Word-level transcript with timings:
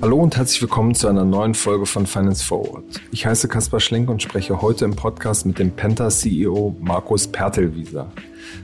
Hallo 0.00 0.18
und 0.18 0.36
herzlich 0.36 0.60
willkommen 0.62 0.94
zu 0.94 1.08
einer 1.08 1.24
neuen 1.24 1.54
Folge 1.54 1.86
von 1.86 2.06
Finance 2.06 2.44
Forward. 2.44 2.84
Ich 3.10 3.26
heiße 3.26 3.48
Kaspar 3.48 3.80
Schlink 3.80 4.08
und 4.08 4.22
spreche 4.22 4.62
heute 4.62 4.84
im 4.84 4.94
Podcast 4.94 5.46
mit 5.46 5.58
dem 5.58 5.70
Penta 5.70 6.10
CEO 6.10 6.76
Markus 6.80 7.26
Pertelwieser. 7.26 8.12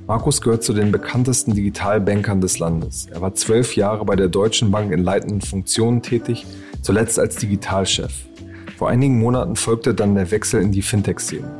Markus 0.06 0.40
gehört 0.40 0.62
zu 0.62 0.72
den 0.72 0.92
bekanntesten 0.92 1.54
Digitalbankern 1.54 2.40
des 2.40 2.58
Landes. 2.58 3.06
Er 3.10 3.20
war 3.20 3.34
zwölf 3.34 3.74
Jahre 3.74 4.04
bei 4.04 4.14
der 4.14 4.28
Deutschen 4.28 4.70
Bank 4.70 4.92
in 4.92 5.02
leitenden 5.02 5.40
Funktionen 5.40 6.02
tätig, 6.02 6.46
zuletzt 6.82 7.18
als 7.18 7.36
Digitalchef. 7.36 8.12
Vor 8.76 8.88
einigen 8.88 9.18
Monaten 9.18 9.56
folgte 9.56 9.94
dann 9.94 10.14
der 10.14 10.30
Wechsel 10.30 10.62
in 10.62 10.70
die 10.70 10.82
Fintech-Szene. 10.82 11.58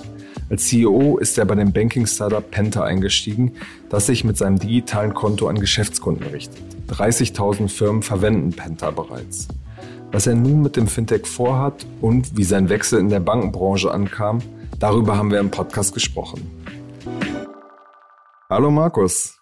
Als 0.50 0.66
CEO 0.68 1.18
ist 1.18 1.36
er 1.36 1.44
bei 1.44 1.54
dem 1.56 1.72
Banking-Startup 1.72 2.50
Penta 2.50 2.82
eingestiegen, 2.82 3.52
das 3.90 4.06
sich 4.06 4.24
mit 4.24 4.38
seinem 4.38 4.58
digitalen 4.58 5.12
Konto 5.12 5.46
an 5.46 5.60
Geschäftskunden 5.60 6.26
richtet. 6.28 6.62
30.000 6.88 7.68
Firmen 7.68 8.02
verwenden 8.02 8.54
Penta 8.54 8.90
bereits. 8.90 9.48
Was 10.10 10.26
er 10.26 10.34
nun 10.34 10.62
mit 10.62 10.76
dem 10.76 10.86
Fintech 10.86 11.26
vorhat 11.26 11.84
und 12.00 12.38
wie 12.38 12.44
sein 12.44 12.70
Wechsel 12.70 12.98
in 12.98 13.10
der 13.10 13.20
Bankenbranche 13.20 13.90
ankam, 13.90 14.40
darüber 14.78 15.18
haben 15.18 15.30
wir 15.30 15.38
im 15.38 15.50
Podcast 15.50 15.92
gesprochen. 15.92 16.50
Hallo 18.48 18.70
Markus. 18.70 19.38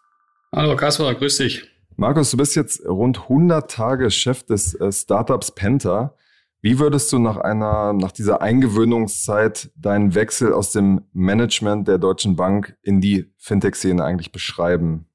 Hallo 0.52 0.74
Kaspar, 0.74 1.14
grüß 1.14 1.36
dich. 1.38 1.70
Markus, 1.94 2.32
du 2.32 2.36
bist 2.36 2.56
jetzt 2.56 2.84
rund 2.84 3.20
100 3.20 3.70
Tage 3.70 4.10
Chef 4.10 4.42
des 4.42 4.74
äh, 4.74 4.90
Startups 4.90 5.52
Penta. 5.52 6.14
Wie 6.62 6.78
würdest 6.78 7.12
du 7.12 7.18
nach 7.18 7.36
einer, 7.36 7.92
nach 7.92 8.12
dieser 8.12 8.40
Eingewöhnungszeit 8.40 9.70
deinen 9.76 10.14
Wechsel 10.14 10.52
aus 10.52 10.72
dem 10.72 11.02
Management 11.12 11.86
der 11.86 11.98
Deutschen 11.98 12.34
Bank 12.36 12.76
in 12.82 13.00
die 13.00 13.32
Fintech-Szene 13.38 14.02
eigentlich 14.02 14.32
beschreiben? 14.32 15.06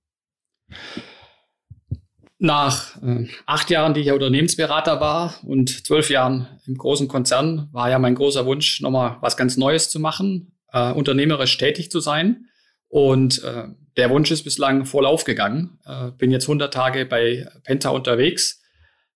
Nach 2.38 3.02
äh, 3.04 3.28
acht 3.46 3.70
Jahren, 3.70 3.94
die 3.94 4.00
ich 4.00 4.08
ja 4.08 4.14
Unternehmensberater 4.14 5.00
war 5.00 5.36
und 5.44 5.86
zwölf 5.86 6.10
Jahren 6.10 6.48
im 6.66 6.76
großen 6.76 7.08
Konzern, 7.08 7.70
war 7.72 7.90
ja 7.90 8.00
mein 8.00 8.16
großer 8.16 8.46
Wunsch, 8.46 8.82
nochmal 8.82 9.18
was 9.22 9.38
ganz 9.38 9.58
Neues 9.58 9.90
zu 9.90 10.00
machen, 10.00 10.58
äh, 10.72 10.92
unternehmerisch 10.92 11.58
tätig 11.58 11.92
zu 11.92 12.00
sein. 12.00 12.46
Und 12.88 13.44
äh, 13.44 13.68
der 13.98 14.10
Wunsch 14.10 14.32
ist 14.32 14.44
bislang 14.44 14.86
voll 14.86 15.06
aufgegangen. 15.06 15.80
Äh, 15.86 16.12
bin 16.12 16.32
jetzt 16.32 16.46
100 16.46 16.74
Tage 16.74 17.06
bei 17.06 17.48
Penta 17.64 17.90
unterwegs, 17.90 18.62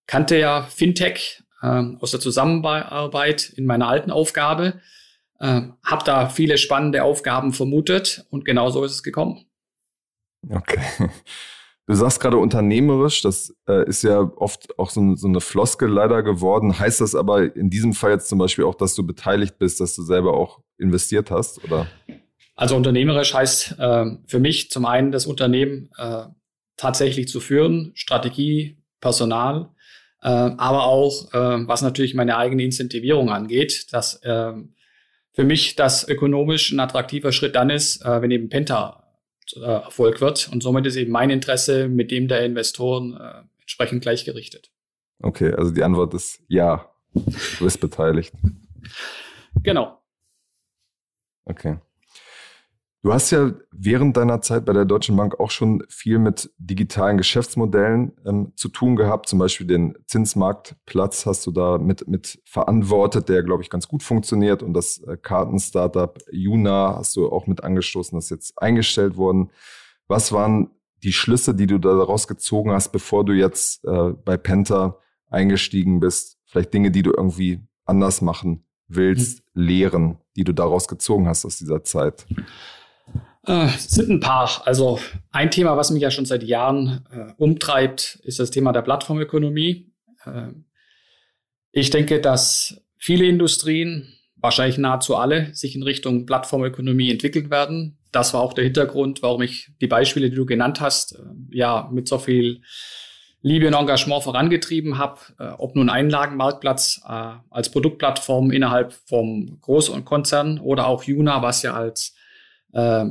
kannte 0.06 0.38
ja 0.38 0.64
Fintech 0.64 1.45
äh, 1.62 1.84
aus 2.00 2.12
der 2.12 2.20
Zusammenarbeit 2.20 3.50
in 3.50 3.66
meiner 3.66 3.88
alten 3.88 4.12
Aufgabe, 4.12 4.82
äh, 5.40 5.62
habe 5.84 6.04
da 6.06 6.30
viele 6.30 6.58
spannende 6.58 7.04
Aufgaben 7.04 7.54
vermutet 7.54 8.26
und 8.30 8.46
genau 8.46 8.70
so 8.70 8.84
ist 8.84 8.92
es 8.94 9.04
gekommen. 9.04 9.46
Okay. 10.50 11.10
Du 11.88 11.94
sagst 11.94 12.20
gerade 12.20 12.38
unternehmerisch, 12.38 13.22
das 13.22 13.56
äh, 13.68 13.88
ist 13.88 14.02
ja 14.02 14.20
oft 14.38 14.80
auch 14.80 14.90
so, 14.90 15.16
so, 15.16 15.28
eine 15.28 15.40
Floskel 15.40 15.88
leider 15.88 16.24
geworden. 16.24 16.80
Heißt 16.80 17.00
das 17.00 17.14
aber 17.14 17.56
in 17.56 17.70
diesem 17.70 17.94
Fall 17.94 18.12
jetzt 18.12 18.28
zum 18.28 18.40
Beispiel 18.40 18.66
auch, 18.66 18.74
dass 18.74 18.96
du 18.96 19.06
beteiligt 19.06 19.60
bist, 19.60 19.80
dass 19.80 19.96
du 19.96 20.02
selber 20.02 20.34
auch 20.34 20.62
investiert 20.80 21.30
hast, 21.30 21.64
oder? 21.64 21.86
Also 22.56 22.76
unternehmerisch 22.76 23.36
heißt 23.36 23.76
äh, 23.78 24.06
für 24.26 24.40
mich 24.40 24.72
zum 24.72 24.86
einen 24.86 25.12
das 25.12 25.28
Unternehmen 25.28 25.92
äh, 25.98 26.24
tatsächlich 26.76 27.28
zu 27.28 27.40
führen, 27.40 27.92
Strategie, 27.94 28.78
Personal, 29.00 29.70
aber 30.28 30.86
auch 30.86 31.34
äh, 31.34 31.68
was 31.68 31.82
natürlich 31.82 32.14
meine 32.14 32.38
eigene 32.38 32.64
Incentivierung 32.64 33.30
angeht, 33.30 33.94
dass 33.94 34.16
äh, 34.24 34.54
für 35.34 35.44
mich 35.44 35.76
das 35.76 36.08
ökonomisch 36.08 36.72
ein 36.72 36.80
attraktiver 36.80 37.32
Schritt 37.32 37.56
dann 37.56 37.70
ist, 37.70 38.04
äh, 38.04 38.22
wenn 38.22 38.32
eben 38.32 38.50
Penta 38.50 39.04
äh, 39.56 39.60
Erfolg 39.60 40.22
wird. 40.22 40.50
Und 40.52 40.64
somit 40.64 40.86
ist 40.86 40.96
eben 40.96 41.12
mein 41.12 41.30
Interesse 41.30 41.90
mit 41.90 42.10
dem 42.10 42.28
der 42.28 42.46
Investoren 42.46 43.18
äh, 43.18 43.44
entsprechend 43.62 44.02
gleichgerichtet. 44.02 44.72
Okay, 45.20 45.54
also 45.54 45.72
die 45.72 45.84
Antwort 45.84 46.14
ist 46.14 46.42
ja. 46.48 46.90
Du 47.14 47.64
bist 47.64 47.80
beteiligt. 47.80 48.34
Genau. 49.64 50.02
Okay. 51.46 51.78
Du 53.06 53.14
hast 53.14 53.30
ja 53.30 53.52
während 53.72 54.18
deiner 54.18 54.42
Zeit 54.42 54.66
bei 54.66 54.74
der 54.74 54.84
Deutschen 54.84 55.16
Bank 55.16 55.40
auch 55.40 55.52
schon 55.52 55.84
viel 55.90 56.18
mit 56.18 56.50
digitalen 56.58 57.18
Geschäftsmodellen 57.18 58.14
ähm, 58.26 58.54
zu 58.56 58.68
tun 58.68 58.96
gehabt. 58.96 59.30
Zum 59.30 59.38
Beispiel 59.38 59.68
den 59.68 59.96
Zinsmarktplatz 60.08 61.28
hast 61.28 61.46
du 61.46 61.52
da 61.52 61.78
mit, 61.78 62.08
mit 62.08 62.42
verantwortet, 62.46 63.30
der, 63.30 63.44
glaube 63.44 63.62
ich, 63.62 63.70
ganz 63.70 63.88
gut 63.88 64.02
funktioniert. 64.02 64.64
Und 64.64 64.74
das 64.74 65.04
äh, 65.04 65.18
Kartenstartup 65.18 66.18
Juna 66.32 66.96
hast 66.98 67.16
du 67.16 67.32
auch 67.32 67.46
mit 67.46 67.64
angestoßen, 67.64 68.18
das 68.18 68.26
ist 68.26 68.32
jetzt 68.32 68.60
eingestellt 68.60 69.18
worden. 69.18 69.52
Was 70.08 70.32
waren 70.32 70.72
die 71.04 71.14
Schlüsse, 71.14 71.54
die 71.54 71.68
du 71.68 71.78
daraus 71.78 72.28
gezogen 72.28 72.72
hast, 72.72 72.92
bevor 72.92 73.24
du 73.24 73.34
jetzt 73.34 73.86
äh, 73.86 74.14
bei 74.14 74.36
Penta 74.36 74.98
eingestiegen 75.30 76.00
bist? 76.00 76.40
Vielleicht 76.48 76.74
Dinge, 76.74 76.90
die 76.90 77.04
du 77.04 77.12
irgendwie 77.16 77.60
anders 77.86 78.24
machen 78.24 78.66
willst, 78.88 79.44
mhm. 79.54 79.62
lehren, 79.62 80.18
die 80.36 80.44
du 80.44 80.54
daraus 80.54 80.88
gezogen 80.88 81.28
hast 81.28 81.46
aus 81.46 81.60
dieser 81.60 81.84
Zeit? 81.84 82.26
Äh, 83.48 83.68
sind 83.78 84.10
ein 84.10 84.20
paar. 84.20 84.62
Also 84.66 85.00
ein 85.32 85.52
Thema, 85.52 85.78
was 85.78 85.92
mich 85.92 86.02
ja 86.02 86.12
schon 86.12 86.26
seit 86.26 86.44
Jahren 86.44 87.06
äh, 87.12 87.34
umtreibt, 87.38 88.20
ist 88.24 88.40
das 88.40 88.52
Thema 88.52 88.72
der 88.72 88.82
Plattformökonomie. 88.82 89.92
Äh, 90.26 90.50
ich 91.72 91.90
denke, 91.90 92.20
dass 92.22 92.82
viele 92.98 93.26
Industrien, 93.26 94.14
wahrscheinlich 94.38 94.78
nahezu 94.78 95.16
alle, 95.16 95.54
sich 95.54 95.76
in 95.76 95.84
Richtung 95.84 96.26
Plattformökonomie 96.26 97.12
entwickeln 97.12 97.50
werden. 97.50 97.98
Das 98.12 98.34
war 98.34 98.42
auch 98.42 98.54
der 98.54 98.64
Hintergrund, 98.64 99.22
warum 99.22 99.42
ich 99.42 99.72
die 99.82 99.88
Beispiele, 99.88 100.30
die 100.30 100.36
du 100.36 100.46
genannt 100.46 100.82
hast, 100.82 101.16
äh, 101.16 101.24
ja 101.52 101.90
mit 101.92 102.08
so 102.08 102.18
viel 102.18 102.62
Liebe 103.42 103.68
und 103.68 103.76
Engagement 103.76 104.24
vorangetrieben 104.24 104.98
habe, 104.98 105.20
äh, 105.38 105.50
ob 105.60 105.76
nun 105.76 105.90
Einlagenmarktplatz 105.92 107.02
äh, 107.08 107.34
als 107.52 107.70
Produktplattform 107.70 108.50
innerhalb 108.50 108.94
vom 109.06 109.60
Groß- 109.62 109.92
und 109.92 110.04
Konzern 110.04 110.58
oder 110.58 110.88
auch 110.88 111.04
Juna, 111.04 111.44
was 111.44 111.62
ja 111.62 111.76
als 111.76 112.16
äh, 112.74 113.06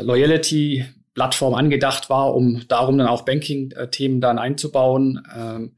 Loyalty-Plattform 0.00 1.54
angedacht 1.54 2.08
war, 2.08 2.34
um 2.34 2.62
darum 2.68 2.98
dann 2.98 3.08
auch 3.08 3.24
Banking-Themen 3.24 4.20
dann 4.20 4.38
einzubauen. 4.38 5.22
Ähm, 5.36 5.76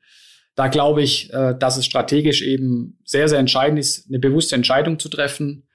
da 0.55 0.69
glaube 0.69 1.03
ich, 1.03 1.33
äh, 1.33 1.55
dass 1.59 1.77
es 1.77 1.87
strategisch 1.87 2.43
eben 2.43 2.99
sehr, 3.05 3.29
sehr 3.29 3.39
entscheidend 3.39 3.79
ist, 3.79 4.09
eine 4.09 4.19
bewusste 4.19 4.55
Entscheidung 4.55 4.99
zu 4.99 5.09
treffen. 5.09 5.67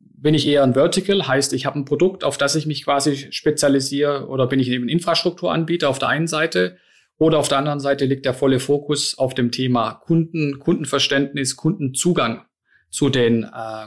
Bin 0.00 0.34
ich 0.34 0.46
eher 0.46 0.64
ein 0.64 0.74
Vertical, 0.74 1.26
heißt, 1.26 1.52
ich 1.52 1.64
habe 1.64 1.78
ein 1.78 1.84
Produkt, 1.84 2.24
auf 2.24 2.36
das 2.36 2.56
ich 2.56 2.66
mich 2.66 2.84
quasi 2.84 3.28
spezialisiere, 3.30 4.28
oder 4.28 4.46
bin 4.46 4.60
ich 4.60 4.68
eben 4.68 4.86
ein 4.86 4.90
Infrastrukturanbieter 4.90 5.88
auf 5.88 5.98
der 5.98 6.08
einen 6.08 6.26
Seite, 6.26 6.76
oder 7.18 7.38
auf 7.38 7.48
der 7.48 7.58
anderen 7.58 7.80
Seite 7.80 8.04
liegt 8.04 8.26
der 8.26 8.34
volle 8.34 8.60
Fokus 8.60 9.18
auf 9.18 9.34
dem 9.34 9.50
Thema 9.50 9.94
Kunden, 9.94 10.60
Kundenverständnis, 10.60 11.56
Kundenzugang 11.56 12.44
zu 12.90 13.08
den 13.08 13.42
äh, 13.44 13.86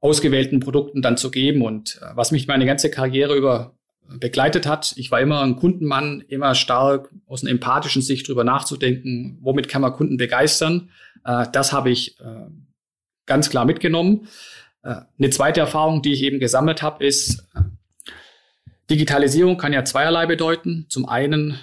ausgewählten 0.00 0.60
Produkten 0.60 1.02
dann 1.02 1.16
zu 1.16 1.30
geben. 1.30 1.62
Und 1.62 2.00
äh, 2.02 2.06
was 2.14 2.32
mich 2.32 2.46
meine 2.46 2.66
ganze 2.66 2.90
Karriere 2.90 3.36
über 3.36 3.74
begleitet 4.08 4.66
hat, 4.66 4.94
ich 4.96 5.12
war 5.12 5.20
immer 5.20 5.42
ein 5.42 5.54
Kundenmann, 5.54 6.24
immer 6.26 6.56
stark 6.56 7.10
aus 7.26 7.42
einer 7.42 7.52
empathischen 7.52 8.02
Sicht 8.02 8.26
drüber 8.26 8.42
nachzudenken, 8.42 9.38
womit 9.40 9.68
kann 9.68 9.82
man 9.82 9.92
Kunden 9.92 10.16
begeistern. 10.16 10.90
Äh, 11.24 11.46
das 11.52 11.72
habe 11.72 11.90
ich 11.90 12.18
äh, 12.20 12.46
ganz 13.26 13.50
klar 13.50 13.64
mitgenommen. 13.64 14.26
Eine 14.82 15.28
zweite 15.28 15.60
Erfahrung, 15.60 16.00
die 16.00 16.14
ich 16.14 16.22
eben 16.22 16.40
gesammelt 16.40 16.80
habe, 16.80 17.04
ist, 17.04 17.46
Digitalisierung 18.88 19.58
kann 19.58 19.74
ja 19.74 19.84
zweierlei 19.84 20.24
bedeuten. 20.24 20.86
Zum 20.88 21.06
einen, 21.06 21.58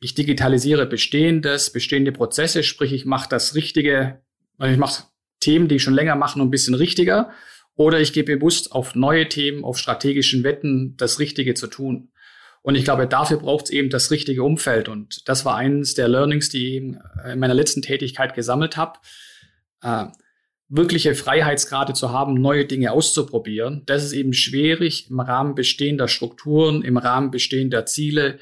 ich 0.00 0.14
digitalisiere 0.14 0.84
bestehendes, 0.84 1.72
bestehende 1.72 2.12
Prozesse, 2.12 2.62
sprich 2.62 2.92
ich 2.92 3.06
mache 3.06 3.26
das 3.30 3.54
Richtige, 3.54 4.20
ich 4.62 4.76
mache 4.76 5.04
Themen, 5.40 5.68
die 5.68 5.76
ich 5.76 5.82
schon 5.82 5.94
länger 5.94 6.14
mache, 6.14 6.38
ein 6.40 6.50
bisschen 6.50 6.74
richtiger. 6.74 7.30
Oder 7.78 8.00
ich 8.00 8.12
gehe 8.12 8.24
bewusst 8.24 8.72
auf 8.72 8.96
neue 8.96 9.28
Themen, 9.28 9.62
auf 9.64 9.78
strategischen 9.78 10.42
Wetten, 10.42 10.96
das 10.96 11.20
Richtige 11.20 11.54
zu 11.54 11.68
tun. 11.68 12.10
Und 12.60 12.74
ich 12.74 12.82
glaube, 12.82 13.06
dafür 13.06 13.36
braucht 13.36 13.66
es 13.66 13.70
eben 13.70 13.88
das 13.88 14.10
richtige 14.10 14.42
Umfeld. 14.42 14.88
Und 14.88 15.28
das 15.28 15.44
war 15.44 15.54
eines 15.54 15.94
der 15.94 16.08
Learnings, 16.08 16.48
die 16.48 16.66
ich 16.66 16.72
eben 16.74 16.98
in 17.24 17.38
meiner 17.38 17.54
letzten 17.54 17.80
Tätigkeit 17.80 18.34
gesammelt 18.34 18.76
habe. 18.76 18.98
Äh, 19.80 20.06
wirkliche 20.68 21.14
Freiheitsgrade 21.14 21.92
zu 21.92 22.10
haben, 22.10 22.34
neue 22.34 22.66
Dinge 22.66 22.90
auszuprobieren. 22.90 23.84
Das 23.86 24.02
ist 24.02 24.12
eben 24.12 24.32
schwierig 24.32 25.08
im 25.08 25.20
Rahmen 25.20 25.54
bestehender 25.54 26.08
Strukturen, 26.08 26.82
im 26.82 26.96
Rahmen 26.96 27.30
bestehender 27.30 27.86
Ziele, 27.86 28.40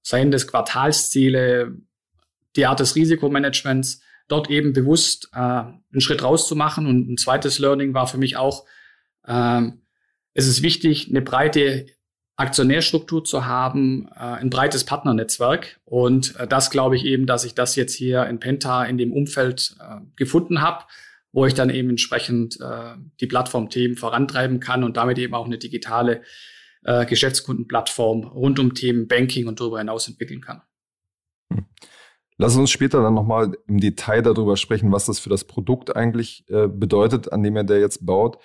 seien 0.00 0.30
das 0.30 0.46
Quartalsziele, 0.46 1.76
die 2.56 2.64
Art 2.64 2.80
des 2.80 2.96
Risikomanagements 2.96 4.00
dort 4.30 4.50
eben 4.50 4.72
bewusst 4.72 5.30
äh, 5.32 5.38
einen 5.38 6.00
Schritt 6.00 6.22
rauszumachen. 6.22 6.86
Und 6.86 7.10
ein 7.10 7.16
zweites 7.16 7.58
Learning 7.58 7.94
war 7.94 8.06
für 8.06 8.18
mich 8.18 8.36
auch, 8.36 8.64
äh, 9.24 9.62
es 10.34 10.46
ist 10.46 10.62
wichtig, 10.62 11.08
eine 11.08 11.22
breite 11.22 11.86
Aktionärstruktur 12.36 13.22
zu 13.22 13.44
haben, 13.44 14.08
äh, 14.14 14.20
ein 14.20 14.50
breites 14.50 14.84
Partnernetzwerk. 14.84 15.80
Und 15.84 16.36
äh, 16.36 16.46
das 16.46 16.70
glaube 16.70 16.96
ich 16.96 17.04
eben, 17.04 17.26
dass 17.26 17.44
ich 17.44 17.54
das 17.54 17.76
jetzt 17.76 17.94
hier 17.94 18.26
in 18.26 18.40
Penta 18.40 18.84
in 18.84 18.96
dem 18.96 19.12
Umfeld 19.12 19.76
äh, 19.80 20.00
gefunden 20.16 20.62
habe, 20.62 20.84
wo 21.32 21.44
ich 21.46 21.54
dann 21.54 21.70
eben 21.70 21.90
entsprechend 21.90 22.58
äh, 22.60 22.94
die 23.20 23.26
Plattformthemen 23.26 23.96
vorantreiben 23.96 24.58
kann 24.58 24.84
und 24.84 24.96
damit 24.96 25.18
eben 25.18 25.34
auch 25.34 25.46
eine 25.46 25.58
digitale 25.58 26.22
äh, 26.84 27.04
Geschäftskundenplattform 27.04 28.24
rund 28.24 28.58
um 28.58 28.74
Themen 28.74 29.06
Banking 29.06 29.46
und 29.46 29.60
darüber 29.60 29.78
hinaus 29.78 30.08
entwickeln 30.08 30.40
kann. 30.40 30.62
Hm. 31.52 31.66
Lass 32.40 32.56
uns 32.56 32.70
später 32.70 33.02
dann 33.02 33.12
nochmal 33.12 33.52
im 33.66 33.80
Detail 33.80 34.22
darüber 34.22 34.56
sprechen, 34.56 34.90
was 34.90 35.04
das 35.04 35.18
für 35.18 35.28
das 35.28 35.44
Produkt 35.44 35.94
eigentlich 35.94 36.46
äh, 36.48 36.68
bedeutet, 36.68 37.30
an 37.34 37.42
dem 37.42 37.54
er 37.54 37.64
der 37.64 37.80
jetzt 37.80 38.06
baut. 38.06 38.38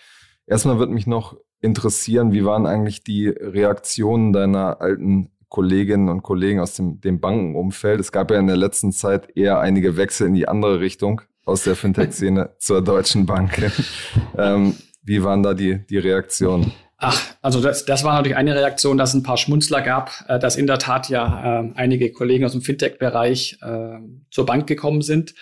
Erstmal 0.46 0.80
wird 0.80 0.90
mich 0.90 1.08
noch 1.08 1.38
interessieren, 1.62 2.34
wie 2.34 2.44
waren 2.44 2.66
eigentlich 2.66 3.06
die 3.06 3.30
Reaktionen 3.30 4.34
deiner 4.34 4.82
alten 4.82 5.30
Kolleginnen 5.48 6.10
und 6.10 6.24
Kollegen 6.24 6.60
aus 6.60 6.76
dem, 6.76 7.00
dem 7.00 7.22
Bankenumfeld? 7.22 8.02
Es 8.02 8.12
gab 8.12 8.32
ja 8.32 8.38
in 8.38 8.48
der 8.48 8.58
letzten 8.58 8.92
Zeit 8.92 9.30
eher 9.34 9.62
einige 9.62 9.96
Wechsel 9.96 10.28
in 10.28 10.34
die 10.34 10.50
andere 10.50 10.82
Richtung 10.82 11.22
aus 11.46 11.64
der 11.64 11.78
Fintech-Szene 11.78 12.50
zur 12.60 12.84
Deutschen 12.84 13.26
Bank. 13.26 13.72
ähm, 14.38 14.76
wie 15.04 15.24
waren 15.24 15.42
da 15.42 15.54
die, 15.54 15.88
die 15.88 16.00
Reaktionen? 16.00 16.74
Ach, 16.98 17.36
also 17.42 17.62
das, 17.62 17.86
das 17.86 18.04
war 18.04 18.14
natürlich 18.14 18.38
eine 18.38 18.56
Reaktion, 18.56 18.98
dass 18.98 19.10
es 19.10 19.16
ein 19.16 19.24
paar 19.24 19.38
Schmunzler 19.38 19.82
gab, 19.82 20.12
äh, 20.28 20.40
dass 20.40 20.56
in 20.56 20.68
der 20.68 20.80
Tat 20.80 21.10
ja 21.10 21.62
äh, 21.62 21.72
einige 21.76 22.12
Kollegen 22.12 22.46
aus 22.46 22.54
dem 22.54 22.62
Fintech-Bereich 22.62 23.58
äh, 23.62 23.98
zur 24.32 24.46
Bank 24.46 24.68
gekommen 24.68 25.02
sind. 25.02 25.36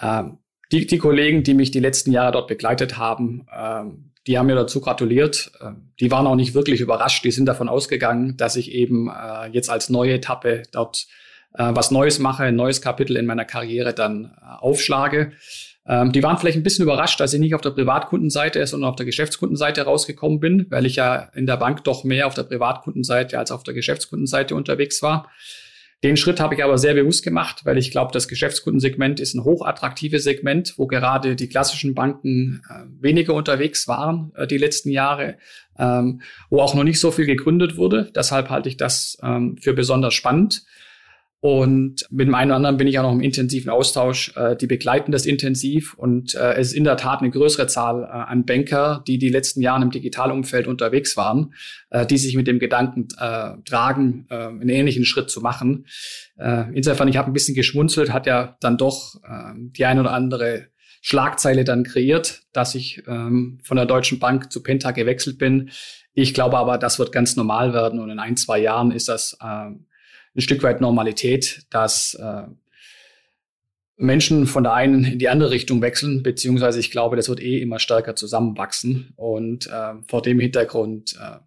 Ähm, 0.00 0.38
die, 0.72 0.86
die 0.86 0.98
Kollegen, 0.98 1.42
die 1.42 1.54
mich 1.54 1.70
die 1.70 1.80
letzten 1.80 2.12
Jahre 2.12 2.32
dort 2.32 2.48
begleitet 2.48 2.98
haben, 2.98 3.46
ähm, 3.54 4.10
die 4.26 4.38
haben 4.38 4.46
mir 4.46 4.54
dazu 4.54 4.80
gratuliert. 4.80 5.52
Ähm, 5.60 5.92
die 5.98 6.10
waren 6.10 6.26
auch 6.26 6.34
nicht 6.34 6.54
wirklich 6.54 6.80
überrascht. 6.80 7.24
Die 7.24 7.30
sind 7.30 7.46
davon 7.46 7.68
ausgegangen, 7.68 8.36
dass 8.36 8.56
ich 8.56 8.72
eben 8.72 9.08
äh, 9.08 9.46
jetzt 9.48 9.70
als 9.70 9.88
neue 9.88 10.14
Etappe 10.14 10.64
dort 10.70 11.06
äh, 11.54 11.70
was 11.74 11.90
Neues 11.90 12.18
mache, 12.18 12.44
ein 12.44 12.56
neues 12.56 12.80
Kapitel 12.82 13.16
in 13.16 13.26
meiner 13.26 13.44
Karriere 13.44 13.94
dann 13.94 14.36
äh, 14.40 14.60
aufschlage. 14.60 15.32
Ähm, 15.90 16.12
die 16.12 16.22
waren 16.22 16.38
vielleicht 16.38 16.56
ein 16.56 16.62
bisschen 16.62 16.84
überrascht, 16.84 17.18
dass 17.18 17.34
ich 17.34 17.40
nicht 17.40 17.56
auf 17.56 17.62
der 17.62 17.70
Privatkundenseite, 17.70 18.64
sondern 18.64 18.90
auf 18.90 18.96
der 18.96 19.06
Geschäftskundenseite 19.06 19.82
rausgekommen 19.82 20.38
bin, 20.38 20.66
weil 20.70 20.86
ich 20.86 20.94
ja 20.94 21.30
in 21.34 21.46
der 21.46 21.56
Bank 21.56 21.82
doch 21.82 22.04
mehr 22.04 22.28
auf 22.28 22.34
der 22.34 22.44
Privatkundenseite 22.44 23.36
als 23.36 23.50
auf 23.50 23.64
der 23.64 23.74
Geschäftskundenseite 23.74 24.54
unterwegs 24.54 25.02
war. 25.02 25.28
Den 26.04 26.16
Schritt 26.16 26.38
habe 26.38 26.54
ich 26.54 26.62
aber 26.62 26.78
sehr 26.78 26.94
bewusst 26.94 27.24
gemacht, 27.24 27.62
weil 27.64 27.76
ich 27.76 27.90
glaube, 27.90 28.12
das 28.12 28.28
Geschäftskundensegment 28.28 29.18
ist 29.18 29.34
ein 29.34 29.42
hochattraktives 29.42 30.22
Segment, 30.22 30.74
wo 30.76 30.86
gerade 30.86 31.34
die 31.34 31.48
klassischen 31.48 31.94
Banken 31.94 32.62
äh, 32.70 32.84
weniger 33.02 33.34
unterwegs 33.34 33.88
waren 33.88 34.32
äh, 34.36 34.46
die 34.46 34.58
letzten 34.58 34.90
Jahre, 34.90 35.38
ähm, 35.76 36.22
wo 36.50 36.60
auch 36.60 36.74
noch 36.74 36.84
nicht 36.84 37.00
so 37.00 37.10
viel 37.10 37.26
gegründet 37.26 37.76
wurde. 37.76 38.12
Deshalb 38.14 38.48
halte 38.48 38.68
ich 38.68 38.76
das 38.76 39.18
ähm, 39.24 39.56
für 39.60 39.74
besonders 39.74 40.14
spannend. 40.14 40.62
Und 41.42 42.04
mit 42.10 42.28
dem 42.28 42.34
einen 42.34 42.50
oder 42.50 42.56
anderen 42.56 42.76
bin 42.76 42.86
ich 42.86 42.98
auch 42.98 43.02
noch 43.02 43.12
im 43.12 43.22
intensiven 43.22 43.70
Austausch. 43.70 44.36
Äh, 44.36 44.56
die 44.56 44.66
begleiten 44.66 45.10
das 45.10 45.24
intensiv 45.24 45.94
und 45.94 46.34
äh, 46.34 46.52
es 46.52 46.68
ist 46.68 46.72
in 46.74 46.84
der 46.84 46.98
Tat 46.98 47.20
eine 47.20 47.30
größere 47.30 47.66
Zahl 47.66 48.02
äh, 48.02 48.06
an 48.08 48.44
Banker, 48.44 49.02
die 49.06 49.16
die 49.16 49.30
letzten 49.30 49.62
Jahre 49.62 49.82
im 49.82 49.90
Digitalumfeld 49.90 50.66
unterwegs 50.66 51.16
waren, 51.16 51.54
die 52.10 52.18
sich 52.18 52.36
mit 52.36 52.46
dem 52.46 52.58
Gedanken 52.58 53.08
tragen, 53.64 54.26
einen 54.28 54.68
ähnlichen 54.68 55.04
Schritt 55.04 55.30
zu 55.30 55.40
machen. 55.40 55.86
Insofern, 56.72 57.08
ich 57.08 57.16
habe 57.16 57.30
ein 57.30 57.32
bisschen 57.32 57.54
geschmunzelt, 57.54 58.12
hat 58.12 58.26
ja 58.26 58.56
dann 58.60 58.76
doch 58.76 59.16
äh, 59.24 59.52
die 59.56 59.84
eine 59.84 60.00
oder 60.00 60.12
andere 60.12 60.66
Schlagzeile 61.00 61.64
dann 61.64 61.84
kreiert, 61.84 62.42
dass 62.52 62.74
ich 62.74 63.02
ähm, 63.06 63.58
von 63.62 63.76
der 63.76 63.86
Deutschen 63.86 64.18
Bank 64.18 64.52
zu 64.52 64.62
Penta 64.62 64.90
gewechselt 64.90 65.38
bin. 65.38 65.70
Ich 66.12 66.34
glaube 66.34 66.58
aber, 66.58 66.78
das 66.78 66.98
wird 66.98 67.12
ganz 67.12 67.36
normal 67.36 67.72
werden 67.72 68.00
und 68.00 68.10
in 68.10 68.18
ein, 68.18 68.36
zwei 68.36 68.58
Jahren 68.58 68.90
ist 68.90 69.08
das 69.08 69.36
ein 70.36 70.40
Stück 70.40 70.62
weit 70.62 70.80
Normalität, 70.80 71.62
dass 71.70 72.14
äh, 72.14 72.42
Menschen 73.96 74.46
von 74.46 74.62
der 74.62 74.72
einen 74.72 75.04
in 75.04 75.18
die 75.18 75.28
andere 75.28 75.50
Richtung 75.50 75.82
wechseln, 75.82 76.22
beziehungsweise 76.22 76.80
ich 76.80 76.90
glaube, 76.90 77.16
das 77.16 77.28
wird 77.28 77.40
eh 77.40 77.60
immer 77.60 77.78
stärker 77.78 78.16
zusammenwachsen. 78.16 79.12
Und 79.16 79.66
äh, 79.66 79.94
vor 80.08 80.22
dem 80.22 80.40
Hintergrund 80.40 81.18
äh, 81.20 81.38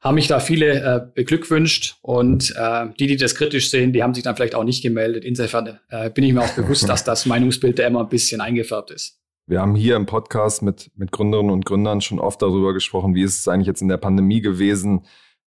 haben 0.00 0.14
mich 0.14 0.26
da 0.26 0.40
viele 0.40 0.82
äh, 0.82 1.00
beglückwünscht 1.14 1.96
und 2.02 2.54
äh, 2.56 2.86
die, 2.98 3.06
die 3.06 3.16
das 3.16 3.34
kritisch 3.34 3.70
sehen, 3.70 3.92
die 3.92 4.02
haben 4.02 4.14
sich 4.14 4.24
dann 4.24 4.34
vielleicht 4.34 4.54
auch 4.54 4.64
nicht 4.64 4.82
gemeldet. 4.82 5.24
Insofern 5.24 5.78
äh, 5.90 6.10
bin 6.10 6.24
ich 6.24 6.32
mir 6.32 6.40
auch 6.40 6.54
bewusst, 6.54 6.88
dass 6.88 7.04
das 7.04 7.26
Meinungsbild 7.26 7.78
da 7.78 7.86
immer 7.86 8.00
ein 8.00 8.08
bisschen 8.08 8.40
eingefärbt 8.40 8.90
ist. 8.90 9.20
Wir 9.46 9.60
haben 9.60 9.74
hier 9.74 9.96
im 9.96 10.06
Podcast 10.06 10.62
mit, 10.62 10.90
mit 10.96 11.12
Gründerinnen 11.12 11.52
und 11.52 11.66
Gründern 11.66 12.00
schon 12.00 12.20
oft 12.20 12.40
darüber 12.40 12.72
gesprochen, 12.72 13.14
wie 13.14 13.22
ist 13.22 13.38
es 13.38 13.48
eigentlich 13.48 13.66
jetzt 13.66 13.82
in 13.82 13.88
der 13.88 13.96
Pandemie 13.96 14.40
gewesen, 14.40 15.04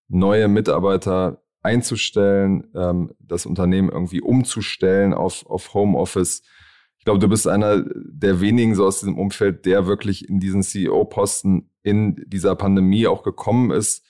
neue 0.08 0.48
Mitarbeiter 0.48 1.42
einzustellen, 1.66 2.68
ähm, 2.74 3.12
das 3.20 3.46
Unternehmen 3.46 3.90
irgendwie 3.90 4.22
umzustellen 4.22 5.14
auf, 5.14 5.46
auf 5.46 5.74
Homeoffice. 5.74 6.44
Ich 6.98 7.06
glaube, 7.06 7.20
du 7.20 7.28
bist 7.28 7.48
einer 7.48 7.84
der 7.96 8.40
wenigen 8.40 8.76
so 8.76 8.86
aus 8.86 9.00
diesem 9.00 9.18
Umfeld, 9.18 9.66
der 9.66 9.88
wirklich 9.88 10.30
in 10.30 10.40
diesen 10.40 10.64
CEO-Posten 10.64 11.70
in 11.84 12.24
dieser 12.28 12.56
Pandemie 12.56 13.08
auch 13.08 13.24
gekommen 13.24 13.72
ist. 13.72 14.06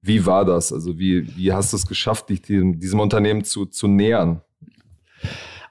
Wie 0.00 0.24
war 0.24 0.44
das? 0.44 0.72
Also 0.72 0.98
wie, 0.98 1.36
wie 1.36 1.52
hast 1.52 1.72
du 1.72 1.76
es 1.76 1.86
geschafft, 1.86 2.30
dich 2.30 2.42
diesem, 2.42 2.78
diesem 2.78 3.00
Unternehmen 3.00 3.44
zu, 3.44 3.66
zu 3.66 3.88
nähern? 3.88 4.42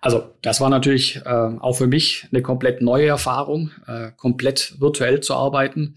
Also 0.02 0.24
das 0.44 0.62
war 0.62 0.70
natürlich 0.70 1.22
äh, 1.26 1.30
auch 1.30 1.74
für 1.74 1.88
mich 1.88 2.28
eine 2.32 2.44
komplett 2.44 2.82
neue 2.82 3.08
Erfahrung, 3.08 3.72
äh, 3.88 4.12
komplett 4.16 4.80
virtuell 4.80 5.22
zu 5.22 5.34
arbeiten. 5.34 5.96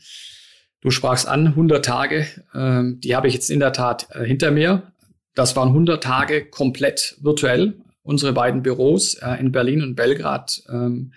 Du 0.80 0.90
sprachst 0.90 1.28
an, 1.28 1.48
100 1.48 1.84
Tage, 1.84 2.26
äh, 2.54 2.82
die 3.00 3.16
habe 3.16 3.28
ich 3.28 3.34
jetzt 3.34 3.50
in 3.50 3.60
der 3.60 3.72
Tat 3.72 4.08
äh, 4.12 4.24
hinter 4.24 4.50
mir. 4.50 4.92
Das 5.38 5.54
waren 5.54 5.68
100 5.68 6.02
Tage 6.02 6.46
komplett 6.46 7.16
virtuell. 7.20 7.78
Unsere 8.02 8.32
beiden 8.32 8.64
Büros 8.64 9.14
äh, 9.14 9.38
in 9.38 9.52
Berlin 9.52 9.84
und 9.84 9.94
Belgrad 9.94 10.64
ähm, 10.68 11.12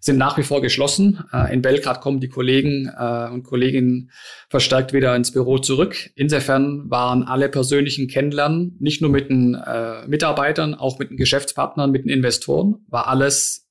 sind 0.00 0.16
nach 0.16 0.38
wie 0.38 0.44
vor 0.44 0.62
geschlossen. 0.62 1.22
Äh, 1.30 1.52
in 1.52 1.60
Belgrad 1.60 2.00
kommen 2.00 2.20
die 2.20 2.30
Kollegen 2.30 2.86
äh, 2.88 3.28
und 3.30 3.42
Kolleginnen 3.42 4.12
verstärkt 4.48 4.94
wieder 4.94 5.14
ins 5.14 5.32
Büro 5.32 5.58
zurück. 5.58 6.10
Insofern 6.14 6.88
waren 6.88 7.22
alle 7.22 7.50
persönlichen 7.50 8.08
Kennenlernen, 8.08 8.78
nicht 8.80 9.02
nur 9.02 9.10
mit 9.10 9.28
den 9.28 9.52
äh, 9.56 10.06
Mitarbeitern, 10.06 10.74
auch 10.74 10.98
mit 10.98 11.10
den 11.10 11.18
Geschäftspartnern, 11.18 11.90
mit 11.90 12.04
den 12.04 12.10
Investoren, 12.10 12.76
war 12.88 13.08
alles 13.08 13.68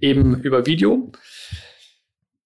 eben 0.00 0.40
über 0.40 0.66
Video. 0.66 1.10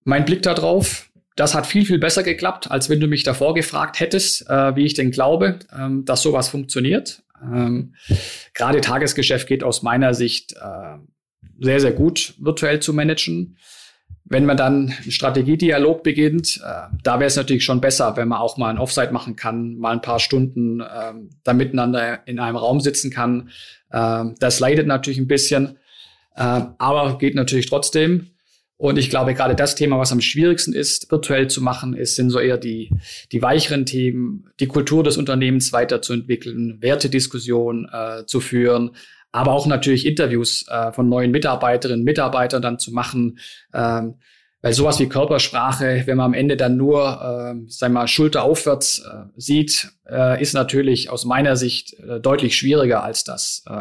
Mein 0.05 0.25
Blick 0.25 0.41
darauf, 0.41 1.10
das 1.37 1.55
hat 1.55 1.67
viel, 1.67 1.87
viel 1.87 1.99
besser 1.99 2.23
geklappt, 2.23 2.71
als 2.71 2.91
wenn 2.91 3.01
du 3.01 3.07
mich 3.07 3.23
davor 3.23 3.55
gefragt 3.55 4.01
hättest, 4.01 4.49
äh, 4.49 4.77
wie 4.77 4.85
ich 4.85 4.95
denn 4.95 5.11
glaube, 5.11 5.59
ähm, 5.77 6.05
dass 6.05 6.23
sowas 6.23 6.49
funktioniert. 6.49 7.23
Ähm, 7.43 7.95
Gerade 8.55 8.81
Tagesgeschäft 8.81 9.49
geht 9.49 9.65
aus 9.65 9.83
meiner 9.83 10.15
Sicht 10.15 10.53
äh, 10.53 10.99
sehr, 11.59 11.81
sehr 11.81 11.93
gut 11.93 12.35
virtuell 12.39 12.81
zu 12.81 12.93
managen. 12.93 13.57
Wenn 14.25 14.45
man 14.45 14.57
dann 14.57 14.95
einen 15.03 15.11
Strategiedialog 15.11 16.03
beginnt, 16.03 16.61
äh, 16.65 16.95
da 17.03 17.19
wäre 17.19 17.27
es 17.27 17.37
natürlich 17.37 17.65
schon 17.65 17.81
besser, 17.81 18.17
wenn 18.17 18.29
man 18.29 18.39
auch 18.39 18.57
mal 18.57 18.69
ein 18.69 18.79
Offsite 18.79 19.13
machen 19.13 19.37
kann, 19.37 19.77
mal 19.77 19.93
ein 19.93 20.03
paar 20.03 20.21
Stunden 20.21 20.81
äh, 20.81 21.15
da 21.43 21.53
miteinander 21.53 22.27
in 22.27 22.39
einem 22.39 22.57
Raum 22.57 22.81
sitzen 22.81 23.11
kann. 23.11 23.51
Äh, 23.91 24.25
das 24.39 24.61
leidet 24.61 24.87
natürlich 24.87 25.19
ein 25.19 25.27
bisschen, 25.27 25.79
äh, 26.37 26.63
aber 26.79 27.19
geht 27.19 27.35
natürlich 27.35 27.69
trotzdem. 27.69 28.30
Und 28.81 28.97
ich 28.97 29.11
glaube, 29.11 29.35
gerade 29.35 29.55
das 29.55 29.75
Thema, 29.75 29.99
was 29.99 30.11
am 30.11 30.23
schwierigsten 30.23 30.73
ist, 30.73 31.11
virtuell 31.11 31.49
zu 31.49 31.61
machen, 31.61 31.93
ist, 31.93 32.17
sind 32.17 32.31
so 32.31 32.39
eher 32.39 32.57
die, 32.57 32.89
die 33.31 33.43
weicheren 33.43 33.85
Themen, 33.85 34.49
die 34.59 34.69
Kultur 34.69 35.05
des 35.05 35.19
Unternehmens 35.19 35.75
weiterzuentwickeln, 35.75 36.79
Wertediskussionen 36.81 37.87
äh, 37.93 38.25
zu 38.25 38.41
führen, 38.41 38.93
aber 39.33 39.53
auch 39.53 39.67
natürlich 39.67 40.07
Interviews 40.07 40.65
äh, 40.69 40.93
von 40.93 41.11
neuen 41.11 41.31
Mitarbeiterinnen, 41.31 42.03
Mitarbeitern 42.03 42.63
dann 42.63 42.79
zu 42.79 42.91
machen. 42.93 43.39
Ähm, 43.75 44.15
weil 44.63 44.73
sowas 44.73 44.99
wie 44.99 45.11
Körpersprache, 45.11 46.05
wenn 46.07 46.17
man 46.17 46.27
am 46.27 46.35
Ende 46.35 46.57
dann 46.57 46.79
nur, 46.79 47.05
äh, 47.05 47.71
sagen 47.71 47.93
mal, 47.93 48.09
Schulter 48.09 48.45
aufwärts 48.45 49.01
äh, 49.01 49.25
sieht, 49.37 49.91
äh, 50.09 50.41
ist 50.41 50.55
natürlich 50.55 51.11
aus 51.11 51.27
meiner 51.27 51.57
Sicht 51.57 51.99
äh, 52.01 52.19
deutlich 52.19 52.57
schwieriger, 52.57 53.05
als 53.05 53.25
das 53.25 53.63
äh, 53.69 53.75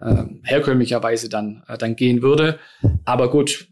äh, 0.00 0.24
herkömmlicherweise 0.44 1.28
dann, 1.28 1.64
äh, 1.66 1.76
dann 1.76 1.96
gehen 1.96 2.22
würde. 2.22 2.60
Aber 3.04 3.30
gut, 3.30 3.66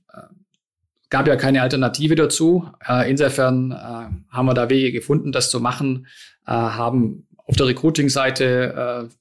gab 1.15 1.29
ja 1.29 1.37
keine 1.37 1.63
Alternative 1.63 2.17
dazu. 2.17 2.69
Äh, 2.85 3.09
insofern 3.09 3.71
äh, 3.71 4.35
haben 4.35 4.47
wir 4.47 4.55
da 4.55 4.69
Wege 4.69 4.91
gefunden, 4.91 5.31
das 5.31 5.49
zu 5.49 5.61
machen, 5.61 6.09
äh, 6.45 6.51
haben 6.51 7.29
auf 7.37 7.55
der 7.55 7.67
Recruiting-Seite 7.67 9.07
äh, 9.07 9.15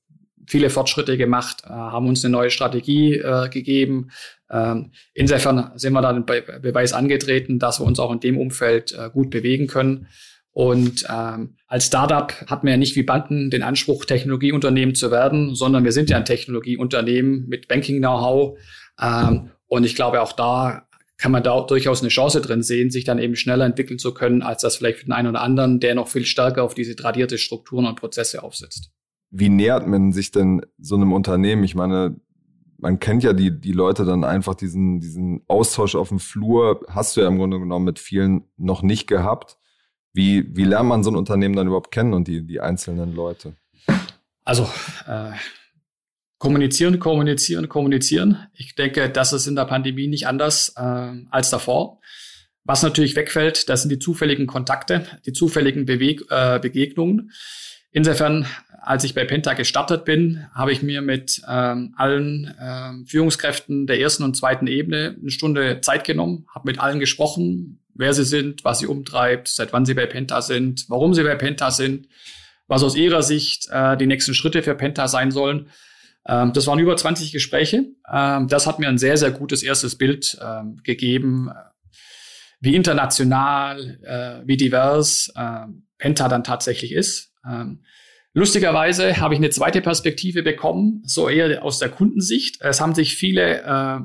viele 0.48 0.72
Fortschritte 0.72 1.18
gemacht, 1.18 1.62
äh, 1.66 1.70
haben 1.70 2.08
uns 2.08 2.26
eine 2.26 2.32
neue 2.32 2.50
Strategie 2.50 3.18
äh, 3.18 3.48
gegeben. 3.50 4.10
Ähm, 4.50 4.90
insofern 5.14 5.70
sind 5.76 5.94
wir 5.94 6.02
da 6.02 6.14
den 6.14 6.26
Be 6.26 6.42
Beweis 6.64 6.94
angetreten, 6.94 7.60
dass 7.60 7.80
wir 7.80 7.86
uns 7.86 8.00
auch 8.00 8.12
in 8.12 8.20
dem 8.20 8.40
Umfeld 8.40 8.98
gut 9.14 9.30
bewegen 9.30 9.68
können. 9.68 10.08
Und 10.52 11.06
ähm, 11.16 11.58
als 11.68 11.86
Startup 11.86 12.34
hat 12.48 12.64
man 12.64 12.72
ja 12.72 12.78
nicht 12.78 12.96
wie 12.96 13.04
Banken 13.04 13.52
den 13.52 13.62
Anspruch, 13.62 14.06
Technologieunternehmen 14.06 14.96
zu 14.96 15.12
werden, 15.12 15.54
sondern 15.54 15.84
wir 15.84 15.92
sind 15.92 16.10
ja 16.10 16.18
ein 16.18 16.26
Technologieunternehmen 16.26 17.48
mit 17.48 17.68
Banking-Know-how. 17.68 18.58
Ähm, 19.00 19.52
und 19.68 19.84
ich 19.86 19.94
glaube, 19.94 20.22
auch 20.22 20.34
da 20.34 20.88
kann 21.24 21.32
man 21.32 21.42
da 21.42 21.62
durchaus 21.62 22.02
eine 22.02 22.10
Chance 22.10 22.42
drin 22.42 22.64
sehen, 22.64 22.92
sich 22.92 23.06
dann 23.06 23.18
eben 23.18 23.38
schneller 23.38 23.64
entwickeln 23.64 23.98
zu 23.98 24.14
können, 24.14 24.42
als 24.42 24.62
das 24.62 24.76
vielleicht 24.76 24.98
für 24.98 25.06
den 25.06 25.14
einen 25.14 25.30
oder 25.30 25.42
anderen, 25.42 25.80
der 25.80 25.96
noch 25.96 26.10
viel 26.10 26.26
stärker 26.26 26.66
auf 26.66 26.74
diese 26.74 26.98
tradierte 26.98 27.38
Strukturen 27.38 27.86
und 27.86 27.96
Prozesse 27.96 28.44
aufsetzt. 28.44 28.92
Wie 29.30 29.48
nähert 29.48 29.88
man 29.88 30.12
sich 30.12 30.32
denn 30.32 30.66
so 30.80 30.96
einem 30.96 31.14
Unternehmen? 31.14 31.64
Ich 31.64 31.76
meine, 31.76 32.20
man 32.78 33.00
kennt 33.00 33.24
ja 33.24 33.32
die, 33.32 33.58
die 33.58 33.72
Leute 33.72 34.04
dann 34.04 34.26
einfach, 34.26 34.54
diesen, 34.54 35.00
diesen 35.00 35.44
Austausch 35.48 35.96
auf 35.96 36.10
dem 36.10 36.20
Flur 36.20 36.82
hast 36.90 37.16
du 37.16 37.22
ja 37.22 37.30
im 37.30 37.38
Grunde 37.38 37.58
genommen 37.58 37.86
mit 37.86 38.00
vielen 38.00 38.44
noch 38.58 38.82
nicht 38.82 39.08
gehabt. 39.08 39.58
Wie, 40.12 40.54
wie 40.54 40.66
lernt 40.66 40.90
man 40.90 41.06
so 41.06 41.10
ein 41.10 41.16
Unternehmen 41.16 41.56
dann 41.56 41.68
überhaupt 41.68 41.92
kennen 41.92 42.14
und 42.14 42.28
die, 42.28 42.46
die 42.46 42.60
einzelnen 42.60 43.16
Leute? 43.16 43.56
Also 44.44 44.68
äh, 45.08 45.32
kommunizieren, 46.44 47.00
kommunizieren, 47.00 47.70
kommunizieren. 47.70 48.38
Ich 48.54 48.76
denke, 48.76 49.10
das 49.10 49.32
ist 49.32 49.48
in 49.48 49.56
der 49.56 49.64
Pandemie 49.64 50.08
nicht 50.08 50.28
anders 50.28 50.74
äh, 50.76 51.12
als 51.32 51.50
davor. 51.52 52.02
Was 52.66 52.84
natürlich 52.84 53.16
wegfällt, 53.16 53.70
das 53.70 53.82
sind 53.82 53.92
die 53.92 53.98
zufälligen 53.98 54.46
Kontakte, 54.46 55.06
die 55.26 55.32
zufälligen 55.32 55.86
Beweg 55.86 56.26
äh, 56.30 56.60
Begegnungen. 56.60 57.32
Insofern, 57.94 58.46
als 58.82 59.06
ich 59.06 59.14
bei 59.14 59.24
Penta 59.24 59.54
gestartet 59.54 60.04
bin, 60.04 60.46
habe 60.54 60.74
ich 60.74 60.84
mir 60.84 61.02
mit 61.02 61.42
ähm, 61.48 61.94
allen 61.96 62.54
ähm, 62.62 63.06
Führungskräften 63.06 63.88
der 63.88 64.02
ersten 64.02 64.24
und 64.24 64.36
zweiten 64.36 64.68
Ebene 64.68 65.16
eine 65.18 65.32
Stunde 65.32 65.80
Zeit 65.80 66.04
genommen, 66.04 66.46
habe 66.54 66.68
mit 66.68 66.78
allen 66.78 67.00
gesprochen, 67.00 67.80
wer 67.94 68.14
sie 68.14 68.26
sind, 68.26 68.66
was 68.66 68.80
sie 68.80 68.88
umtreibt, 68.88 69.48
seit 69.48 69.72
wann 69.72 69.86
sie 69.86 69.94
bei 69.94 70.08
Penta 70.08 70.42
sind, 70.42 70.90
warum 70.90 71.14
sie 71.14 71.24
bei 71.24 71.36
Penta 71.36 71.72
sind, 71.72 72.10
was 72.68 72.84
aus 72.84 72.98
ihrer 72.98 73.24
Sicht 73.24 73.70
äh, 73.72 73.96
die 73.96 74.08
nächsten 74.08 74.34
Schritte 74.34 74.62
für 74.62 74.76
Penta 74.76 75.08
sein 75.08 75.32
sollen. 75.32 75.70
Ähm, 76.28 76.54
das 76.54 76.68
waren 76.68 76.80
über 76.80 76.96
20 76.96 77.32
Gespräche. 77.32 77.86
Ähm, 78.12 78.48
das 78.48 78.68
hat 78.68 78.80
mir 78.80 78.88
ein 78.88 78.98
sehr, 78.98 79.18
sehr 79.18 79.32
gutes 79.32 79.64
erstes 79.64 79.98
Bild 79.98 80.38
ähm, 80.42 80.80
gegeben, 80.84 81.50
wie 82.60 82.76
international, 82.76 84.00
äh, 84.04 84.48
wie 84.48 84.58
divers 84.58 85.32
äh, 85.36 85.68
Penta 85.98 86.30
dann 86.30 86.44
tatsächlich 86.44 86.94
ist. 86.94 87.34
Ähm, 87.46 87.84
lustigerweise 88.34 89.18
habe 89.18 89.34
ich 89.34 89.40
eine 89.40 89.50
zweite 89.50 89.82
Perspektive 89.82 90.44
bekommen, 90.44 91.02
so 91.06 91.28
eher 91.28 91.64
aus 91.64 91.80
der 91.80 91.90
Kundensicht. 91.90 92.62
Es 92.62 92.80
haben 92.80 92.96
sich 92.96 93.16
viele 93.16 93.62
äh, 93.62 94.00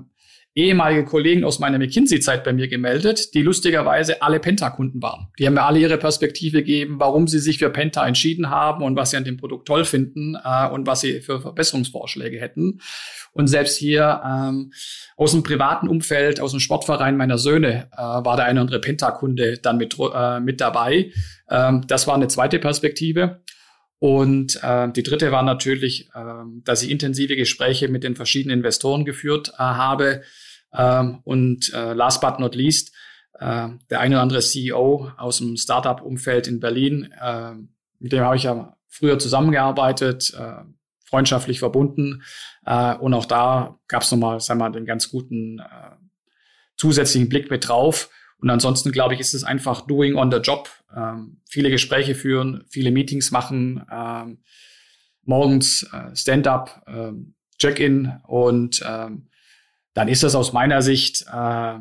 ehemalige 0.59 1.05
Kollegen 1.05 1.45
aus 1.45 1.61
meiner 1.61 1.79
McKinsey-Zeit 1.79 2.43
bei 2.43 2.53
mir 2.53 2.67
gemeldet, 2.67 3.33
die 3.35 3.43
lustigerweise 3.43 4.23
alle 4.23 4.41
Penta-Kunden 4.41 5.01
waren. 5.01 5.29
Die 5.39 5.47
haben 5.47 5.55
mir 5.55 5.63
alle 5.63 5.79
ihre 5.79 5.99
Perspektive 5.99 6.59
gegeben, 6.59 6.97
warum 6.99 7.29
sie 7.29 7.39
sich 7.39 7.59
für 7.59 7.71
Penta 7.71 8.07
entschieden 8.07 8.51
haben 8.51 8.83
und 8.83 8.97
was 8.97 9.11
sie 9.11 9.17
an 9.17 9.25
dem 9.25 9.37
Produkt 9.37 9.69
toll 9.69 9.85
finden 9.85 10.37
äh, 10.43 10.69
und 10.69 10.87
was 10.87 11.01
sie 11.01 11.21
für 11.21 11.41
Verbesserungsvorschläge 11.41 12.41
hätten. 12.41 12.81
Und 13.33 13.47
selbst 13.47 13.77
hier 13.77 14.21
ähm, 14.25 14.73
aus 15.17 15.31
dem 15.31 15.45
privaten 15.45 15.89
Umfeld, 15.89 16.41
aus 16.41 16.51
dem 16.51 16.61
Sportverein 16.61 17.17
meiner 17.17 17.39
Söhne, 17.39 17.89
äh, 17.93 17.99
war 18.01 18.35
der 18.37 18.47
eine 18.47 18.59
oder 18.59 18.63
andere 18.63 18.81
Penta-Kunde 18.81 19.59
dann 19.59 19.77
mit, 19.77 19.97
äh, 19.99 20.41
mit 20.41 20.61
dabei. 20.61 21.13
Ähm, 21.49 21.85
das 21.87 22.09
war 22.09 22.17
eine 22.17 22.27
zweite 22.27 22.59
Perspektive. 22.59 23.43
Und 24.01 24.61
äh, 24.63 24.91
die 24.91 25.03
dritte 25.03 25.31
war 25.31 25.43
natürlich, 25.45 26.09
äh, 26.15 26.21
dass 26.65 26.83
ich 26.83 26.91
intensive 26.91 27.37
Gespräche 27.37 27.89
mit 27.89 28.03
den 28.03 28.17
verschiedenen 28.17 28.59
Investoren 28.59 29.05
geführt 29.05 29.53
äh, 29.55 29.59
habe, 29.59 30.23
ähm, 30.73 31.21
und 31.25 31.73
äh, 31.75 31.93
last 31.93 32.21
but 32.21 32.39
not 32.39 32.55
least, 32.55 32.95
äh, 33.39 33.69
der 33.91 34.01
eine 34.01 34.17
oder 34.17 34.23
andere 34.23 34.41
CEO 34.41 35.13
aus 35.17 35.39
dem 35.39 35.57
Startup-Umfeld 35.57 36.49
in 36.49 36.61
Berlin, 36.61 37.13
äh, 37.21 37.55
mit 37.99 38.13
dem 38.13 38.25
habe 38.25 38.37
ich 38.37 38.45
ja 38.45 38.77
früher 38.89 39.19
zusammengearbeitet, 39.19 40.35
äh, 40.39 40.65
freundschaftlich 41.05 41.59
verbunden. 41.59 42.23
Äh, 42.67 42.95
und 42.97 43.15
auch 43.15 43.25
da 43.25 43.79
gab 43.89 44.03
es 44.03 44.11
nochmal, 44.11 44.41
sagen 44.41 44.61
wir 44.61 44.69
mal, 44.69 44.73
den 44.73 44.87
ganz 44.87 45.11
guten 45.11 45.61
zusätzlichen 46.77 47.29
Blick 47.29 47.51
mit 47.51 47.69
drauf. 47.69 48.09
Und 48.41 48.51
ansonsten, 48.51 48.93
glaube 48.93 49.15
ich, 49.15 49.21
ist 49.21 49.35
es 49.35 49.43
einfach 49.43 49.81
doing 49.87 50.15
on 50.15 50.31
the 50.31 50.39
job. 50.39 50.71
Ähm, 50.97 51.41
viele 51.49 51.71
Gespräche 51.71 52.15
führen, 52.15 52.65
viele 52.69 52.93
Meetings 52.93 53.33
machen, 53.33 53.85
ähm, 53.91 54.39
morgens 55.25 55.91
Stand-up, 56.15 56.87
Check-in 57.59 58.21
und 58.27 58.81
ähm, 58.87 59.29
dann 59.99 60.07
ist 60.07 60.23
das 60.23 60.37
aus 60.37 60.53
meiner 60.53 60.81
Sicht, 60.81 61.27
äh, 61.33 61.75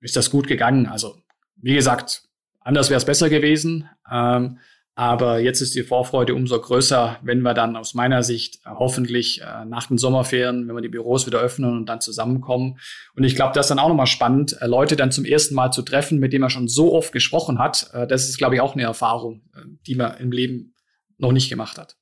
ist 0.00 0.14
das 0.14 0.30
gut 0.30 0.46
gegangen. 0.46 0.86
Also 0.86 1.16
wie 1.56 1.72
gesagt, 1.72 2.24
anders 2.60 2.90
wäre 2.90 2.98
es 2.98 3.06
besser 3.06 3.30
gewesen. 3.30 3.88
Ähm, 4.12 4.58
aber 4.94 5.38
jetzt 5.38 5.62
ist 5.62 5.74
die 5.74 5.82
Vorfreude 5.82 6.34
umso 6.34 6.60
größer, 6.60 7.18
wenn 7.22 7.40
wir 7.40 7.54
dann 7.54 7.76
aus 7.76 7.94
meiner 7.94 8.22
Sicht 8.22 8.56
äh, 8.66 8.70
hoffentlich 8.78 9.40
äh, 9.40 9.64
nach 9.64 9.86
den 9.86 9.96
Sommerferien, 9.96 10.68
wenn 10.68 10.74
wir 10.74 10.82
die 10.82 10.90
Büros 10.90 11.26
wieder 11.26 11.38
öffnen 11.38 11.78
und 11.78 11.86
dann 11.86 12.02
zusammenkommen. 12.02 12.78
Und 13.14 13.24
ich 13.24 13.36
glaube, 13.36 13.54
das 13.54 13.64
ist 13.64 13.70
dann 13.70 13.78
auch 13.78 13.88
nochmal 13.88 14.06
spannend, 14.06 14.60
äh, 14.60 14.66
Leute 14.66 14.96
dann 14.96 15.10
zum 15.10 15.24
ersten 15.24 15.54
Mal 15.54 15.70
zu 15.70 15.80
treffen, 15.80 16.18
mit 16.18 16.34
denen 16.34 16.42
man 16.42 16.50
schon 16.50 16.68
so 16.68 16.92
oft 16.92 17.10
gesprochen 17.10 17.58
hat. 17.58 17.88
Äh, 17.94 18.06
das 18.06 18.28
ist, 18.28 18.36
glaube 18.36 18.56
ich, 18.56 18.60
auch 18.60 18.74
eine 18.74 18.82
Erfahrung, 18.82 19.48
äh, 19.54 19.60
die 19.86 19.94
man 19.94 20.18
im 20.18 20.30
Leben 20.30 20.74
noch 21.16 21.32
nicht 21.32 21.48
gemacht 21.48 21.78
hat. 21.78 21.96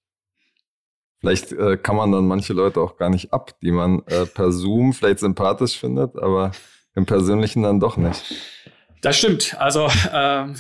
Vielleicht 1.21 1.53
äh, 1.53 1.77
kann 1.77 1.97
man 1.97 2.13
dann 2.13 2.27
manche 2.27 2.53
Leute 2.53 2.81
auch 2.81 2.97
gar 2.97 3.11
nicht 3.11 3.33
ab, 3.33 3.59
die 3.61 3.73
man 3.73 4.03
äh, 4.07 4.27
per 4.27 4.53
Zoom 4.53 4.93
vielleicht 4.93 5.19
sympathisch 5.19 5.79
findet, 5.79 6.17
aber 6.17 6.53
im 6.95 7.07
Persönlichen 7.07 7.63
dann 7.63 7.81
doch 7.81 7.97
nicht. 7.97 8.23
Das 9.03 9.17
stimmt. 9.17 9.57
Also 9.59 9.89
ähm, 10.13 10.55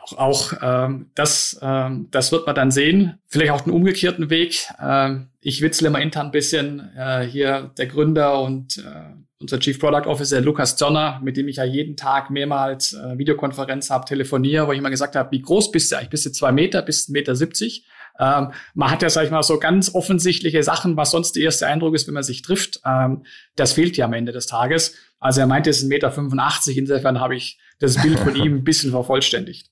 auch, 0.00 0.18
auch 0.18 0.52
ähm, 0.62 1.10
das, 1.14 1.58
ähm, 1.62 2.08
das 2.10 2.32
wird 2.32 2.46
man 2.46 2.54
dann 2.54 2.70
sehen. 2.70 3.18
Vielleicht 3.26 3.50
auch 3.52 3.64
einen 3.64 3.74
umgekehrten 3.74 4.30
Weg. 4.30 4.68
Ähm, 4.80 5.28
ich 5.40 5.62
witzle 5.62 5.88
immer 5.88 6.00
intern 6.00 6.26
ein 6.26 6.32
bisschen. 6.32 6.90
Äh, 6.96 7.22
hier 7.22 7.70
der 7.76 7.86
Gründer 7.86 8.40
und 8.40 8.78
äh, 8.78 9.14
unser 9.38 9.60
Chief 9.60 9.78
Product 9.78 10.08
Officer 10.08 10.40
Lukas 10.40 10.76
Zörner, 10.76 11.20
mit 11.22 11.36
dem 11.36 11.46
ich 11.48 11.56
ja 11.56 11.64
jeden 11.64 11.96
Tag 11.96 12.30
mehrmals 12.30 12.94
äh, 12.94 13.18
Videokonferenz 13.18 13.90
habe, 13.90 14.06
telefoniere, 14.06 14.66
wo 14.66 14.72
ich 14.72 14.78
immer 14.78 14.90
gesagt 14.90 15.14
habe, 15.14 15.30
wie 15.32 15.42
groß 15.42 15.70
bist 15.72 15.92
du 15.92 15.96
eigentlich? 15.96 16.10
Bist 16.10 16.26
du 16.26 16.32
zwei 16.32 16.52
Meter, 16.52 16.82
bist 16.82 17.08
du 17.08 17.12
Meter 17.12 17.36
siebzig? 17.36 17.84
Ähm, 18.18 18.52
man 18.74 18.90
hat 18.90 19.02
ja, 19.02 19.10
sag 19.10 19.24
ich 19.24 19.30
mal, 19.30 19.42
so 19.42 19.58
ganz 19.58 19.94
offensichtliche 19.94 20.62
Sachen, 20.62 20.96
was 20.96 21.10
sonst 21.10 21.32
der 21.32 21.44
erste 21.44 21.66
Eindruck 21.66 21.94
ist, 21.94 22.06
wenn 22.06 22.14
man 22.14 22.22
sich 22.22 22.42
trifft. 22.42 22.80
Ähm, 22.84 23.24
das 23.56 23.72
fehlt 23.72 23.96
ja 23.96 24.06
am 24.06 24.12
Ende 24.12 24.32
des 24.32 24.46
Tages. 24.46 24.94
Also 25.18 25.40
er 25.40 25.46
meinte, 25.46 25.70
es 25.70 25.82
ist 25.82 25.90
1,85 25.90 26.68
Meter. 26.68 26.78
Insofern 26.78 27.20
habe 27.20 27.36
ich 27.36 27.58
das 27.78 28.00
Bild 28.00 28.18
von 28.18 28.34
ihm 28.36 28.56
ein 28.56 28.64
bisschen 28.64 28.90
vervollständigt. 28.90 29.70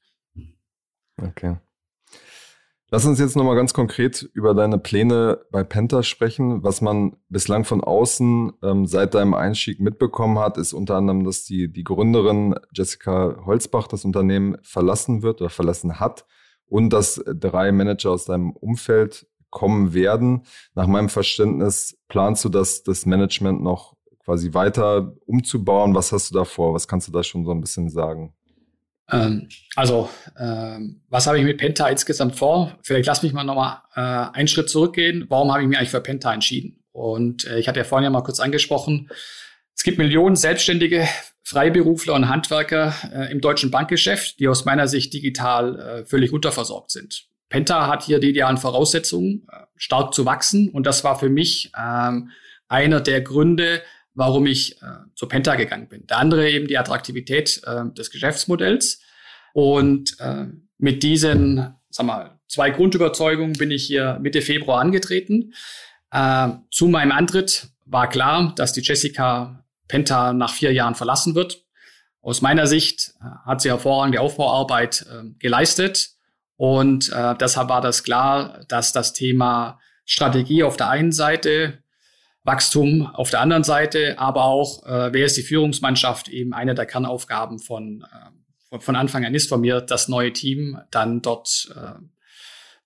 Okay. 1.21 1.57
Lass 2.91 3.07
uns 3.07 3.19
jetzt 3.19 3.35
nochmal 3.35 3.57
ganz 3.57 3.75
konkret 3.75 4.23
über 4.35 4.55
deine 4.55 4.79
Pläne 4.79 5.41
bei 5.51 5.65
Penta 5.65 6.03
sprechen. 6.03 6.63
Was 6.63 6.81
man 6.81 7.17
bislang 7.29 7.65
von 7.65 7.83
außen 7.83 8.53
ähm, 8.63 8.87
seit 8.87 9.15
deinem 9.15 9.35
Einstieg 9.35 9.81
mitbekommen 9.81 10.39
hat, 10.39 10.59
ist 10.59 10.75
unter 10.75 10.97
anderem, 10.97 11.25
dass 11.25 11.45
die, 11.45 11.73
die 11.73 11.83
Gründerin 11.83 12.55
Jessica 12.73 13.43
Holzbach 13.47 13.89
das 13.89 14.05
Unternehmen 14.05 14.59
verlassen 14.63 15.23
wird 15.23 15.41
oder 15.41 15.51
verlassen 15.51 15.99
hat 15.99 16.25
und 16.69 16.91
dass 16.91 17.23
drei 17.27 17.73
Manager 17.73 18.11
aus 18.11 18.25
deinem 18.25 18.51
Umfeld 18.51 19.27
kommen 19.51 19.95
werden. 19.95 20.43
Nach 20.75 20.87
meinem 20.87 21.09
Verständnis 21.09 21.97
planst 22.09 22.45
du 22.45 22.49
das, 22.49 22.83
das 22.83 23.07
Management 23.07 23.63
noch 23.63 23.95
quasi 24.25 24.53
weiter 24.55 25.15
umzubauen. 25.27 25.95
Was 25.95 26.13
hast 26.13 26.31
du 26.31 26.35
da 26.35 26.45
vor? 26.45 26.75
Was 26.75 26.89
kannst 26.89 27.09
du 27.09 27.13
da 27.13 27.23
schon 27.23 27.45
so 27.45 27.53
ein 27.53 27.61
bisschen 27.61 27.89
sagen? 27.89 28.35
Ähm, 29.11 29.49
also, 29.77 30.09
ähm, 30.39 31.03
was 31.09 31.27
habe 31.27 31.39
ich 31.39 31.45
mit 31.45 31.59
Penta 31.59 31.89
insgesamt 31.89 32.37
vor? 32.37 32.79
Vielleicht 32.83 33.07
lass 33.07 33.23
mich 33.23 33.33
mal 33.33 33.45
nochmal 33.45 33.83
äh, 33.95 34.37
einen 34.37 34.49
Schritt 34.49 34.71
zurückgehen. 34.71 35.27
Warum 35.29 35.53
habe 35.53 35.63
ich 35.63 35.69
mich 35.69 35.79
eigentlich 35.79 35.91
für 35.91 36.01
Penta 36.01 36.33
entschieden? 36.33 36.83
Und 36.93 37.45
äh, 37.47 37.59
ich 37.59 37.69
hatte 37.69 37.81
ja 37.81 37.85
vorhin 37.85 38.05
ja 38.05 38.11
mal 38.11 38.23
kurz 38.23 38.41
angesprochen, 38.41 39.11
es 39.75 39.83
gibt 39.83 39.99
Millionen 39.99 40.37
Selbstständige, 40.37 41.07
Freiberufler 41.43 42.15
und 42.15 42.29
Handwerker 42.29 42.95
äh, 43.13 43.31
im 43.31 43.41
deutschen 43.41 43.71
Bankgeschäft, 43.71 44.41
die 44.41 44.49
aus 44.49 44.65
meiner 44.65 44.89
Sicht 44.89 45.13
digital 45.13 45.79
äh, 45.79 46.05
völlig 46.07 46.33
unterversorgt 46.33 46.91
sind. 46.91 47.27
Penta 47.51 47.87
hat 47.87 48.03
hier 48.03 48.19
die 48.19 48.31
idealen 48.31 48.57
Voraussetzungen, 48.57 49.47
äh, 49.53 49.57
stark 49.77 50.15
zu 50.15 50.25
wachsen. 50.25 50.71
Und 50.71 50.87
das 50.87 51.05
war 51.05 51.19
für 51.19 51.29
mich 51.29 51.71
ähm, 51.79 52.31
einer 52.69 53.01
der 53.01 53.21
Gründe, 53.21 53.83
warum 54.15 54.47
ich 54.47 54.81
äh, 54.81 54.87
zu 55.15 55.27
Penta 55.29 55.55
gegangen 55.57 55.89
bin. 55.89 56.07
Der 56.07 56.19
andere 56.19 56.51
eben 56.51 56.67
die 56.67 56.79
Attraktivität 56.79 57.61
äh, 57.67 57.85
des 57.93 58.11
Geschäftsmodells. 58.11 59.03
Und 59.53 60.17
äh, 60.21 60.47
mit 60.79 61.03
diesen, 61.03 61.75
sag 61.91 62.07
mal, 62.07 62.39
zwei 62.49 62.71
Grundüberzeugungen 62.71 63.55
bin 63.55 63.71
ich 63.71 63.85
hier 63.85 64.19
Mitte 64.21 64.43
Februar 64.43 64.81
angetreten. 64.81 65.55
Zu 66.71 66.87
meinem 66.87 67.11
Antritt 67.11 67.69
war 67.87 68.09
klar, 68.09 68.53
dass 68.55 68.73
die 68.73 68.83
Jessica 68.83 69.64
Penta 69.89 70.33
nach 70.33 70.53
vier 70.53 70.73
Jahren 70.73 70.95
verlassen 70.95 71.35
wird. 71.35 71.65
Aus 72.21 72.41
meiner 72.41 72.67
Sicht 72.67 73.15
äh, 73.21 73.25
hat 73.47 73.61
sie 73.61 73.69
hervorragende 73.69 74.21
Aufbauarbeit 74.21 75.07
äh, 75.11 75.31
geleistet. 75.39 76.11
Und 76.57 77.13
äh, 77.13 77.35
deshalb 77.37 77.69
war 77.69 77.81
das 77.81 78.05
klar, 78.05 78.61
dass 78.69 78.93
das 78.93 79.13
Thema 79.13 79.79
Strategie 80.05 80.63
auf 80.63 80.77
der 80.77 80.89
einen 80.89 81.13
Seite, 81.13 81.83
Wachstum 82.45 83.07
auf 83.07 83.31
der 83.31 83.41
anderen 83.41 83.65
Seite, 83.65 84.19
aber 84.19 84.45
auch, 84.45 84.85
äh, 84.87 85.13
wer 85.13 85.27
ist 85.27 85.37
die 85.37 85.43
Führungsmannschaft, 85.43 86.29
eben 86.29 86.53
eine 86.53 86.75
der 86.75 86.87
Kernaufgaben 86.87 87.59
von, 87.59 88.07
äh, 88.71 88.79
von 88.79 88.97
Anfang 88.97 89.25
an 89.25 89.35
ist 89.35 89.49
von 89.49 89.63
mir, 89.63 89.81
das 89.81 90.09
neue 90.09 90.33
Team 90.33 90.79
dann 90.91 91.23
dort 91.23 91.73
äh, 91.75 91.99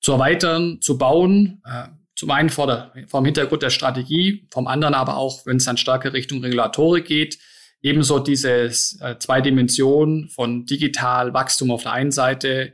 zu 0.01 0.13
erweitern, 0.13 0.81
zu 0.81 0.97
bauen. 0.97 1.63
Äh, 1.65 1.89
zum 2.19 2.33
einen 2.33 2.51
vor 2.51 2.67
der, 2.67 2.93
vom 3.07 3.25
Hintergrund 3.25 3.63
der 3.63 3.71
Strategie, 3.71 4.49
vom 4.51 4.67
anderen 4.67 4.95
aber 4.95 5.17
auch, 5.17 5.47
wenn 5.47 5.59
es 5.59 5.67
dann 5.67 5.77
stärker 5.77 6.13
Richtung 6.13 6.43
Regulatorik 6.43 7.05
geht, 7.05 7.39
ebenso 7.81 8.19
diese 8.19 8.51
äh, 8.65 8.73
zwei 9.21 9.41
Dimensionen 9.41 10.29
von 10.29 10.67
digital 10.67 11.33
Wachstum 11.33 11.71
auf 11.71 11.85
der 11.85 11.93
einen 11.93 12.11
Seite 12.11 12.73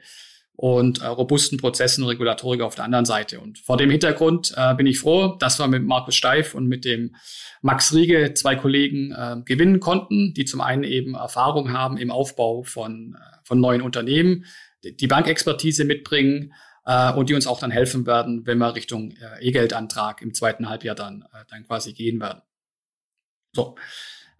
und 0.57 1.03
äh, 1.03 1.07
robusten 1.09 1.59
Prozessen 1.59 2.05
und 2.05 2.09
Regulatorik 2.09 2.63
auf 2.63 2.75
der 2.75 2.87
anderen 2.87 3.05
Seite. 3.05 3.39
Und 3.39 3.59
vor 3.59 3.77
dem 3.77 3.91
Hintergrund 3.91 4.55
äh, 4.57 4.75
bin 4.77 4.87
ich 4.87 4.99
froh, 4.99 5.37
dass 5.39 5.59
wir 5.59 5.69
mit 5.69 5.85
Markus 5.85 6.17
Steif 6.17 6.55
und 6.55 6.67
mit 6.67 6.87
dem 6.87 7.15
Max 7.61 7.93
Riege 7.93 8.33
zwei 8.33 8.57
Kollegen 8.57 9.13
äh, 9.13 9.37
gewinnen 9.45 9.79
konnten, 9.79 10.33
die 10.33 10.47
zum 10.47 10.63
einen 10.63 10.85
eben 10.85 11.17
Erfahrung 11.17 11.71
haben 11.71 11.99
im 11.99 12.11
Aufbau 12.11 12.63
von, 12.63 13.19
äh, 13.21 13.37
von 13.45 13.61
neuen 13.61 13.83
Unternehmen, 13.83 14.47
die 14.83 15.07
Bankexpertise 15.07 15.85
mitbringen 15.85 16.55
äh, 16.87 17.13
und 17.13 17.29
die 17.29 17.35
uns 17.35 17.47
auch 17.47 17.61
dann 17.61 17.71
helfen 17.71 18.07
werden, 18.07 18.47
wenn 18.47 18.59
wir 18.59 18.75
Richtung 18.75 19.13
äh, 19.13 19.47
E-Geldantrag 19.47 20.23
im 20.23 20.35
zweiten 20.35 20.69
Halbjahr 20.69 20.95
dann, 20.95 21.23
äh, 21.33 21.45
dann 21.49 21.67
quasi 21.67 21.93
gehen 21.93 22.21
werden. 22.21 22.43
So. 23.53 23.77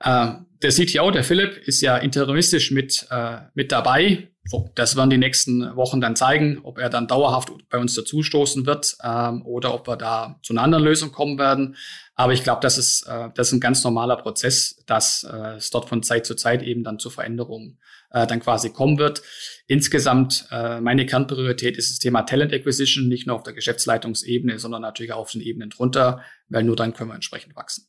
Äh, 0.01 0.33
der 0.63 0.71
CTO, 0.71 1.11
der 1.11 1.25
Philipp, 1.25 1.57
ist 1.69 1.81
ja 1.81 1.97
interimistisch 1.97 2.71
mit, 2.71 3.07
äh, 3.11 3.39
mit 3.55 3.73
dabei. 3.73 4.29
So, 4.47 4.71
das 4.75 4.97
werden 4.97 5.09
die 5.09 5.19
nächsten 5.19 5.75
Wochen 5.77 6.01
dann 6.03 6.17
zeigen, 6.17 6.61
ob 6.63 6.79
er 6.79 6.91
dann 6.91 7.07
dauerhaft 7.07 7.51
bei 7.71 7.79
uns 7.79 7.95
dazustoßen 7.95 8.67
wird 8.67 8.97
ähm, 9.03 9.47
oder 9.47 9.73
ob 9.73 9.89
wir 9.89 9.97
da 9.97 10.39
zu 10.43 10.53
einer 10.53 10.63
anderen 10.63 10.85
Lösung 10.85 11.13
kommen 11.13 11.39
werden. 11.39 11.77
Aber 12.15 12.35
ich 12.35 12.43
glaube, 12.43 12.61
das 12.61 12.77
ist, 12.77 13.05
äh, 13.05 13.31
das 13.35 13.49
ist 13.49 13.53
ein 13.55 13.61
ganz 13.61 13.83
normaler 13.85 14.17
Prozess, 14.17 14.83
dass 14.87 15.25
äh, 15.25 15.57
es 15.57 15.71
dort 15.71 15.89
von 15.89 16.03
Zeit 16.03 16.27
zu 16.27 16.35
Zeit 16.35 16.63
eben 16.63 16.85
dann 16.85 16.99
zu 16.99 17.09
Veränderungen 17.09 17.79
äh, 18.15 18.27
dann 18.27 18.41
quasi 18.41 18.71
kommen 18.71 18.99
wird. 18.99 19.23
Insgesamt, 19.67 20.47
äh, 20.51 20.81
meine 20.81 21.05
Kernpriorität 21.05 21.77
ist 21.77 21.91
das 21.91 21.99
Thema 21.99 22.23
Talent 22.23 22.53
Acquisition, 22.53 23.09
nicht 23.09 23.27
nur 23.27 23.37
auf 23.37 23.43
der 23.43 23.53
Geschäftsleitungsebene, 23.53 24.59
sondern 24.59 24.83
natürlich 24.83 25.13
auch 25.13 25.19
auf 25.19 25.33
den 25.33 25.41
Ebenen 25.41 25.71
drunter, 25.71 26.23
weil 26.49 26.63
nur 26.65 26.77
dann 26.77 26.95
können 26.95 27.11
wir 27.11 27.15
entsprechend 27.15 27.57
wachsen. 27.57 27.87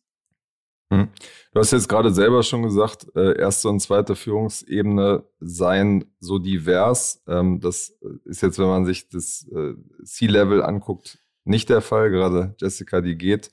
Hm. 0.91 1.10
Du 1.51 1.60
hast 1.60 1.72
jetzt 1.72 1.89
gerade 1.89 2.13
selber 2.13 2.44
schon 2.44 2.63
gesagt, 2.63 3.08
äh, 3.15 3.38
erste 3.38 3.70
und 3.70 3.79
zweite 3.79 4.15
Führungsebene 4.15 5.24
seien 5.39 6.05
so 6.20 6.38
divers. 6.39 7.24
Ähm, 7.27 7.60
das 7.60 7.98
ist 8.25 8.41
jetzt, 8.41 8.60
wenn 8.60 8.67
man 8.67 8.86
sich 8.86 9.10
das 9.10 9.48
äh, 9.55 9.74
C-Level 10.03 10.63
anguckt, 10.63 11.20
nicht 11.44 11.70
der 11.70 11.82
Fall. 11.82 12.12
Gerade 12.12 12.55
Jessica, 12.60 13.01
die 13.01 13.17
geht. 13.17 13.51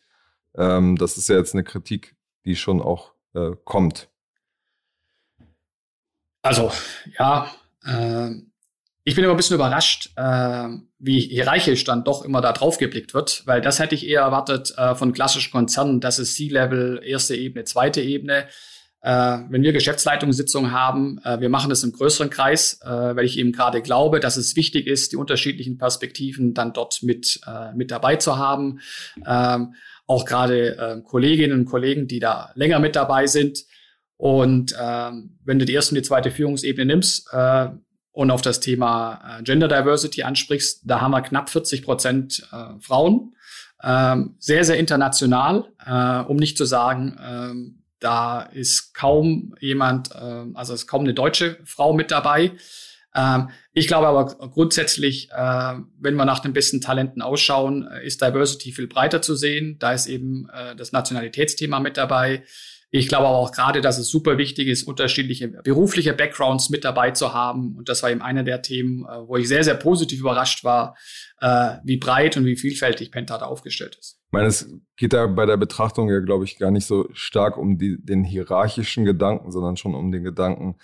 Ähm, 0.54 0.96
das 0.96 1.16
ist 1.16 1.28
ja 1.28 1.36
jetzt 1.36 1.54
eine 1.54 1.64
Kritik, 1.64 2.16
die 2.44 2.56
schon 2.56 2.82
auch 2.82 3.12
äh, 3.34 3.52
kommt. 3.64 4.11
Also, 6.42 6.72
ja, 7.18 7.50
äh, 7.84 8.30
ich 9.04 9.14
bin 9.14 9.24
immer 9.24 9.34
ein 9.34 9.36
bisschen 9.36 9.56
überrascht, 9.56 10.10
äh, 10.16 10.68
wie 10.98 11.20
hierarchisch 11.20 11.84
dann 11.84 12.04
doch 12.04 12.24
immer 12.24 12.40
da 12.40 12.52
drauf 12.52 12.78
geblickt 12.78 13.14
wird, 13.14 13.42
weil 13.46 13.60
das 13.60 13.78
hätte 13.78 13.94
ich 13.94 14.06
eher 14.06 14.22
erwartet 14.22 14.74
äh, 14.76 14.94
von 14.94 15.12
klassischen 15.12 15.52
Konzernen, 15.52 16.00
das 16.00 16.18
ist 16.18 16.36
C-Level, 16.36 17.00
erste 17.04 17.34
Ebene, 17.36 17.64
zweite 17.64 18.00
Ebene. 18.00 18.48
Äh, 19.00 19.38
wenn 19.48 19.62
wir 19.62 19.72
Geschäftsleitungssitzungen 19.72 20.70
haben, 20.70 21.20
äh, 21.24 21.40
wir 21.40 21.48
machen 21.48 21.70
das 21.70 21.82
im 21.82 21.92
größeren 21.92 22.30
Kreis, 22.30 22.80
äh, 22.82 22.88
weil 22.88 23.24
ich 23.24 23.38
eben 23.38 23.50
gerade 23.50 23.82
glaube, 23.82 24.20
dass 24.20 24.36
es 24.36 24.54
wichtig 24.54 24.86
ist, 24.86 25.10
die 25.10 25.16
unterschiedlichen 25.16 25.78
Perspektiven 25.78 26.54
dann 26.54 26.72
dort 26.72 27.02
mit, 27.02 27.40
äh, 27.44 27.72
mit 27.74 27.90
dabei 27.90 28.16
zu 28.16 28.38
haben. 28.38 28.80
Ähm, 29.26 29.74
auch 30.06 30.24
gerade 30.24 30.76
äh, 30.76 31.00
Kolleginnen 31.02 31.58
und 31.58 31.64
Kollegen, 31.64 32.06
die 32.06 32.20
da 32.20 32.52
länger 32.54 32.78
mit 32.78 32.94
dabei 32.94 33.26
sind. 33.26 33.64
Und 34.22 34.72
ähm, 34.80 35.36
wenn 35.44 35.58
du 35.58 35.64
die 35.64 35.72
erste 35.72 35.90
und 35.90 35.96
die 35.96 36.06
zweite 36.06 36.30
Führungsebene 36.30 36.86
nimmst, 36.86 37.28
äh, 37.32 37.70
und 38.12 38.30
auf 38.30 38.40
das 38.40 38.60
Thema 38.60 39.38
äh, 39.40 39.42
Gender 39.42 39.66
Diversity 39.66 40.22
ansprichst, 40.22 40.82
da 40.84 41.00
haben 41.00 41.10
wir 41.10 41.22
knapp 41.22 41.50
40 41.50 41.82
Prozent 41.82 42.46
äh, 42.52 42.78
Frauen. 42.78 43.34
Ähm, 43.82 44.36
sehr, 44.38 44.62
sehr 44.62 44.76
international, 44.78 45.72
äh, 45.84 46.20
um 46.30 46.36
nicht 46.36 46.56
zu 46.56 46.66
sagen, 46.66 47.18
ähm, 47.20 47.82
da 47.98 48.42
ist 48.42 48.94
kaum 48.94 49.56
jemand, 49.58 50.12
äh, 50.12 50.44
also 50.54 50.72
ist 50.72 50.86
kaum 50.86 51.02
eine 51.02 51.14
deutsche 51.14 51.58
Frau 51.64 51.92
mit 51.92 52.12
dabei. 52.12 52.52
Ähm, 53.16 53.48
ich 53.72 53.88
glaube 53.88 54.06
aber 54.06 54.26
grundsätzlich, 54.50 55.30
äh, 55.32 55.74
wenn 55.98 56.14
wir 56.14 56.26
nach 56.26 56.38
den 56.38 56.52
besten 56.52 56.80
Talenten 56.80 57.22
ausschauen, 57.22 57.88
äh, 57.88 58.06
ist 58.06 58.22
Diversity 58.22 58.70
viel 58.70 58.86
breiter 58.86 59.20
zu 59.20 59.34
sehen. 59.34 59.78
Da 59.80 59.94
ist 59.94 60.06
eben 60.06 60.48
äh, 60.50 60.76
das 60.76 60.92
Nationalitätsthema 60.92 61.80
mit 61.80 61.96
dabei. 61.96 62.44
Ich 62.94 63.08
glaube 63.08 63.26
aber 63.26 63.38
auch 63.38 63.52
gerade, 63.52 63.80
dass 63.80 63.96
es 63.96 64.08
super 64.08 64.36
wichtig 64.36 64.68
ist, 64.68 64.82
unterschiedliche 64.82 65.48
berufliche 65.48 66.12
Backgrounds 66.12 66.68
mit 66.68 66.84
dabei 66.84 67.10
zu 67.12 67.32
haben. 67.32 67.74
Und 67.74 67.88
das 67.88 68.02
war 68.02 68.10
eben 68.10 68.20
einer 68.20 68.42
der 68.42 68.60
Themen, 68.60 69.06
äh, 69.06 69.26
wo 69.26 69.38
ich 69.38 69.48
sehr, 69.48 69.64
sehr 69.64 69.76
positiv 69.76 70.20
überrascht 70.20 70.62
war, 70.62 70.94
äh, 71.40 71.76
wie 71.84 71.96
breit 71.96 72.36
und 72.36 72.44
wie 72.44 72.54
vielfältig 72.54 73.10
Penta 73.10 73.38
da 73.38 73.46
aufgestellt 73.46 73.96
ist. 73.98 74.20
Ich 74.26 74.32
meine, 74.32 74.48
es 74.48 74.70
geht 74.96 75.14
da 75.14 75.26
bei 75.26 75.46
der 75.46 75.56
Betrachtung 75.56 76.10
ja, 76.10 76.20
glaube 76.20 76.44
ich, 76.44 76.58
gar 76.58 76.70
nicht 76.70 76.84
so 76.84 77.08
stark 77.14 77.56
um 77.56 77.78
die, 77.78 77.96
den 77.98 78.24
hierarchischen 78.24 79.06
Gedanken, 79.06 79.52
sondern 79.52 79.78
schon 79.78 79.94
um 79.94 80.12
den 80.12 80.22
Gedanken, 80.22 80.76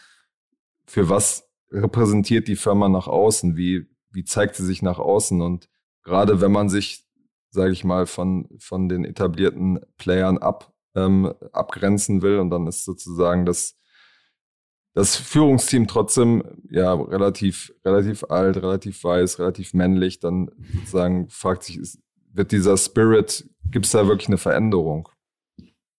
für 0.86 1.10
was 1.10 1.46
repräsentiert 1.70 2.48
die 2.48 2.56
Firma 2.56 2.88
nach 2.88 3.06
außen? 3.06 3.58
Wie, 3.58 3.86
wie 4.10 4.24
zeigt 4.24 4.56
sie 4.56 4.64
sich 4.64 4.80
nach 4.80 4.98
außen? 4.98 5.42
Und 5.42 5.68
gerade 6.04 6.40
wenn 6.40 6.52
man 6.52 6.70
sich, 6.70 7.04
sage 7.50 7.72
ich 7.72 7.84
mal, 7.84 8.06
von, 8.06 8.48
von 8.58 8.88
den 8.88 9.04
etablierten 9.04 9.80
Playern 9.98 10.38
ab 10.38 10.72
ähm, 10.98 11.32
abgrenzen 11.52 12.22
will. 12.22 12.38
Und 12.38 12.50
dann 12.50 12.66
ist 12.66 12.84
sozusagen 12.84 13.46
das, 13.46 13.76
das 14.94 15.16
Führungsteam 15.16 15.86
trotzdem 15.86 16.42
ja 16.70 16.94
relativ, 16.94 17.72
relativ 17.84 18.24
alt, 18.24 18.56
relativ 18.56 19.02
weiß, 19.04 19.38
relativ 19.38 19.74
männlich. 19.74 20.20
Dann 20.20 20.50
sozusagen 20.74 21.28
fragt 21.28 21.64
sich, 21.64 21.78
ist, 21.78 21.98
wird 22.32 22.52
dieser 22.52 22.76
Spirit, 22.76 23.48
gibt 23.70 23.86
es 23.86 23.92
da 23.92 24.06
wirklich 24.06 24.28
eine 24.28 24.38
Veränderung? 24.38 25.08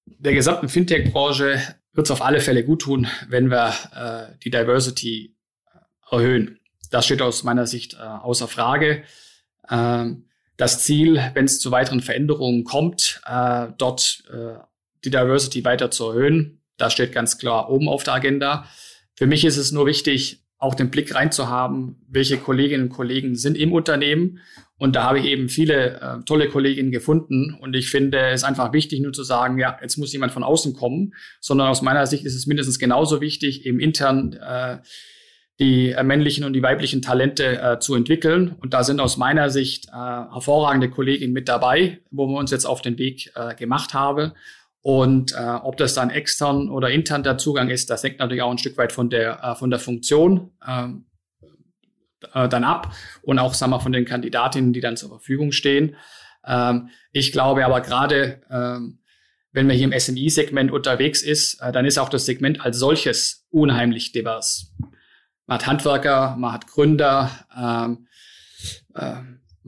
Der 0.06 0.34
gesamten 0.34 0.70
Fintech-Branche 0.70 1.62
wird 1.94 2.08
es 2.08 2.12
auf 2.12 2.22
alle 2.22 2.42
Fälle 2.42 2.64
gut 2.64 2.82
tun, 2.82 3.08
wenn 3.30 3.50
wir 3.50 3.74
äh, 3.94 4.38
die 4.44 4.50
Diversity 4.50 5.36
äh, 5.74 6.16
erhöhen. 6.16 6.60
Das 6.92 7.06
steht 7.06 7.22
aus 7.22 7.44
meiner 7.44 7.68
Sicht 7.68 7.94
äh, 7.94 7.98
außer 7.98 8.48
Frage. 8.48 9.04
Ähm, 9.70 10.26
das 10.58 10.84
Ziel, 10.84 11.22
wenn 11.36 11.46
es 11.46 11.60
zu 11.60 11.72
weiteren 11.72 12.02
Veränderungen 12.02 12.66
kommt, 12.66 13.22
äh, 13.26 13.68
dort 13.78 14.24
äh, 14.30 14.56
die 15.04 15.10
Diversity 15.10 15.64
weiter 15.66 15.92
zu 15.92 16.10
erhöhen. 16.10 16.62
Das 16.78 16.94
steht 16.94 17.12
ganz 17.12 17.38
klar 17.38 17.70
oben 17.70 17.88
auf 17.90 18.04
der 18.04 18.14
Agenda. 18.14 18.66
Für 19.16 19.28
mich 19.28 19.44
ist 19.46 19.58
es 19.58 19.72
nur 19.72 19.86
wichtig, 19.86 20.46
auch 20.58 20.76
den 20.76 20.92
Blick 20.92 21.16
reinzuhaben, 21.16 22.06
welche 22.10 22.38
Kolleginnen 22.38 22.84
und 22.84 22.90
Kollegen 22.90 23.36
sind 23.36 23.58
im 23.58 23.72
Unternehmen. 23.72 24.40
Und 24.78 24.96
da 24.96 25.04
habe 25.04 25.20
ich 25.20 25.26
eben 25.26 25.50
viele 25.50 26.00
äh, 26.00 26.24
tolle 26.26 26.48
Kolleginnen 26.48 26.92
gefunden. 26.92 27.58
Und 27.60 27.76
ich 27.76 27.90
finde 27.90 28.20
es 28.30 28.44
einfach 28.44 28.72
wichtig, 28.72 29.02
nur 29.02 29.14
zu 29.14 29.24
sagen, 29.24 29.58
ja, 29.58 29.78
jetzt 29.82 29.98
muss 29.98 30.14
jemand 30.14 30.32
von 30.32 30.44
außen 30.44 30.74
kommen, 30.74 31.14
sondern 31.42 31.68
aus 31.68 31.82
meiner 31.82 32.08
Sicht 32.08 32.26
ist 32.26 32.36
es 32.36 32.46
mindestens 32.46 32.80
genauso 32.80 33.20
wichtig, 33.20 33.66
eben 33.66 33.80
intern 33.80 34.34
äh, 34.34 34.78
die 35.60 35.92
äh, 35.92 36.04
männlichen 36.04 36.46
und 36.46 36.54
die 36.54 36.64
weiblichen 36.64 37.02
Talente 37.02 37.62
äh, 37.62 37.80
zu 37.80 37.96
entwickeln. 37.96 38.56
Und 38.62 38.74
da 38.74 38.84
sind 38.84 39.02
aus 39.02 39.18
meiner 39.18 39.50
Sicht 39.50 39.88
äh, 39.90 39.92
hervorragende 39.92 40.90
Kolleginnen 40.90 41.34
mit 41.34 41.50
dabei, 41.50 42.00
wo 42.12 42.28
wir 42.28 42.38
uns 42.38 42.52
jetzt 42.52 42.66
auf 42.66 42.82
den 42.82 42.98
Weg 42.98 43.32
äh, 43.36 43.56
gemacht 43.56 43.94
haben. 43.94 44.32
Und 44.82 45.34
äh, 45.34 45.38
ob 45.38 45.78
das 45.78 45.94
dann 45.94 46.10
extern 46.10 46.70
oder 46.70 46.90
intern 46.90 47.24
der 47.24 47.38
Zugang 47.38 47.70
ist, 47.70 47.90
das 47.90 48.04
hängt 48.04 48.20
natürlich 48.20 48.42
auch 48.44 48.52
ein 48.52 48.58
Stück 48.58 48.78
weit 48.78 48.94
von 48.94 49.10
der, 49.10 49.44
äh, 49.44 49.56
von 49.56 49.70
der 49.70 49.80
Funktion 49.80 50.52
ähm, 50.66 51.06
äh, 52.34 52.48
dann 52.48 52.64
ab 52.64 52.94
und 53.22 53.40
auch 53.40 53.54
sagen 53.54 53.72
wir, 53.72 53.82
von 53.82 53.92
den 53.92 54.06
Kandidatinnen, 54.06 54.74
die 54.74 54.82
dann 54.82 54.98
zur 54.98 55.10
Verfügung 55.10 55.52
stehen. 55.52 55.96
Ähm, 56.46 56.90
ich 57.12 57.32
glaube 57.32 57.66
aber 57.66 57.82
gerade, 57.82 58.42
ähm, 58.50 59.00
wenn 59.52 59.68
man 59.68 59.76
hier 59.76 59.92
im 59.92 60.00
SMI-Segment 60.00 60.72
unterwegs 60.72 61.22
ist, 61.22 61.62
äh, 61.62 61.72
dann 61.72 61.86
ist 61.86 61.98
auch 61.98 62.10
das 62.10 62.26
Segment 62.26 62.62
als 62.64 62.78
solches 62.78 63.48
unheimlich 63.50 64.12
divers. 64.12 64.74
Man 65.46 65.58
hat 65.58 65.68
Handwerker, 65.68 66.36
man 66.38 66.54
hat 66.54 66.68
Gründer, 66.68 67.32
ähm, 67.58 68.08
äh, 68.94 69.16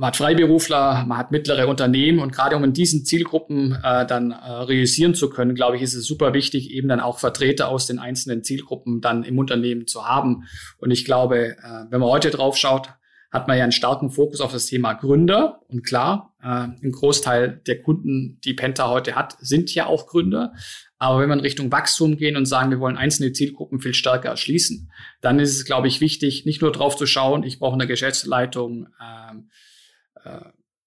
man 0.01 0.07
hat 0.07 0.17
Freiberufler, 0.17 1.05
man 1.07 1.19
hat 1.19 1.29
mittlere 1.29 1.67
Unternehmen 1.67 2.17
und 2.17 2.31
gerade 2.31 2.55
um 2.55 2.63
in 2.63 2.73
diesen 2.73 3.05
Zielgruppen 3.05 3.77
äh, 3.83 4.03
dann 4.07 4.31
äh, 4.31 4.35
realisieren 4.35 5.13
zu 5.13 5.29
können, 5.29 5.53
glaube 5.53 5.75
ich, 5.75 5.83
ist 5.83 5.93
es 5.93 6.07
super 6.07 6.33
wichtig, 6.33 6.71
eben 6.71 6.87
dann 6.87 6.99
auch 6.99 7.19
Vertreter 7.19 7.69
aus 7.69 7.85
den 7.85 7.99
einzelnen 7.99 8.43
Zielgruppen 8.43 8.99
dann 8.99 9.23
im 9.23 9.37
Unternehmen 9.37 9.85
zu 9.85 10.07
haben. 10.07 10.45
Und 10.79 10.89
ich 10.89 11.05
glaube, 11.05 11.49
äh, 11.49 11.85
wenn 11.91 11.99
man 11.99 12.09
heute 12.09 12.31
drauf 12.31 12.57
schaut, 12.57 12.89
hat 13.31 13.47
man 13.47 13.59
ja 13.59 13.63
einen 13.63 13.71
starken 13.71 14.09
Fokus 14.09 14.41
auf 14.41 14.51
das 14.51 14.65
Thema 14.65 14.93
Gründer. 14.93 15.61
Und 15.67 15.85
klar, 15.85 16.33
äh, 16.41 16.47
ein 16.47 16.91
Großteil 16.91 17.61
der 17.67 17.83
Kunden, 17.83 18.39
die 18.43 18.55
Penta 18.55 18.89
heute 18.89 19.13
hat, 19.13 19.37
sind 19.39 19.73
ja 19.75 19.85
auch 19.85 20.07
Gründer. 20.07 20.53
Aber 20.97 21.19
wenn 21.19 21.31
in 21.31 21.41
Richtung 21.41 21.71
Wachstum 21.71 22.17
gehen 22.17 22.37
und 22.37 22.47
sagen, 22.47 22.71
wir 22.71 22.79
wollen 22.79 22.97
einzelne 22.97 23.33
Zielgruppen 23.33 23.79
viel 23.79 23.93
stärker 23.93 24.29
erschließen, 24.29 24.91
dann 25.21 25.37
ist 25.39 25.55
es, 25.55 25.63
glaube 25.63 25.87
ich, 25.87 26.01
wichtig, 26.01 26.43
nicht 26.47 26.63
nur 26.63 26.71
drauf 26.71 26.95
zu 26.95 27.05
schauen, 27.05 27.43
ich 27.43 27.59
brauche 27.59 27.75
eine 27.75 27.85
Geschäftsleitung, 27.85 28.87
äh, 28.99 29.35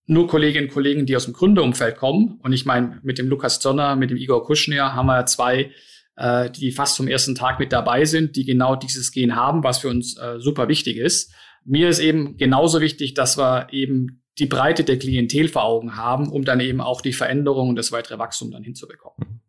nur 0.07 0.27
Kolleginnen 0.27 0.68
und 0.68 0.75
Kollegen, 0.75 1.07
die 1.07 1.16
aus 1.16 1.25
dem 1.25 1.35
Gründerumfeld 1.35 1.97
kommen. 1.97 2.38
Und 2.42 2.53
ich 2.53 2.66
meine, 2.66 3.01
mit 3.03 3.18
dem 3.18 3.29
Lukas 3.29 3.61
Zonner, 3.61 3.97
mit 3.97 4.11
dem 4.11 4.18
Igor 4.18 4.44
Kuschner 4.44 4.94
haben 4.94 5.07
wir 5.07 5.25
zwei, 5.27 5.70
äh, 6.16 6.51
die 6.51 6.73
fast 6.73 6.97
vom 6.97 7.09
ersten 7.09 7.35
Tag 7.35 7.59
mit 7.59 7.73
dabei 7.73 8.05
sind, 8.05 8.37
die 8.37 8.44
genau 8.44 8.77
dieses 8.77 9.12
Gen 9.12 9.35
haben, 9.35 9.64
was 9.64 9.79
für 9.79 9.88
uns 9.88 10.18
äh, 10.18 10.38
super 10.38 10.68
wichtig 10.68 10.99
ist. 10.99 11.33
Mir 11.64 11.88
ist 11.88 12.01
eben 12.01 12.37
genauso 12.37 12.81
wichtig, 12.81 13.14
dass 13.14 13.38
wir 13.38 13.68
eben 13.70 14.23
die 14.38 14.47
Breite 14.47 14.85
der 14.85 14.99
Klientel 14.99 15.49
vor 15.49 15.64
Augen 15.64 15.97
haben, 15.97 16.29
um 16.29 16.44
dann 16.44 16.61
eben 16.61 16.81
auch 16.81 17.01
die 17.01 17.12
Veränderung 17.12 17.70
und 17.70 17.77
das 17.77 17.92
weitere 17.92 18.18
Wachstum 18.18 18.51
dann 18.51 18.64
hinzubekommen. 18.64 19.40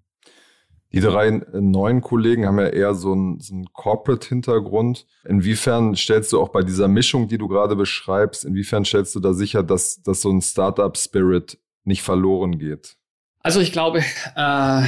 Die 0.95 1.01
drei 1.01 1.29
neuen 1.29 1.99
Kollegen 1.99 2.45
haben 2.45 2.57
ja 2.57 2.67
eher 2.67 2.95
so 2.95 3.11
einen, 3.11 3.41
so 3.41 3.53
einen 3.53 3.73
Corporate-Hintergrund. 3.73 5.05
Inwiefern 5.25 5.93
stellst 5.93 6.31
du 6.31 6.39
auch 6.39 6.47
bei 6.49 6.61
dieser 6.61 6.87
Mischung, 6.87 7.27
die 7.27 7.37
du 7.37 7.49
gerade 7.49 7.75
beschreibst, 7.75 8.45
inwiefern 8.45 8.85
stellst 8.85 9.13
du 9.13 9.19
da 9.19 9.33
sicher, 9.33 9.61
dass, 9.61 10.01
dass 10.03 10.21
so 10.21 10.31
ein 10.31 10.41
Startup-Spirit 10.41 11.59
nicht 11.83 12.01
verloren 12.01 12.59
geht? 12.59 12.95
Also 13.41 13.59
ich 13.59 13.73
glaube, 13.73 14.03
äh, 14.37 14.83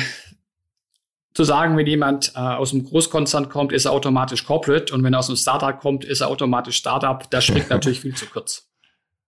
zu 1.33 1.43
sagen, 1.43 1.75
wenn 1.75 1.85
jemand 1.85 2.31
äh, 2.35 2.39
aus 2.39 2.71
dem 2.71 2.85
Großkonzern 2.85 3.49
kommt, 3.49 3.73
ist 3.73 3.83
er 3.83 3.91
automatisch 3.91 4.45
Corporate 4.45 4.93
und 4.93 5.03
wenn 5.03 5.13
er 5.13 5.19
aus 5.19 5.27
einem 5.27 5.35
Startup 5.35 5.77
kommt, 5.77 6.05
ist 6.05 6.21
er 6.21 6.29
automatisch 6.29 6.77
Startup. 6.77 7.29
Das 7.29 7.43
springt 7.43 7.69
natürlich 7.69 7.99
viel 7.99 8.15
zu 8.15 8.27
kurz. 8.27 8.66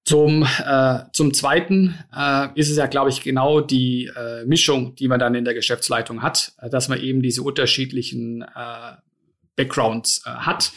Zum, 0.09 0.43
äh, 0.65 0.99
zum 1.13 1.35
Zweiten 1.35 1.93
äh, 2.11 2.47
ist 2.55 2.71
es 2.71 2.77
ja, 2.77 2.87
glaube 2.87 3.11
ich, 3.11 3.21
genau 3.21 3.61
die 3.61 4.07
äh, 4.07 4.43
Mischung, 4.43 4.95
die 4.95 5.07
man 5.07 5.19
dann 5.19 5.35
in 5.35 5.45
der 5.45 5.53
Geschäftsleitung 5.53 6.23
hat, 6.23 6.53
äh, 6.59 6.67
dass 6.67 6.89
man 6.89 6.99
eben 6.99 7.21
diese 7.21 7.43
unterschiedlichen 7.43 8.41
äh, 8.41 8.45
Backgrounds 9.55 10.23
äh, 10.25 10.31
hat. 10.31 10.71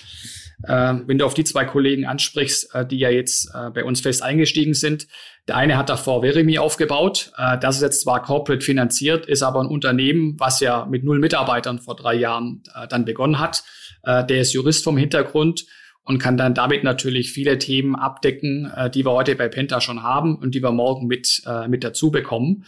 Äh, 0.64 0.96
wenn 1.06 1.16
du 1.16 1.24
auf 1.24 1.32
die 1.32 1.44
zwei 1.44 1.64
Kollegen 1.64 2.04
ansprichst, 2.04 2.74
äh, 2.74 2.84
die 2.84 2.98
ja 2.98 3.08
jetzt 3.08 3.50
äh, 3.54 3.70
bei 3.70 3.84
uns 3.84 4.02
fest 4.02 4.22
eingestiegen 4.22 4.74
sind, 4.74 5.06
der 5.48 5.56
eine 5.56 5.78
hat 5.78 5.88
davor 5.88 6.20
Verimi 6.20 6.58
aufgebaut. 6.58 7.32
Äh, 7.38 7.56
das 7.58 7.76
ist 7.76 7.82
jetzt 7.82 8.02
zwar 8.02 8.22
corporate 8.22 8.62
finanziert, 8.62 9.24
ist 9.24 9.42
aber 9.42 9.60
ein 9.60 9.66
Unternehmen, 9.66 10.36
was 10.38 10.60
ja 10.60 10.84
mit 10.84 11.04
null 11.04 11.20
Mitarbeitern 11.20 11.78
vor 11.78 11.96
drei 11.96 12.16
Jahren 12.16 12.62
äh, 12.74 12.86
dann 12.86 13.06
begonnen 13.06 13.38
hat. 13.38 13.64
Äh, 14.02 14.26
der 14.26 14.42
ist 14.42 14.52
Jurist 14.52 14.84
vom 14.84 14.98
Hintergrund 14.98 15.64
und 16.04 16.18
kann 16.18 16.36
dann 16.36 16.54
damit 16.54 16.84
natürlich 16.84 17.32
viele 17.32 17.58
Themen 17.58 17.94
abdecken, 17.94 18.70
äh, 18.74 18.90
die 18.90 19.04
wir 19.04 19.12
heute 19.12 19.36
bei 19.36 19.48
Penta 19.48 19.80
schon 19.80 20.02
haben 20.02 20.36
und 20.36 20.54
die 20.54 20.62
wir 20.62 20.72
morgen 20.72 21.06
mit, 21.06 21.42
äh, 21.46 21.68
mit 21.68 21.84
dazu 21.84 22.10
bekommen. 22.10 22.64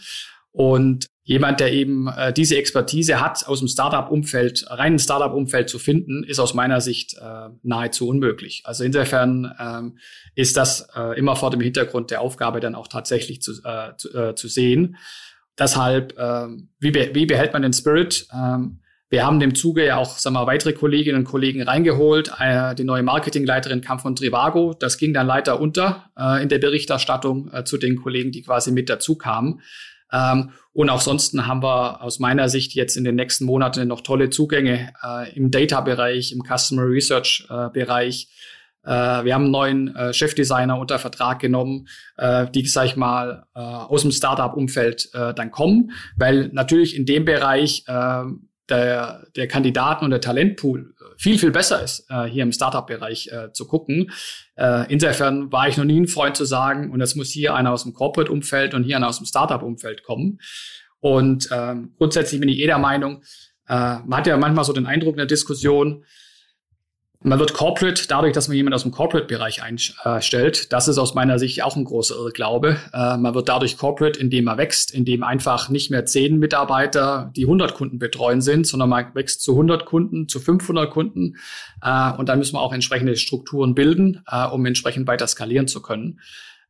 Und 0.51 1.07
jemand, 1.23 1.59
der 1.59 1.73
eben 1.73 2.07
äh, 2.07 2.31
diese 2.31 2.55
Expertise 2.55 3.19
hat, 3.19 3.45
aus 3.45 3.59
dem 3.59 3.67
Startup-Umfeld, 3.67 4.65
reinen 4.69 4.99
Startup-Umfeld 4.99 5.69
zu 5.69 5.79
finden, 5.79 6.23
ist 6.23 6.39
aus 6.39 6.53
meiner 6.53 6.79
Sicht 6.79 7.15
äh, 7.15 7.49
nahezu 7.61 8.07
unmöglich. 8.07 8.61
Also 8.63 8.85
insofern 8.85 9.53
ähm, 9.59 9.97
ist 10.35 10.55
das 10.55 10.87
äh, 10.95 11.17
immer 11.19 11.35
vor 11.35 11.51
dem 11.51 11.59
Hintergrund 11.59 12.09
der 12.09 12.21
Aufgabe 12.21 12.61
dann 12.61 12.75
auch 12.75 12.87
tatsächlich 12.87 13.41
zu, 13.41 13.51
äh, 13.65 13.97
zu, 13.97 14.13
äh, 14.13 14.35
zu 14.35 14.47
sehen. 14.47 14.95
Deshalb, 15.59 16.17
äh, 16.17 16.47
wie, 16.79 16.91
be 16.91 17.09
wie 17.13 17.25
behält 17.25 17.51
man 17.51 17.63
den 17.63 17.73
Spirit? 17.73 18.27
Ähm, 18.33 18.79
wir 19.09 19.25
haben 19.25 19.39
dem 19.39 19.53
Zuge 19.53 19.85
ja 19.85 19.97
auch 19.97 20.17
wir, 20.17 20.47
weitere 20.47 20.73
Kolleginnen 20.73 21.19
und 21.19 21.25
Kollegen 21.25 21.61
reingeholt. 21.61 22.31
Äh, 22.39 22.73
die 22.75 22.83
neue 22.83 23.03
Marketingleiterin 23.03 23.81
kam 23.81 23.99
von 23.99 24.15
Trivago. 24.15 24.73
Das 24.73 24.97
ging 24.97 25.13
dann 25.13 25.27
leider 25.27 25.59
unter 25.59 26.09
äh, 26.17 26.41
in 26.41 26.49
der 26.49 26.59
Berichterstattung 26.59 27.51
äh, 27.53 27.63
zu 27.63 27.77
den 27.77 27.97
Kollegen, 27.97 28.31
die 28.31 28.41
quasi 28.41 28.71
mit 28.71 28.89
dazu 28.89 29.15
kamen. 29.15 29.61
Ähm, 30.11 30.51
und 30.73 30.89
auch 30.89 31.01
sonst 31.01 31.37
haben 31.37 31.61
wir 31.63 32.01
aus 32.01 32.19
meiner 32.19 32.49
Sicht 32.49 32.73
jetzt 32.73 32.97
in 32.97 33.03
den 33.03 33.15
nächsten 33.15 33.45
Monaten 33.45 33.87
noch 33.87 34.01
tolle 34.01 34.29
Zugänge 34.29 34.91
äh, 35.03 35.35
im 35.35 35.51
Data-Bereich, 35.51 36.31
im 36.31 36.43
Customer 36.43 36.83
Research-Bereich. 36.83 38.27
Äh, 38.83 38.89
wir 38.89 39.33
haben 39.33 39.43
einen 39.43 39.51
neuen 39.51 39.95
äh, 39.95 40.13
Chefdesigner 40.13 40.79
unter 40.79 40.99
Vertrag 40.99 41.39
genommen, 41.39 41.87
äh, 42.17 42.47
die, 42.49 42.65
sag 42.65 42.85
ich 42.85 42.95
mal, 42.95 43.45
äh, 43.55 43.59
aus 43.59 44.01
dem 44.01 44.11
Startup-Umfeld 44.11 45.09
äh, 45.13 45.33
dann 45.33 45.51
kommen, 45.51 45.91
weil 46.17 46.49
natürlich 46.53 46.95
in 46.95 47.05
dem 47.05 47.25
Bereich 47.25 47.83
äh, 47.87 48.23
der, 48.69 49.27
der 49.35 49.47
Kandidaten 49.47 50.05
und 50.05 50.11
der 50.11 50.21
Talentpool 50.21 50.93
viel, 51.17 51.37
viel 51.37 51.51
besser 51.51 51.81
ist, 51.83 52.05
äh, 52.09 52.23
hier 52.25 52.43
im 52.43 52.51
Startup-Bereich 52.51 53.29
äh, 53.31 53.51
zu 53.51 53.67
gucken. 53.67 54.11
Äh, 54.55 54.91
insofern 54.91 55.51
war 55.51 55.67
ich 55.67 55.77
noch 55.77 55.85
nie 55.85 55.99
ein 55.99 56.07
Freund 56.07 56.35
zu 56.35 56.45
sagen, 56.45 56.91
und 56.91 57.01
es 57.01 57.15
muss 57.15 57.29
hier 57.29 57.55
einer 57.55 57.71
aus 57.71 57.83
dem 57.83 57.93
Corporate-Umfeld 57.93 58.73
und 58.73 58.83
hier 58.83 58.97
einer 58.97 59.07
aus 59.07 59.17
dem 59.17 59.25
Startup-Umfeld 59.25 60.03
kommen. 60.03 60.39
Und 60.99 61.51
äh, 61.51 61.75
grundsätzlich 61.97 62.39
bin 62.39 62.49
ich 62.49 62.59
eh 62.59 62.65
der 62.65 62.79
Meinung, 62.79 63.21
äh, 63.67 63.99
man 64.05 64.17
hat 64.17 64.27
ja 64.27 64.37
manchmal 64.37 64.65
so 64.65 64.73
den 64.73 64.85
Eindruck 64.85 65.13
in 65.13 65.17
der 65.17 65.25
Diskussion, 65.25 66.05
man 67.25 67.39
wird 67.39 67.53
Corporate 67.53 68.07
dadurch, 68.07 68.33
dass 68.33 68.47
man 68.47 68.55
jemanden 68.55 68.75
aus 68.75 68.83
dem 68.83 68.91
Corporate-Bereich 68.91 69.63
einstellt. 69.63 70.71
Das 70.71 70.87
ist 70.87 70.99
aus 70.99 71.15
meiner 71.15 71.39
Sicht 71.39 71.63
auch 71.63 71.75
ein 71.75 71.83
großer 71.83 72.15
Irrglaube. 72.15 72.77
Äh, 72.93 73.17
man 73.17 73.33
wird 73.33 73.49
dadurch 73.49 73.77
Corporate, 73.77 74.19
indem 74.19 74.45
man 74.45 74.59
wächst, 74.59 74.93
indem 74.93 75.23
einfach 75.23 75.69
nicht 75.69 75.89
mehr 75.89 76.05
zehn 76.05 76.37
Mitarbeiter, 76.37 77.31
die 77.35 77.45
100 77.45 77.73
Kunden 77.73 77.97
betreuen 77.97 78.41
sind, 78.41 78.67
sondern 78.67 78.89
man 78.89 79.15
wächst 79.15 79.41
zu 79.41 79.53
100 79.53 79.85
Kunden, 79.85 80.27
zu 80.29 80.39
500 80.39 80.91
Kunden. 80.91 81.37
Äh, 81.81 82.11
und 82.13 82.29
dann 82.29 82.37
müssen 82.37 82.55
wir 82.55 82.61
auch 82.61 82.73
entsprechende 82.73 83.15
Strukturen 83.15 83.73
bilden, 83.73 84.23
äh, 84.27 84.45
um 84.45 84.63
entsprechend 84.65 85.07
weiter 85.07 85.25
skalieren 85.25 85.67
zu 85.67 85.81
können. 85.81 86.19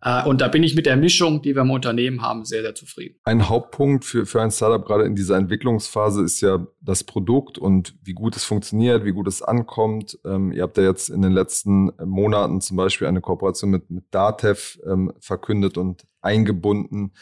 Äh, 0.02 0.24
und 0.26 0.42
da 0.42 0.48
bin 0.48 0.64
ich 0.64 0.76
mit 0.76 0.86
der 0.86 0.98
Mischung, 0.98 1.42
die 1.42 1.56
wir 1.56 1.62
im 1.62 1.72
Unternehmen 1.72 2.22
haben, 2.22 2.46
sehr, 2.46 2.62
sehr 2.62 2.76
zufrieden. 2.76 3.20
Ein 3.24 3.50
Hauptpunkt 3.50 4.06
für, 4.06 4.26
für 4.26 4.42
ein 4.42 4.52
Startup 4.52 4.86
gerade 4.86 5.04
in 5.04 5.16
dieser 5.16 5.38
Entwicklungsphase 5.38 6.24
ist 6.24 6.42
ja 6.42 6.66
das 6.82 7.04
Produkt 7.04 7.58
und 7.58 7.96
wie 8.04 8.14
gut 8.14 8.36
es 8.36 8.44
funktioniert, 8.44 9.06
wie 9.06 9.14
gut 9.14 9.28
es 9.28 9.42
ankommt. 9.42 10.18
Ähm, 10.26 10.52
ihr 10.52 10.64
habt 10.64 10.78
ja 10.78 10.84
jetzt 10.84 11.10
in 11.10 11.22
den 11.22 11.32
letzten 11.32 11.92
Monaten 12.04 12.62
zum 12.62 12.78
Beispiel 12.78 13.08
eine 13.08 13.22
Kooperation 13.22 13.72
mit, 13.72 13.90
mit 13.90 14.06
Datev 14.12 14.80
ähm, 14.86 15.12
verkündet 15.20 15.78
und 15.78 16.04
eingebunden. 16.22 17.14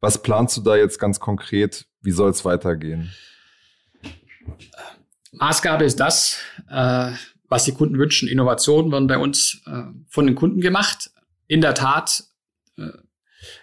Was 0.00 0.20
planst 0.20 0.56
du 0.56 0.62
da 0.62 0.74
jetzt 0.76 0.98
ganz 0.98 1.20
konkret? 1.20 1.86
Wie 2.00 2.10
soll 2.10 2.30
es 2.30 2.44
weitergehen? 2.44 3.12
Maßgabe 5.32 5.84
ist 5.84 6.00
das, 6.00 6.38
äh, 6.68 7.12
was 7.48 7.64
die 7.64 7.72
Kunden 7.72 7.98
wünschen. 7.98 8.28
Innovationen 8.28 8.90
werden 8.90 9.06
bei 9.06 9.18
uns 9.18 9.62
äh, 9.66 9.82
von 10.08 10.26
den 10.26 10.34
Kunden 10.34 10.60
gemacht. 10.60 11.11
In 11.52 11.60
der 11.60 11.74
Tat 11.74 12.24
äh, 12.78 12.88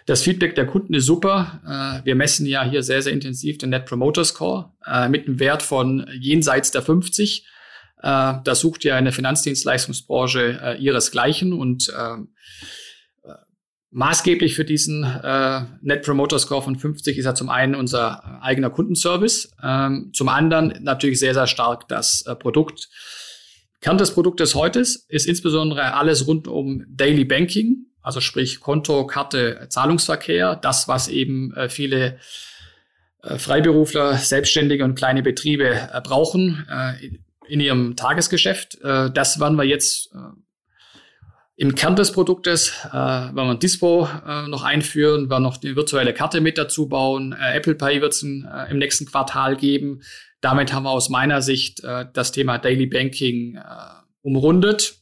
das 0.06 0.22
Feedback 0.22 0.54
der 0.54 0.64
Kunden 0.64 0.94
ist 0.94 1.06
super. 1.06 1.60
Äh, 1.66 2.06
wir 2.06 2.14
messen 2.14 2.46
ja 2.46 2.62
hier 2.62 2.84
sehr, 2.84 3.02
sehr 3.02 3.12
intensiv 3.12 3.58
den 3.58 3.70
Net 3.70 3.84
Promoter 3.86 4.24
Score 4.24 4.72
äh, 4.86 5.08
mit 5.08 5.26
einem 5.26 5.40
Wert 5.40 5.64
von 5.64 6.08
jenseits 6.12 6.70
der 6.70 6.82
50. 6.82 7.48
Da 8.02 8.42
sucht 8.54 8.84
ja 8.84 8.96
eine 8.96 9.12
Finanzdienstleistungsbranche 9.12 10.78
ihresgleichen 10.80 11.52
und 11.52 11.92
maßgeblich 13.90 14.54
für 14.54 14.64
diesen 14.64 15.02
Net 15.82 16.02
Promoter 16.06 16.38
Score 16.38 16.62
von 16.62 16.78
50 16.78 17.18
ist 17.18 17.26
ja 17.26 17.34
zum 17.34 17.50
einen 17.50 17.74
unser 17.74 18.42
eigener 18.42 18.70
Kundenservice, 18.70 19.52
ähm, 19.62 20.12
zum 20.14 20.30
anderen 20.30 20.82
natürlich 20.82 21.18
sehr, 21.18 21.34
sehr 21.34 21.46
stark 21.46 21.88
das 21.88 22.24
Produkt. 22.38 22.88
Kern 23.80 23.98
des 23.98 24.12
Produktes 24.12 24.54
heute 24.54 24.80
ist 24.80 25.08
insbesondere 25.08 25.94
alles 25.94 26.26
rund 26.26 26.48
um 26.48 26.84
Daily 26.88 27.24
Banking, 27.24 27.86
also 28.02 28.20
sprich 28.20 28.60
Konto, 28.60 29.06
Karte, 29.06 29.66
Zahlungsverkehr, 29.68 30.56
das, 30.56 30.86
was 30.86 31.08
eben 31.08 31.54
äh, 31.54 31.68
viele 31.68 32.18
äh, 33.22 33.38
Freiberufler, 33.38 34.16
Selbstständige 34.16 34.84
und 34.84 34.94
kleine 34.96 35.22
Betriebe 35.22 35.68
äh, 35.68 36.00
brauchen 36.02 36.66
äh, 36.70 37.18
in 37.48 37.60
ihrem 37.60 37.96
Tagesgeschäft. 37.96 38.80
Äh, 38.82 39.10
das 39.10 39.40
werden 39.40 39.56
wir 39.56 39.64
jetzt 39.64 40.12
äh, 40.14 40.18
im 41.56 41.74
Kern 41.74 41.96
des 41.96 42.12
Produktes, 42.12 42.72
äh, 42.88 42.92
werden 42.92 43.34
wir 43.34 43.50
ein 43.50 43.58
Dispo 43.58 44.08
äh, 44.26 44.48
noch 44.48 44.62
einführen, 44.62 45.28
werden 45.28 45.42
noch 45.42 45.58
die 45.58 45.76
virtuelle 45.76 46.14
Karte 46.14 46.40
mit 46.40 46.56
dazu 46.56 46.88
bauen. 46.88 47.32
Äh, 47.38 47.56
Apple 47.56 47.74
Pay 47.74 48.00
wird 48.00 48.12
es 48.12 48.22
äh, 48.22 48.70
im 48.70 48.78
nächsten 48.78 49.04
Quartal 49.04 49.56
geben. 49.56 50.00
Damit 50.40 50.72
haben 50.72 50.84
wir 50.84 50.90
aus 50.90 51.08
meiner 51.08 51.42
Sicht 51.42 51.82
äh, 51.84 52.06
das 52.12 52.32
Thema 52.32 52.58
Daily 52.58 52.86
Banking 52.86 53.56
äh, 53.56 53.60
umrundet 54.22 55.00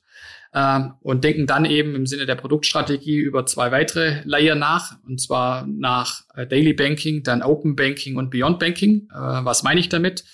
ähm, 0.55 0.95
und 1.01 1.25
denken 1.25 1.47
dann 1.47 1.65
eben 1.65 1.95
im 1.95 2.07
Sinne 2.07 2.27
der 2.27 2.35
Produktstrategie 2.35 3.17
über 3.17 3.47
zwei 3.47 3.71
weitere 3.71 4.23
Layer 4.25 4.55
nach, 4.55 4.97
und 5.07 5.21
zwar 5.21 5.67
nach 5.67 6.23
äh, 6.35 6.47
Daily 6.47 6.73
Banking, 6.73 7.23
dann 7.23 7.43
Open 7.43 7.77
Banking 7.77 8.17
und 8.17 8.31
Beyond 8.31 8.59
Banking. 8.59 9.09
Äh, 9.13 9.17
was 9.17 9.63
meine 9.63 9.81
ich 9.81 9.89
damit? 9.89 10.25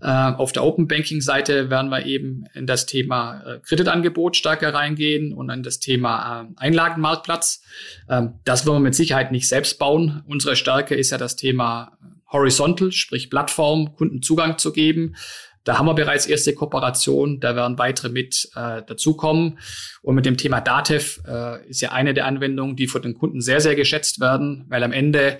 Äh, 0.00 0.06
auf 0.08 0.52
der 0.52 0.64
Open 0.64 0.88
Banking 0.88 1.20
Seite 1.20 1.70
werden 1.70 1.90
wir 1.90 2.06
eben 2.06 2.44
in 2.54 2.66
das 2.66 2.86
Thema 2.86 3.42
äh, 3.42 3.58
Kreditangebot 3.60 4.36
stärker 4.36 4.72
reingehen 4.74 5.32
und 5.32 5.50
an 5.50 5.62
das 5.62 5.80
Thema 5.80 6.42
äh, 6.42 6.46
Einlagenmarktplatz. 6.56 7.62
Ähm, 8.08 8.34
das 8.44 8.66
wollen 8.66 8.76
wir 8.76 8.88
mit 8.88 8.94
Sicherheit 8.94 9.32
nicht 9.32 9.48
selbst 9.48 9.78
bauen. 9.78 10.22
Unsere 10.26 10.56
Stärke 10.56 10.94
ist 10.94 11.10
ja 11.10 11.18
das 11.18 11.36
Thema 11.36 11.96
Horizontal, 12.36 12.92
sprich 12.92 13.30
Plattform, 13.30 13.94
Kunden 13.94 14.22
Zugang 14.22 14.58
zu 14.58 14.72
geben. 14.72 15.16
Da 15.64 15.78
haben 15.78 15.86
wir 15.86 15.94
bereits 15.94 16.26
erste 16.26 16.54
Kooperationen, 16.54 17.40
da 17.40 17.56
werden 17.56 17.76
weitere 17.76 18.08
mit 18.08 18.48
äh, 18.54 18.82
dazukommen. 18.86 19.58
Und 20.00 20.14
mit 20.14 20.24
dem 20.24 20.36
Thema 20.36 20.60
Datev 20.60 21.20
äh, 21.26 21.68
ist 21.68 21.80
ja 21.80 21.90
eine 21.90 22.14
der 22.14 22.26
Anwendungen, 22.26 22.76
die 22.76 22.86
von 22.86 23.02
den 23.02 23.14
Kunden 23.14 23.40
sehr, 23.40 23.60
sehr 23.60 23.74
geschätzt 23.74 24.20
werden, 24.20 24.64
weil 24.68 24.84
am 24.84 24.92
Ende 24.92 25.38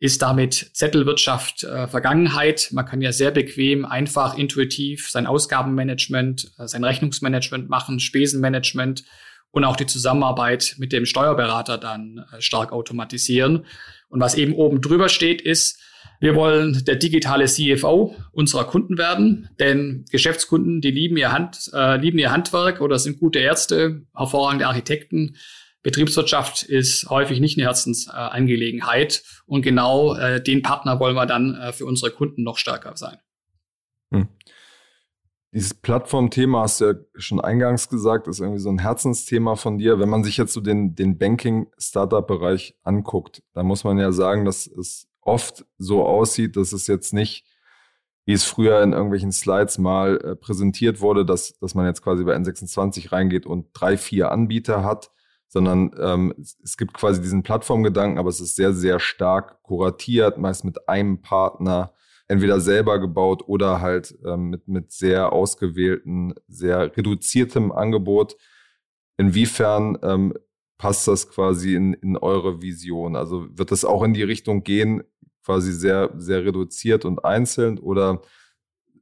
ist 0.00 0.22
damit 0.22 0.70
Zettelwirtschaft 0.72 1.64
äh, 1.64 1.86
Vergangenheit. 1.88 2.68
Man 2.72 2.86
kann 2.86 3.02
ja 3.02 3.12
sehr 3.12 3.30
bequem, 3.30 3.84
einfach, 3.84 4.38
intuitiv 4.38 5.10
sein 5.10 5.26
Ausgabenmanagement, 5.26 6.52
äh, 6.58 6.66
sein 6.66 6.84
Rechnungsmanagement 6.84 7.68
machen, 7.68 8.00
Spesenmanagement 8.00 9.04
und 9.50 9.64
auch 9.64 9.76
die 9.76 9.86
Zusammenarbeit 9.86 10.76
mit 10.78 10.92
dem 10.92 11.04
Steuerberater 11.04 11.78
dann 11.78 12.24
äh, 12.32 12.40
stark 12.40 12.72
automatisieren. 12.72 13.66
Und 14.08 14.20
was 14.20 14.34
eben 14.34 14.54
oben 14.54 14.80
drüber 14.80 15.08
steht, 15.08 15.42
ist, 15.42 15.82
wir 16.20 16.34
wollen 16.34 16.84
der 16.84 16.96
digitale 16.96 17.46
CFO 17.46 18.14
unserer 18.32 18.64
Kunden 18.64 18.98
werden, 18.98 19.48
denn 19.60 20.04
Geschäftskunden, 20.10 20.80
die 20.80 20.90
lieben 20.90 21.16
ihr, 21.16 21.32
Hand, 21.32 21.70
äh, 21.72 21.96
lieben 21.96 22.18
ihr 22.18 22.32
Handwerk 22.32 22.80
oder 22.80 22.98
sind 22.98 23.20
gute 23.20 23.38
Ärzte, 23.38 24.02
hervorragende 24.14 24.66
Architekten. 24.66 25.36
Betriebswirtschaft 25.82 26.64
ist 26.64 27.08
häufig 27.08 27.40
nicht 27.40 27.56
eine 27.56 27.66
Herzensangelegenheit 27.66 29.22
und 29.46 29.62
genau 29.62 30.14
äh, 30.16 30.42
den 30.42 30.62
Partner 30.62 30.98
wollen 30.98 31.14
wir 31.14 31.26
dann 31.26 31.54
äh, 31.54 31.72
für 31.72 31.86
unsere 31.86 32.10
Kunden 32.10 32.42
noch 32.42 32.58
stärker 32.58 32.96
sein. 32.96 33.18
Hm. 34.12 34.28
Dieses 35.52 35.72
Plattformthema 35.72 36.62
hast 36.62 36.80
du 36.80 36.84
ja 36.84 36.94
schon 37.14 37.40
eingangs 37.40 37.88
gesagt, 37.88 38.28
ist 38.28 38.40
irgendwie 38.40 38.60
so 38.60 38.68
ein 38.68 38.80
Herzensthema 38.80 39.56
von 39.56 39.78
dir. 39.78 39.98
Wenn 39.98 40.10
man 40.10 40.22
sich 40.22 40.36
jetzt 40.36 40.52
so 40.52 40.60
den, 40.60 40.94
den 40.94 41.16
Banking-Startup-Bereich 41.16 42.76
anguckt, 42.82 43.42
dann 43.54 43.64
muss 43.64 43.82
man 43.82 43.98
ja 43.98 44.12
sagen, 44.12 44.44
dass 44.44 44.66
es 44.66 45.07
oft 45.28 45.64
so 45.78 46.04
aussieht, 46.04 46.56
dass 46.56 46.72
es 46.72 46.86
jetzt 46.86 47.12
nicht 47.12 47.44
wie 48.28 48.34
es 48.34 48.44
früher 48.44 48.82
in 48.82 48.92
irgendwelchen 48.92 49.32
Slides 49.32 49.78
mal 49.78 50.18
äh, 50.18 50.36
präsentiert 50.36 51.00
wurde, 51.00 51.24
dass, 51.24 51.58
dass 51.60 51.74
man 51.74 51.86
jetzt 51.86 52.02
quasi 52.02 52.24
bei 52.24 52.36
N26 52.36 53.10
reingeht 53.10 53.46
und 53.46 53.68
drei, 53.72 53.96
vier 53.96 54.30
Anbieter 54.30 54.84
hat, 54.84 55.10
sondern 55.46 55.92
ähm, 55.98 56.34
es 56.36 56.76
gibt 56.76 56.92
quasi 56.92 57.22
diesen 57.22 57.42
Plattformgedanken, 57.42 58.18
aber 58.18 58.28
es 58.28 58.40
ist 58.40 58.54
sehr, 58.54 58.74
sehr 58.74 59.00
stark 59.00 59.62
kuratiert, 59.62 60.36
meist 60.36 60.62
mit 60.62 60.90
einem 60.90 61.22
Partner, 61.22 61.94
entweder 62.26 62.60
selber 62.60 62.98
gebaut 62.98 63.44
oder 63.46 63.80
halt 63.80 64.14
ähm, 64.26 64.50
mit, 64.50 64.68
mit 64.68 64.92
sehr 64.92 65.32
ausgewählten, 65.32 66.34
sehr 66.48 66.94
reduziertem 66.94 67.72
Angebot. 67.72 68.36
Inwiefern 69.16 69.96
ähm, 70.02 70.34
passt 70.78 71.06
das 71.08 71.28
quasi 71.28 71.74
in, 71.74 71.92
in 71.94 72.16
eure 72.16 72.62
Vision? 72.62 73.16
Also 73.16 73.46
wird 73.58 73.70
das 73.70 73.84
auch 73.84 74.02
in 74.02 74.14
die 74.14 74.22
Richtung 74.22 74.62
gehen, 74.62 75.02
quasi 75.44 75.72
sehr, 75.72 76.12
sehr 76.16 76.44
reduziert 76.44 77.04
und 77.04 77.24
einzeln 77.24 77.78
oder 77.78 78.22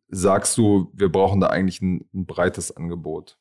sagst 0.08 0.56
du, 0.58 0.90
wir 0.94 1.10
brauchen 1.10 1.40
da 1.40 1.48
eigentlich 1.48 1.80
ein, 1.82 2.08
ein 2.14 2.26
breites 2.26 2.76
Angebot? 2.76 3.38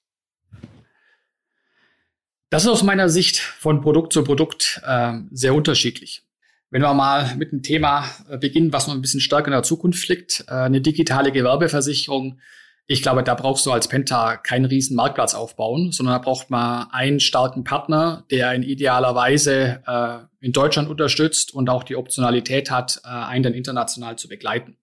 Das 2.49 2.63
ist 2.63 2.69
aus 2.69 2.83
meiner 2.83 3.09
Sicht 3.09 3.37
von 3.37 3.81
Produkt 3.81 4.13
zu 4.13 4.23
Produkt 4.23 4.81
äh, 4.85 5.13
sehr 5.31 5.53
unterschiedlich. 5.55 6.23
Wenn 6.69 6.81
wir 6.81 6.93
mal 6.93 7.35
mit 7.35 7.51
einem 7.51 7.63
Thema 7.63 8.05
äh, 8.29 8.37
beginnen, 8.37 8.73
was 8.73 8.87
noch 8.87 8.95
ein 8.95 9.01
bisschen 9.01 9.19
stärker 9.19 9.47
in 9.47 9.53
der 9.53 9.63
Zukunft 9.63 10.07
liegt, 10.09 10.45
äh, 10.47 10.53
eine 10.53 10.81
digitale 10.81 11.31
Gewerbeversicherung. 11.31 12.39
Ich 12.87 13.01
glaube, 13.01 13.23
da 13.23 13.33
brauchst 13.33 13.65
du 13.65 13.71
als 13.71 13.87
Penta 13.87 14.37
keinen 14.37 14.65
riesen 14.65 14.95
Marktplatz 14.95 15.33
aufbauen, 15.33 15.91
sondern 15.91 16.15
da 16.15 16.19
braucht 16.19 16.51
man 16.51 16.87
einen 16.91 17.19
starken 17.19 17.63
Partner, 17.63 18.25
der 18.29 18.53
in 18.53 18.61
idealer 18.61 19.15
Weise 19.15 19.81
äh, 19.87 20.45
in 20.45 20.51
Deutschland 20.51 20.87
unterstützt 20.87 21.53
und 21.53 21.69
auch 21.69 21.83
die 21.83 21.95
Optionalität 21.95 22.69
hat, 22.69 23.01
äh, 23.03 23.07
einen 23.07 23.43
dann 23.43 23.53
international 23.53 24.17
zu 24.17 24.27
begleiten. 24.27 24.77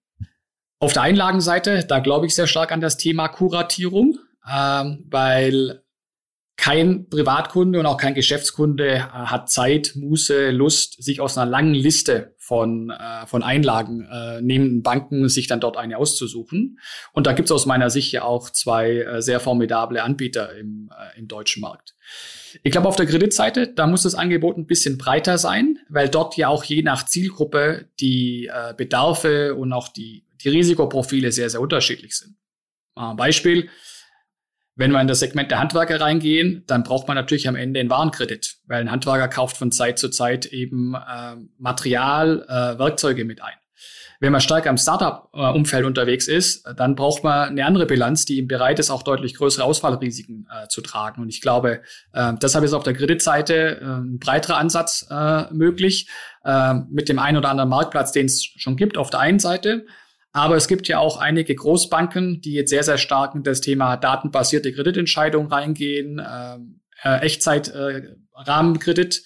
Auf 0.80 0.92
der 0.92 1.02
Einlagenseite, 1.02 1.84
da 1.84 2.00
glaube 2.00 2.26
ich 2.26 2.34
sehr 2.34 2.48
stark 2.48 2.72
an 2.72 2.80
das 2.80 2.96
Thema 2.96 3.28
Kuratierung, 3.28 4.18
ähm, 4.52 5.04
weil 5.08 5.81
kein 6.56 7.08
Privatkunde 7.08 7.80
und 7.80 7.86
auch 7.86 7.96
kein 7.96 8.14
Geschäftskunde 8.14 8.88
äh, 8.88 9.00
hat 9.00 9.50
Zeit, 9.50 9.92
Muße, 9.96 10.50
Lust, 10.50 11.02
sich 11.02 11.20
aus 11.20 11.36
einer 11.36 11.50
langen 11.50 11.74
Liste 11.74 12.34
von, 12.38 12.90
äh, 12.90 13.26
von 13.26 13.42
Einlagen 13.42 14.06
äh, 14.10 14.40
nehmenden 14.42 14.82
Banken 14.82 15.28
sich 15.28 15.46
dann 15.46 15.60
dort 15.60 15.76
eine 15.76 15.96
auszusuchen. 15.96 16.78
Und 17.12 17.26
da 17.26 17.32
gibt 17.32 17.46
es 17.46 17.52
aus 17.52 17.66
meiner 17.66 17.88
Sicht 17.88 18.12
ja 18.12 18.24
auch 18.24 18.50
zwei 18.50 18.98
äh, 18.98 19.22
sehr 19.22 19.40
formidable 19.40 20.02
Anbieter 20.02 20.54
im, 20.54 20.90
äh, 20.90 21.18
im 21.18 21.26
deutschen 21.26 21.62
Markt. 21.62 21.94
Ich 22.62 22.70
glaube, 22.70 22.88
auf 22.88 22.96
der 22.96 23.06
Kreditseite, 23.06 23.68
da 23.68 23.86
muss 23.86 24.02
das 24.02 24.14
Angebot 24.14 24.58
ein 24.58 24.66
bisschen 24.66 24.98
breiter 24.98 25.38
sein, 25.38 25.78
weil 25.88 26.08
dort 26.08 26.36
ja 26.36 26.48
auch 26.48 26.64
je 26.64 26.82
nach 26.82 27.06
Zielgruppe 27.06 27.88
die 27.98 28.50
äh, 28.52 28.74
Bedarfe 28.74 29.54
und 29.54 29.72
auch 29.72 29.88
die, 29.88 30.26
die 30.42 30.50
Risikoprofile 30.50 31.32
sehr, 31.32 31.48
sehr 31.48 31.60
unterschiedlich 31.60 32.16
sind. 32.16 32.36
Mal 32.94 33.12
ein 33.12 33.16
Beispiel. 33.16 33.70
Wenn 34.74 34.90
wir 34.90 35.00
in 35.00 35.06
das 35.06 35.20
Segment 35.20 35.50
der 35.50 35.60
Handwerker 35.60 36.00
reingehen, 36.00 36.64
dann 36.66 36.82
braucht 36.82 37.06
man 37.06 37.14
natürlich 37.14 37.46
am 37.46 37.56
Ende 37.56 37.80
einen 37.80 37.90
Warenkredit, 37.90 38.56
weil 38.66 38.80
ein 38.80 38.90
Handwerker 38.90 39.28
kauft 39.28 39.56
von 39.56 39.70
Zeit 39.70 39.98
zu 39.98 40.08
Zeit 40.08 40.46
eben 40.46 40.94
äh, 40.94 41.36
Material, 41.58 42.46
äh, 42.48 42.78
Werkzeuge 42.78 43.24
mit 43.24 43.42
ein. 43.42 43.52
Wenn 44.22 44.30
man 44.30 44.40
stark 44.40 44.68
am 44.68 44.78
Startup-Umfeld 44.78 45.84
unterwegs 45.84 46.28
ist, 46.28 46.64
dann 46.76 46.94
braucht 46.94 47.24
man 47.24 47.48
eine 47.48 47.66
andere 47.66 47.86
Bilanz, 47.86 48.24
die 48.24 48.38
ihm 48.38 48.46
bereit 48.46 48.78
ist, 48.78 48.88
auch 48.88 49.02
deutlich 49.02 49.34
größere 49.34 49.64
Ausfallrisiken 49.64 50.46
äh, 50.48 50.68
zu 50.68 50.80
tragen. 50.80 51.22
Und 51.22 51.28
ich 51.28 51.40
glaube, 51.40 51.82
äh, 52.12 52.32
deshalb 52.40 52.64
ist 52.64 52.72
auf 52.72 52.84
der 52.84 52.94
Kreditseite 52.94 53.80
äh, 53.80 53.84
ein 53.84 54.20
breiterer 54.20 54.58
Ansatz 54.58 55.08
äh, 55.10 55.52
möglich, 55.52 56.08
äh, 56.44 56.74
mit 56.88 57.08
dem 57.08 57.18
einen 57.18 57.36
oder 57.36 57.50
anderen 57.50 57.68
Marktplatz, 57.68 58.12
den 58.12 58.26
es 58.26 58.44
schon 58.44 58.76
gibt, 58.76 58.96
auf 58.96 59.10
der 59.10 59.18
einen 59.18 59.40
Seite. 59.40 59.86
Aber 60.32 60.56
es 60.56 60.66
gibt 60.66 60.88
ja 60.88 60.98
auch 60.98 61.18
einige 61.18 61.54
Großbanken, 61.54 62.40
die 62.40 62.54
jetzt 62.54 62.70
sehr, 62.70 62.82
sehr 62.82 62.98
stark 62.98 63.34
in 63.34 63.42
das 63.42 63.60
Thema 63.60 63.96
datenbasierte 63.96 64.72
Kreditentscheidung 64.72 65.46
reingehen, 65.48 66.20
ähm, 66.26 66.80
äh, 67.02 67.20
Echtzeit-Rahmenkredit. 67.20 69.16
Äh, 69.16 69.20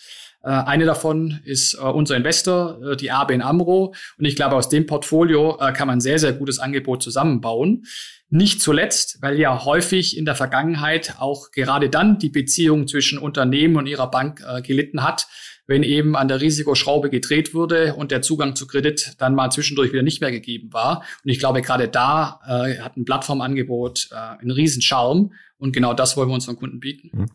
äh, 0.47 0.51
eine 0.51 0.85
davon 0.85 1.41
ist 1.45 1.75
äh, 1.75 1.79
unser 1.79 2.17
Investor, 2.17 2.81
äh, 2.83 2.97
die 2.97 3.11
ABN 3.11 3.43
AMRO. 3.43 3.95
Und 4.19 4.25
ich 4.25 4.37
glaube, 4.37 4.57
aus 4.57 4.69
dem 4.69 4.87
Portfolio 4.87 5.59
äh, 5.61 5.73
kann 5.73 5.87
man 5.87 6.01
sehr, 6.01 6.19
sehr 6.19 6.33
gutes 6.33 6.59
Angebot 6.59 7.03
zusammenbauen. 7.03 7.85
Nicht 8.29 8.61
zuletzt, 8.61 9.19
weil 9.23 9.39
ja 9.39 9.65
häufig 9.65 10.17
in 10.17 10.25
der 10.25 10.35
Vergangenheit 10.35 11.17
auch 11.19 11.53
gerade 11.53 11.89
dann 11.89 12.19
die 12.19 12.31
Beziehung 12.31 12.89
zwischen 12.89 13.19
Unternehmen 13.19 13.77
und 13.77 13.87
ihrer 13.87 14.11
Bank 14.11 14.43
äh, 14.45 14.63
gelitten 14.63 15.05
hat, 15.05 15.29
wenn 15.67 15.83
eben 15.83 16.17
an 16.17 16.29
der 16.29 16.41
Risikoschraube 16.41 17.11
gedreht 17.11 17.55
wurde 17.55 17.95
und 17.95 18.11
der 18.11 18.23
Zugang 18.23 18.55
zu 18.55 18.67
Kredit 18.67 19.15
dann 19.19 19.35
mal 19.35 19.51
zwischendurch 19.51 19.93
wieder 19.93 20.03
nicht 20.03 20.21
mehr 20.21 20.31
gegeben 20.31 20.73
war. 20.73 21.03
Und 21.25 21.31
ich 21.31 21.39
glaube, 21.39 21.63
gerade 21.63 21.89
da 21.89 22.41
äh, 22.47 22.79
hat 22.79 22.97
ein 22.97 23.05
Plattformangebot 23.05 24.11
äh, 24.13 24.15
einen 24.41 24.51
riesen 24.51 24.83
Charme. 24.83 25.33
Und 25.59 25.73
genau 25.73 25.95
das 25.95 26.17
wollen 26.17 26.29
wir 26.29 26.35
unseren 26.35 26.57
Kunden 26.57 26.81
bieten. 26.81 27.11
Mhm. 27.13 27.27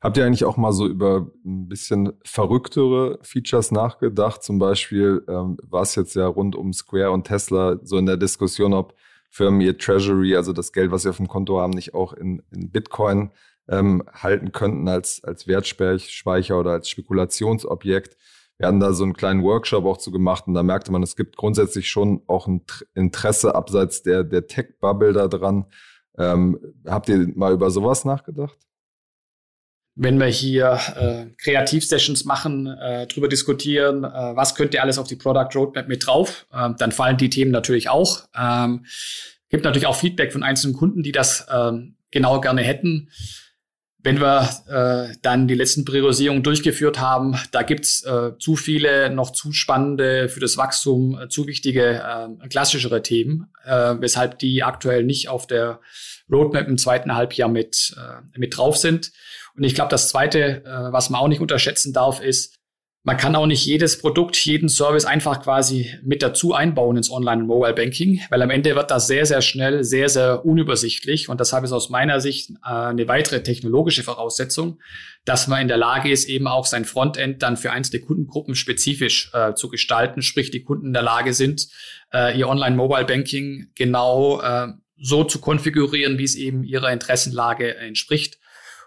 Habt 0.00 0.16
ihr 0.16 0.24
eigentlich 0.24 0.44
auch 0.44 0.56
mal 0.56 0.72
so 0.72 0.86
über 0.86 1.30
ein 1.44 1.68
bisschen 1.68 2.12
verrücktere 2.24 3.18
Features 3.22 3.70
nachgedacht? 3.70 4.42
Zum 4.42 4.58
Beispiel 4.58 5.22
ähm, 5.28 5.58
war 5.62 5.82
es 5.82 5.94
jetzt 5.94 6.14
ja 6.14 6.26
rund 6.26 6.56
um 6.56 6.72
Square 6.72 7.10
und 7.10 7.26
Tesla 7.26 7.78
so 7.82 7.98
in 7.98 8.06
der 8.06 8.16
Diskussion, 8.16 8.72
ob 8.72 8.94
Firmen 9.30 9.60
ihr 9.60 9.78
Treasury, 9.78 10.36
also 10.36 10.52
das 10.52 10.72
Geld, 10.72 10.90
was 10.90 11.02
sie 11.02 11.10
auf 11.10 11.18
dem 11.18 11.28
Konto 11.28 11.60
haben, 11.60 11.72
nicht 11.72 11.94
auch 11.94 12.12
in, 12.12 12.42
in 12.50 12.70
Bitcoin 12.70 13.30
ähm, 13.70 14.02
halten 14.12 14.52
könnten 14.52 14.88
als, 14.88 15.24
als 15.24 15.46
Wertspeicher 15.46 16.58
oder 16.58 16.72
als 16.72 16.88
Spekulationsobjekt. 16.90 18.16
Wir 18.58 18.66
hatten 18.66 18.80
da 18.80 18.92
so 18.92 19.04
einen 19.04 19.14
kleinen 19.14 19.42
Workshop 19.42 19.86
auch 19.86 19.96
zu 19.96 20.10
gemacht 20.10 20.46
und 20.46 20.54
da 20.54 20.62
merkte 20.62 20.92
man, 20.92 21.02
es 21.02 21.16
gibt 21.16 21.36
grundsätzlich 21.36 21.88
schon 21.88 22.22
auch 22.26 22.46
ein 22.46 22.62
Interesse 22.94 23.54
abseits 23.54 24.02
der, 24.02 24.24
der 24.24 24.46
Tech-Bubble 24.46 25.14
da 25.14 25.28
dran. 25.28 25.64
Ähm, 26.18 26.58
habt 26.86 27.08
ihr 27.08 27.26
mal 27.34 27.54
über 27.54 27.70
sowas 27.70 28.04
nachgedacht? 28.04 28.58
wenn 29.96 30.18
wir 30.18 30.28
hier 30.28 30.78
äh, 30.96 31.26
Kreativsessions 31.36 32.24
machen, 32.24 32.66
äh, 32.66 33.06
drüber 33.06 33.28
diskutieren, 33.28 34.04
äh, 34.04 34.08
was 34.08 34.54
könnte 34.54 34.80
alles 34.80 34.96
auf 34.96 35.06
die 35.06 35.16
Product 35.16 35.48
Roadmap 35.54 35.88
mit 35.88 36.06
drauf, 36.06 36.46
äh, 36.52 36.70
dann 36.78 36.90
fallen 36.90 37.18
die 37.18 37.28
Themen 37.28 37.50
natürlich 37.50 37.90
auch. 37.90 38.26
Ähm, 38.34 38.86
gibt 39.50 39.64
natürlich 39.64 39.86
auch 39.86 39.96
Feedback 39.96 40.32
von 40.32 40.42
einzelnen 40.42 40.74
Kunden, 40.74 41.02
die 41.02 41.12
das 41.12 41.46
ähm, 41.52 41.96
genau 42.10 42.40
gerne 42.40 42.62
hätten. 42.62 43.10
Wenn 44.02 44.20
wir 44.20 44.48
äh, 44.68 45.14
dann 45.20 45.46
die 45.46 45.54
letzten 45.54 45.84
Priorisierungen 45.84 46.42
durchgeführt 46.42 47.00
haben, 47.00 47.36
da 47.52 47.62
gibt's 47.62 48.02
äh, 48.04 48.32
zu 48.38 48.56
viele, 48.56 49.10
noch 49.10 49.30
zu 49.30 49.52
spannende, 49.52 50.28
für 50.30 50.40
das 50.40 50.56
Wachstum 50.56 51.18
äh, 51.18 51.28
zu 51.28 51.46
wichtige, 51.46 52.02
äh, 52.02 52.48
klassischere 52.48 53.02
Themen, 53.02 53.52
äh, 53.64 53.96
weshalb 53.98 54.38
die 54.38 54.62
aktuell 54.62 55.04
nicht 55.04 55.28
auf 55.28 55.46
der 55.46 55.80
Roadmap 56.30 56.66
im 56.68 56.78
zweiten 56.78 57.14
Halbjahr 57.14 57.48
mit, 57.48 57.94
äh, 57.98 58.38
mit 58.38 58.56
drauf 58.56 58.76
sind. 58.76 59.12
Und 59.54 59.64
ich 59.64 59.74
glaube, 59.74 59.90
das 59.90 60.08
Zweite, 60.08 60.64
äh, 60.64 60.92
was 60.92 61.10
man 61.10 61.20
auch 61.20 61.28
nicht 61.28 61.40
unterschätzen 61.40 61.92
darf, 61.92 62.22
ist, 62.22 62.59
man 63.02 63.16
kann 63.16 63.34
auch 63.34 63.46
nicht 63.46 63.64
jedes 63.64 63.98
Produkt, 63.98 64.36
jeden 64.44 64.68
Service 64.68 65.06
einfach 65.06 65.42
quasi 65.42 65.90
mit 66.02 66.22
dazu 66.22 66.52
einbauen 66.52 66.98
ins 66.98 67.10
Online- 67.10 67.42
und 67.42 67.46
Mobile 67.48 67.72
Banking, 67.72 68.20
weil 68.28 68.42
am 68.42 68.50
Ende 68.50 68.74
wird 68.74 68.90
das 68.90 69.06
sehr, 69.06 69.24
sehr 69.24 69.40
schnell, 69.40 69.84
sehr, 69.84 70.10
sehr 70.10 70.44
unübersichtlich. 70.44 71.30
Und 71.30 71.40
deshalb 71.40 71.64
ist 71.64 71.72
aus 71.72 71.88
meiner 71.88 72.20
Sicht 72.20 72.50
äh, 72.50 72.68
eine 72.68 73.08
weitere 73.08 73.42
technologische 73.42 74.02
Voraussetzung, 74.02 74.80
dass 75.24 75.48
man 75.48 75.62
in 75.62 75.68
der 75.68 75.78
Lage 75.78 76.10
ist, 76.10 76.28
eben 76.28 76.46
auch 76.46 76.66
sein 76.66 76.84
Frontend 76.84 77.42
dann 77.42 77.56
für 77.56 77.72
einzelne 77.72 78.04
Kundengruppen 78.04 78.54
spezifisch 78.54 79.30
äh, 79.32 79.54
zu 79.54 79.70
gestalten, 79.70 80.20
sprich 80.20 80.50
die 80.50 80.62
Kunden 80.62 80.88
in 80.88 80.92
der 80.92 81.02
Lage 81.02 81.32
sind, 81.32 81.68
äh, 82.12 82.38
ihr 82.38 82.48
Online-Mobile 82.48 83.06
Banking 83.06 83.70
genau 83.76 84.42
äh, 84.42 84.68
so 84.98 85.24
zu 85.24 85.40
konfigurieren, 85.40 86.18
wie 86.18 86.24
es 86.24 86.34
eben 86.34 86.64
ihrer 86.64 86.92
Interessenlage 86.92 87.76
entspricht. 87.76 88.38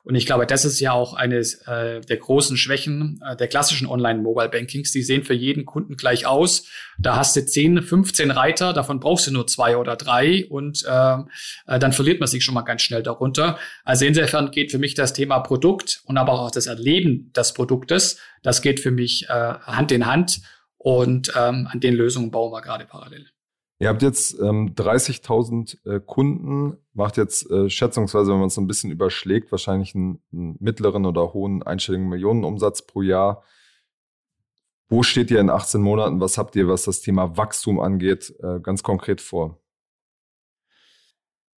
Und 0.05 0.15
ich 0.15 0.25
glaube, 0.25 0.45
das 0.45 0.65
ist 0.65 0.81
ja 0.81 0.91
auch 0.91 1.13
eines 1.13 1.65
äh, 1.65 2.01
der 2.01 2.17
großen 2.17 2.57
Schwächen 2.57 3.21
äh, 3.25 3.37
der 3.37 3.47
klassischen 3.47 3.87
Online-Mobile-Bankings. 3.87 4.91
Die 4.91 5.01
sehen 5.01 5.23
für 5.23 5.33
jeden 5.33 5.65
Kunden 5.65 5.95
gleich 5.95 6.25
aus. 6.25 6.67
Da 6.99 7.15
hast 7.15 7.37
du 7.37 7.45
10, 7.45 7.81
15 7.81 8.29
Reiter, 8.29 8.73
davon 8.73 8.99
brauchst 8.99 9.27
du 9.27 9.31
nur 9.31 9.47
zwei 9.47 9.77
oder 9.77 9.95
drei 9.95 10.45
und 10.49 10.83
äh, 10.85 11.17
äh, 11.67 11.79
dann 11.79 11.93
verliert 11.93 12.19
man 12.19 12.27
sich 12.27 12.43
schon 12.43 12.53
mal 12.53 12.63
ganz 12.63 12.81
schnell 12.81 13.01
darunter. 13.01 13.57
Also 13.85 14.05
insofern 14.05 14.51
geht 14.51 14.71
für 14.71 14.77
mich 14.77 14.93
das 14.93 15.13
Thema 15.13 15.39
Produkt 15.39 16.01
und 16.05 16.17
aber 16.17 16.33
auch 16.33 16.51
das 16.51 16.67
Erleben 16.67 17.31
des 17.33 17.53
Produktes, 17.53 18.19
das 18.41 18.61
geht 18.61 18.81
für 18.81 18.91
mich 18.91 19.29
äh, 19.29 19.33
Hand 19.33 19.93
in 19.93 20.05
Hand 20.05 20.41
und 20.77 21.31
ähm, 21.35 21.67
an 21.71 21.79
den 21.79 21.95
Lösungen 21.95 22.29
bauen 22.29 22.51
wir 22.51 22.61
gerade 22.61 22.85
parallel. 22.85 23.32
Ihr 23.79 23.89
habt 23.89 24.01
jetzt 24.01 24.39
ähm, 24.39 24.75
30.000 24.75 25.77
äh, 25.85 25.99
Kunden, 25.99 26.77
macht 26.93 27.17
jetzt 27.17 27.49
äh, 27.49 27.69
schätzungsweise, 27.69 28.31
wenn 28.31 28.39
man 28.39 28.47
es 28.47 28.53
so 28.53 28.61
ein 28.61 28.67
bisschen 28.67 28.91
überschlägt, 28.91 29.51
wahrscheinlich 29.51 29.95
einen, 29.95 30.21
einen 30.31 30.55
mittleren 30.59 31.05
oder 31.05 31.33
hohen 31.33 31.63
einstelligen 31.63 32.07
Millionenumsatz 32.07 32.85
pro 32.85 33.01
Jahr. 33.01 33.43
Wo 34.89 35.01
steht 35.01 35.31
ihr 35.31 35.39
in 35.39 35.49
18 35.49 35.81
Monaten? 35.81 36.21
Was 36.21 36.37
habt 36.37 36.55
ihr, 36.55 36.67
was 36.67 36.83
das 36.83 37.01
Thema 37.01 37.35
Wachstum 37.35 37.79
angeht, 37.79 38.33
äh, 38.43 38.59
ganz 38.59 38.83
konkret 38.83 39.21
vor? 39.21 39.59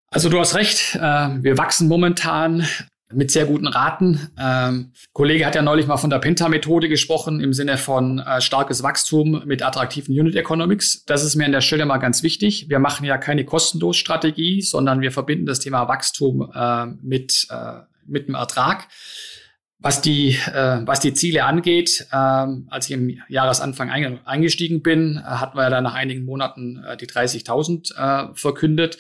Also 0.08 0.30
du 0.30 0.40
hast 0.40 0.54
recht, 0.54 0.96
äh, 0.96 1.00
wir 1.00 1.58
wachsen 1.58 1.88
momentan 1.88 2.68
mit 3.14 3.32
sehr 3.32 3.46
guten 3.46 3.68
Raten. 3.68 4.30
Ähm, 4.40 4.92
Kollege 5.14 5.46
hat 5.46 5.56
ja 5.56 5.62
neulich 5.62 5.88
mal 5.88 5.98
von 5.98 6.10
der 6.10 6.20
Penta-Methode 6.20 6.90
gesprochen 6.90 7.40
im 7.40 7.54
Sinne 7.54 7.78
von 7.78 8.20
äh, 8.20 8.42
starkes 8.42 8.84
Wachstum 8.84 9.44
mit 9.46 9.64
attraktiven 9.64 10.18
Unit 10.18 10.36
Economics. 10.36 11.04
Das 11.06 11.24
ist 11.24 11.36
mir 11.36 11.46
an 11.46 11.52
der 11.52 11.62
Stelle 11.62 11.86
mal 11.86 11.98
ganz 11.98 12.24
wichtig. 12.24 12.70
Wir 12.70 12.80
machen 12.80 13.06
ja 13.06 13.18
keine 13.18 13.46
kostenlos 13.46 13.98
Strategie, 13.98 14.62
sondern 14.62 15.02
wir 15.02 15.12
verbinden 15.12 15.46
das 15.46 15.60
Thema 15.60 15.88
Wachstum 15.88 16.52
äh, 16.54 16.86
mit, 17.02 17.48
äh, 17.50 17.82
mit 18.06 18.28
dem 18.28 18.36
Ertrag. 18.36 18.88
Was 19.84 20.00
die, 20.00 20.38
äh, 20.54 20.80
was 20.86 21.02
die 21.02 21.14
Ziele 21.14 21.44
angeht, 21.44 22.08
äh, 22.10 22.16
als 22.16 22.86
ich 22.86 22.92
im 22.92 23.18
Jahresanfang 23.28 23.90
eingestiegen 24.24 24.82
bin, 24.82 25.18
äh, 25.18 25.22
hatten 25.24 25.58
wir 25.58 25.64
ja 25.64 25.70
dann 25.70 25.84
nach 25.84 25.94
einigen 25.94 26.24
Monaten 26.24 26.82
äh, 26.88 26.96
die 26.96 27.06
30.000 27.06 28.32
äh, 28.32 28.34
verkündet. 28.34 28.98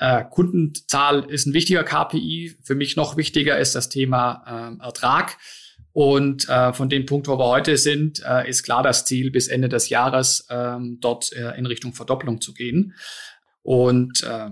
Äh, 0.00 0.24
Kundenzahl 0.30 1.30
ist 1.30 1.46
ein 1.46 1.52
wichtiger 1.52 1.84
KPI. 1.84 2.56
Für 2.62 2.74
mich 2.74 2.96
noch 2.96 3.18
wichtiger 3.18 3.58
ist 3.58 3.74
das 3.74 3.90
Thema 3.90 4.78
äh, 4.80 4.82
Ertrag. 4.82 5.36
Und 5.92 6.48
äh, 6.48 6.72
von 6.72 6.88
dem 6.88 7.04
Punkt, 7.04 7.28
wo 7.28 7.38
wir 7.38 7.44
heute 7.44 7.76
sind, 7.76 8.22
äh, 8.24 8.48
ist 8.48 8.62
klar 8.62 8.82
das 8.82 9.04
Ziel, 9.04 9.30
bis 9.30 9.46
Ende 9.46 9.68
des 9.68 9.90
Jahres 9.90 10.46
äh, 10.48 10.76
dort 11.00 11.32
äh, 11.34 11.50
in 11.58 11.66
Richtung 11.66 11.92
Verdopplung 11.92 12.40
zu 12.40 12.54
gehen. 12.54 12.94
Und 13.62 14.22
äh, 14.22 14.48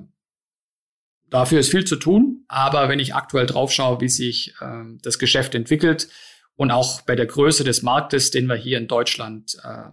dafür 1.30 1.60
ist 1.60 1.70
viel 1.70 1.86
zu 1.86 1.96
tun. 1.96 2.44
Aber 2.48 2.90
wenn 2.90 2.98
ich 2.98 3.14
aktuell 3.14 3.46
drauf 3.46 3.72
schaue, 3.72 4.02
wie 4.02 4.10
sich 4.10 4.52
äh, 4.60 4.84
das 5.00 5.18
Geschäft 5.18 5.54
entwickelt 5.54 6.08
und 6.56 6.70
auch 6.70 7.00
bei 7.02 7.16
der 7.16 7.26
Größe 7.26 7.64
des 7.64 7.82
Marktes, 7.82 8.30
den 8.30 8.48
wir 8.48 8.56
hier 8.56 8.76
in 8.76 8.86
Deutschland 8.86 9.56
äh, 9.64 9.90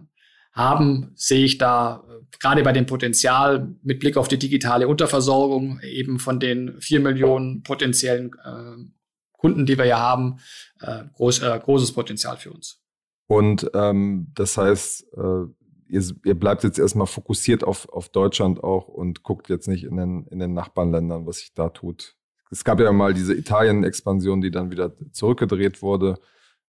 haben, 0.56 1.12
sehe 1.14 1.44
ich 1.44 1.58
da 1.58 2.02
äh, 2.08 2.38
gerade 2.40 2.62
bei 2.62 2.72
dem 2.72 2.86
Potenzial 2.86 3.74
mit 3.82 4.00
Blick 4.00 4.16
auf 4.16 4.26
die 4.26 4.38
digitale 4.38 4.88
Unterversorgung 4.88 5.80
eben 5.80 6.18
von 6.18 6.40
den 6.40 6.80
vier 6.80 7.00
Millionen 7.00 7.62
potenziellen 7.62 8.32
äh, 8.42 8.84
Kunden, 9.32 9.66
die 9.66 9.78
wir 9.78 9.84
ja 9.84 10.00
haben, 10.00 10.38
äh, 10.80 11.04
groß, 11.14 11.42
äh, 11.42 11.60
großes 11.62 11.92
Potenzial 11.92 12.38
für 12.38 12.52
uns. 12.52 12.80
Und 13.28 13.70
ähm, 13.74 14.32
das 14.34 14.56
heißt, 14.56 15.04
äh, 15.14 15.44
ihr, 15.88 16.02
ihr 16.24 16.34
bleibt 16.34 16.64
jetzt 16.64 16.78
erstmal 16.78 17.06
fokussiert 17.06 17.62
auf, 17.62 17.88
auf 17.90 18.08
Deutschland 18.08 18.64
auch 18.64 18.88
und 18.88 19.22
guckt 19.22 19.50
jetzt 19.50 19.68
nicht 19.68 19.84
in 19.84 19.96
den, 19.96 20.26
in 20.28 20.38
den 20.38 20.54
Nachbarländern, 20.54 21.26
was 21.26 21.38
sich 21.38 21.52
da 21.52 21.68
tut. 21.68 22.16
Es 22.50 22.64
gab 22.64 22.80
ja 22.80 22.92
mal 22.92 23.12
diese 23.12 23.34
Italien-Expansion, 23.34 24.40
die 24.40 24.50
dann 24.50 24.70
wieder 24.70 24.94
zurückgedreht 25.12 25.82
wurde. 25.82 26.18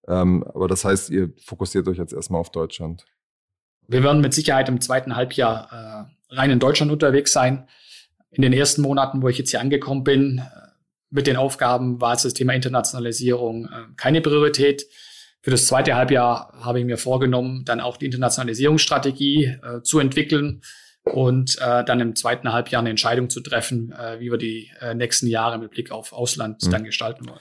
Ähm, 0.08 0.43
aber 0.43 0.67
das 0.67 0.84
heißt, 0.84 1.10
ihr 1.10 1.32
fokussiert 1.45 1.88
euch 1.88 1.97
jetzt 1.97 2.13
erstmal 2.13 2.41
auf 2.41 2.52
Deutschland. 2.52 3.06
Wir 3.88 4.04
werden 4.04 4.21
mit 4.21 4.34
Sicherheit 4.34 4.69
im 4.69 4.82
zweiten 4.82 5.15
Halbjahr 5.15 6.08
äh, 6.30 6.36
rein 6.36 6.52
in 6.52 6.60
Deutschland 6.60 6.91
unterwegs 6.91 7.32
sein. 7.32 7.67
In 8.32 8.41
den 8.41 8.54
ersten 8.54 8.82
Monaten, 8.82 9.21
wo 9.21 9.30
ich 9.30 9.38
jetzt 9.38 9.52
hier 9.52 9.62
angekommen 9.62 10.04
bin, 10.04 10.39
äh, 10.39 10.67
mit 11.10 11.28
den 11.28 11.38
Aufgaben 11.38 12.02
war 12.02 12.13
es 12.13 12.23
das 12.23 12.34
Thema 12.34 12.54
Internationalisierung 12.54 13.65
äh, 13.65 13.69
keine 13.95 14.21
Priorität. 14.21 14.86
Für 15.41 15.52
das 15.52 15.65
zweite 15.65 15.95
Halbjahr 15.95 16.54
habe 16.60 16.80
ich 16.80 16.86
mir 16.86 16.97
vorgenommen, 16.97 17.63
dann 17.63 17.80
auch 17.80 17.97
die 17.97 18.06
Internationalisierungsstrategie 18.06 19.45
äh, 19.45 19.82
zu 19.84 20.00
entwickeln 20.00 20.62
und 21.04 21.58
äh, 21.62 21.86
dann 21.86 22.02
im 22.02 22.15
zweiten 22.15 22.52
Halbjahr 22.52 22.82
eine 22.82 22.89
Entscheidung 22.89 23.30
zu 23.30 23.39
treffen, 23.39 23.93
äh, 23.93 24.19
wie 24.19 24.30
wir 24.30 24.38
die 24.38 24.71
äh, 24.82 24.93
nächsten 24.93 25.28
Jahre 25.28 25.58
mit 25.58 25.71
Blick 25.71 25.91
auf 25.91 26.12
Ausland 26.12 26.63
mhm. 26.63 26.71
dann 26.71 26.84
gestalten 26.84 27.30
wollen. 27.30 27.39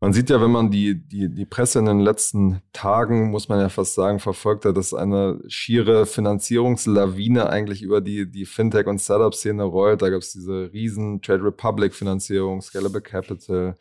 Man 0.00 0.12
sieht 0.12 0.30
ja, 0.30 0.40
wenn 0.40 0.52
man 0.52 0.70
die, 0.70 0.94
die, 1.08 1.28
die 1.28 1.44
Presse 1.44 1.80
in 1.80 1.86
den 1.86 1.98
letzten 1.98 2.62
Tagen, 2.72 3.30
muss 3.30 3.48
man 3.48 3.58
ja 3.58 3.68
fast 3.68 3.94
sagen, 3.94 4.20
verfolgt 4.20 4.64
hat, 4.64 4.76
dass 4.76 4.94
eine 4.94 5.40
schiere 5.48 6.06
Finanzierungslawine 6.06 7.50
eigentlich 7.50 7.82
über 7.82 8.00
die, 8.00 8.30
die 8.30 8.46
Fintech- 8.46 8.86
und 8.86 9.00
Startup-Szene 9.00 9.64
rollt. 9.64 10.02
Da 10.02 10.10
gab 10.10 10.20
es 10.20 10.30
diese 10.32 10.72
riesen 10.72 11.20
Trade 11.20 11.42
Republic-Finanzierung, 11.42 12.60
Scalable 12.60 13.00
Capital 13.00 13.76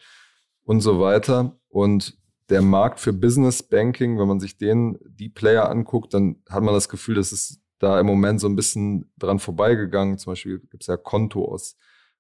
und 0.64 0.82
so 0.82 1.00
weiter. 1.00 1.56
Und 1.70 2.18
der 2.50 2.64
Markt 2.64 3.00
für 3.00 3.14
Business 3.14 3.62
Banking, 3.62 4.18
wenn 4.18 4.28
man 4.28 4.40
sich 4.40 4.58
den, 4.58 4.98
die 5.06 5.30
Player 5.30 5.70
anguckt, 5.70 6.16
dann 6.16 6.38
hat 6.50 6.64
man 6.64 6.74
das 6.74 6.90
Gefühl, 6.90 7.14
dass 7.14 7.32
es 7.32 7.62
da 7.78 8.00
im 8.00 8.08
Moment 8.08 8.42
so 8.42 8.48
ein 8.48 8.56
bisschen 8.56 9.12
dran 9.20 9.38
vorbeigegangen. 9.38 10.18
Zum 10.18 10.32
Beispiel 10.32 10.60
gibt 10.60 10.82
es 10.82 10.88
ja 10.88 10.98
Konto 10.98 11.46
aus 11.46 11.78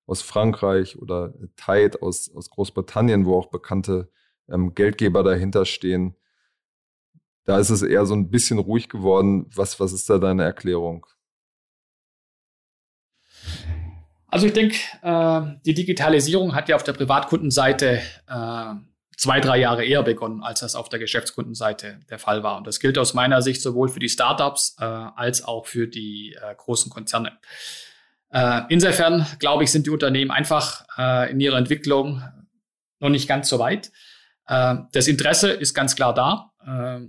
aus 0.08 0.22
Frankreich 0.22 0.98
oder 0.98 1.34
Tide 1.58 2.02
aus, 2.02 2.34
aus 2.34 2.50
Großbritannien, 2.50 3.26
wo 3.26 3.38
auch 3.38 3.48
bekannte 3.48 4.10
ähm, 4.50 4.74
Geldgeber 4.74 5.22
dahinter 5.22 5.66
stehen. 5.66 6.16
Da 7.44 7.60
ist 7.60 7.70
es 7.70 7.82
eher 7.82 8.06
so 8.06 8.16
ein 8.16 8.30
bisschen 8.30 8.58
ruhig 8.58 8.90
geworden. 8.90 9.50
Was, 9.54 9.80
was 9.80 9.94
ist 9.94 10.10
da 10.10 10.18
deine 10.18 10.44
Erklärung? 10.44 11.06
Also 14.28 14.48
ich 14.48 14.54
denke, 14.54 14.78
äh, 15.02 15.60
die 15.66 15.74
Digitalisierung 15.74 16.56
hat 16.56 16.70
ja 16.70 16.76
auf 16.76 16.84
der 16.84 16.94
Privatkundenseite 16.94 18.02
äh, 18.28 18.74
zwei, 19.16 19.40
drei 19.40 19.58
Jahre 19.58 19.86
eher 19.86 20.04
begonnen, 20.04 20.44
als 20.44 20.60
das 20.62 20.76
auf 20.76 20.90
der 20.90 21.00
Geschäftskundenseite 21.00 22.02
der 22.10 22.20
Fall 22.20 22.44
war. 22.44 22.58
Und 22.58 22.68
das 22.68 22.80
gilt 22.80 22.98
aus 22.98 23.14
meiner 23.14 23.42
Sicht 23.42 23.62
sowohl 23.62 23.90
für 23.90 24.00
die 24.00 24.10
Startups 24.10 24.76
äh, 24.80 24.84
als 24.84 25.44
auch 25.44 25.66
für 25.66 25.88
die 25.88 26.38
äh, 26.42 26.56
großen 26.56 26.92
Konzerne. 26.92 27.38
Äh, 28.32 28.62
insofern, 28.70 29.26
glaube 29.40 29.64
ich, 29.64 29.72
sind 29.72 29.86
die 29.86 29.92
Unternehmen 29.92 30.32
einfach 30.32 30.86
äh, 30.98 31.32
in 31.32 31.40
ihrer 31.40 31.58
Entwicklung 31.58 32.22
noch 33.00 33.10
nicht 33.10 33.28
ganz 33.28 33.50
so 33.50 33.60
weit. 33.60 33.92
Äh, 34.48 34.76
das 34.92 35.08
Interesse 35.08 35.52
ist 35.52 35.74
ganz 35.74 35.96
klar 35.96 36.14
da. 36.14 36.52
Äh, 36.66 37.08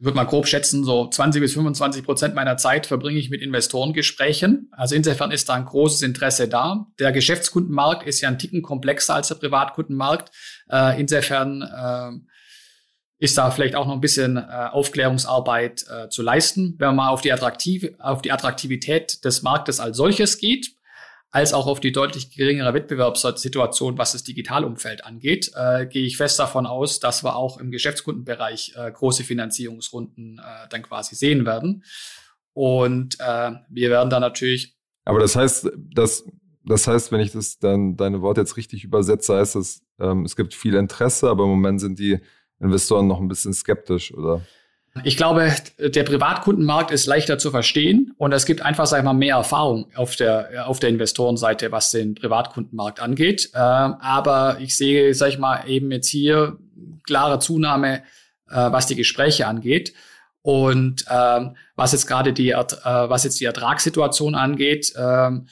würde 0.00 0.16
mal 0.16 0.24
grob 0.24 0.46
schätzen, 0.46 0.84
so 0.84 1.08
20 1.08 1.42
bis 1.42 1.54
25 1.54 2.04
Prozent 2.04 2.34
meiner 2.34 2.56
Zeit 2.56 2.86
verbringe 2.86 3.18
ich 3.18 3.30
mit 3.30 3.42
Investorengesprächen. 3.42 4.70
Also 4.70 4.94
insofern 4.94 5.32
ist 5.32 5.48
da 5.48 5.54
ein 5.54 5.64
großes 5.64 6.02
Interesse 6.02 6.48
da. 6.48 6.86
Der 7.00 7.10
Geschäftskundenmarkt 7.10 8.06
ist 8.06 8.20
ja 8.20 8.28
ein 8.28 8.38
Ticken 8.38 8.62
komplexer 8.62 9.16
als 9.16 9.28
der 9.28 9.34
Privatkundenmarkt. 9.36 10.30
Äh, 10.70 11.00
insofern 11.00 11.62
äh, 11.62 12.37
ist 13.18 13.36
da 13.36 13.50
vielleicht 13.50 13.74
auch 13.74 13.86
noch 13.86 13.94
ein 13.94 14.00
bisschen 14.00 14.36
äh, 14.36 14.40
Aufklärungsarbeit 14.40 15.84
äh, 15.88 16.08
zu 16.08 16.22
leisten, 16.22 16.76
wenn 16.78 16.88
man 16.88 16.96
mal 16.96 17.08
auf 17.10 17.20
die, 17.20 17.32
Attraktiv 17.32 17.90
auf 17.98 18.22
die 18.22 18.30
Attraktivität 18.30 19.24
des 19.24 19.42
Marktes 19.42 19.80
als 19.80 19.96
solches 19.96 20.38
geht, 20.38 20.76
als 21.30 21.52
auch 21.52 21.66
auf 21.66 21.80
die 21.80 21.92
deutlich 21.92 22.34
geringere 22.34 22.72
Wettbewerbssituation, 22.74 23.98
was 23.98 24.12
das 24.12 24.22
Digitalumfeld 24.22 25.04
angeht, 25.04 25.50
äh, 25.54 25.86
gehe 25.86 26.06
ich 26.06 26.16
fest 26.16 26.38
davon 26.38 26.64
aus, 26.64 27.00
dass 27.00 27.24
wir 27.24 27.36
auch 27.36 27.58
im 27.58 27.70
Geschäftskundenbereich 27.70 28.74
äh, 28.76 28.90
große 28.92 29.24
Finanzierungsrunden 29.24 30.38
äh, 30.38 30.68
dann 30.70 30.82
quasi 30.82 31.16
sehen 31.16 31.44
werden. 31.44 31.84
Und 32.52 33.18
äh, 33.20 33.52
wir 33.68 33.90
werden 33.90 34.10
da 34.10 34.20
natürlich. 34.20 34.76
Aber 35.04 35.18
das 35.18 35.36
heißt, 35.36 35.70
dass 35.76 36.24
das 36.64 36.86
heißt, 36.86 37.12
wenn 37.12 37.20
ich 37.20 37.32
das 37.32 37.58
dann 37.58 37.96
deine 37.96 38.20
Worte 38.20 38.42
jetzt 38.42 38.58
richtig 38.58 38.84
übersetze, 38.84 39.36
heißt 39.36 39.54
das, 39.54 39.80
ähm, 39.98 40.24
es 40.24 40.36
gibt 40.36 40.54
viel 40.54 40.74
Interesse, 40.74 41.30
aber 41.30 41.44
im 41.44 41.50
Moment 41.50 41.80
sind 41.80 41.98
die 41.98 42.20
Investoren 42.60 43.06
noch 43.06 43.20
ein 43.20 43.28
bisschen 43.28 43.52
skeptisch, 43.52 44.12
oder? 44.12 44.42
Ich 45.04 45.16
glaube, 45.16 45.52
der 45.78 46.02
Privatkundenmarkt 46.02 46.90
ist 46.90 47.06
leichter 47.06 47.38
zu 47.38 47.50
verstehen 47.50 48.14
und 48.16 48.32
es 48.32 48.46
gibt 48.46 48.62
einfach, 48.62 48.86
sag 48.86 48.98
ich 48.98 49.04
mal, 49.04 49.12
mehr 49.12 49.36
Erfahrung 49.36 49.86
auf 49.94 50.16
der, 50.16 50.66
auf 50.66 50.80
der 50.80 50.90
Investorenseite, 50.90 51.70
was 51.70 51.90
den 51.90 52.14
Privatkundenmarkt 52.14 53.00
angeht. 53.00 53.50
Äh, 53.54 53.58
aber 53.58 54.58
ich 54.60 54.76
sehe, 54.76 55.14
sag 55.14 55.28
ich 55.28 55.38
mal, 55.38 55.68
eben 55.68 55.92
jetzt 55.92 56.08
hier 56.08 56.58
klare 57.04 57.38
Zunahme, 57.38 58.02
äh, 58.50 58.54
was 58.54 58.86
die 58.86 58.96
Gespräche 58.96 59.46
angeht. 59.46 59.92
Und 60.42 61.04
ähm, 61.10 61.56
was 61.76 61.92
jetzt 61.92 62.06
gerade 62.06 62.32
die, 62.32 62.50
äh, 62.50 62.64
was 62.82 63.24
jetzt 63.24 63.40
die 63.40 63.44
Ertragssituation 63.44 64.34
angeht, 64.34 64.94
ähm, 64.96 65.48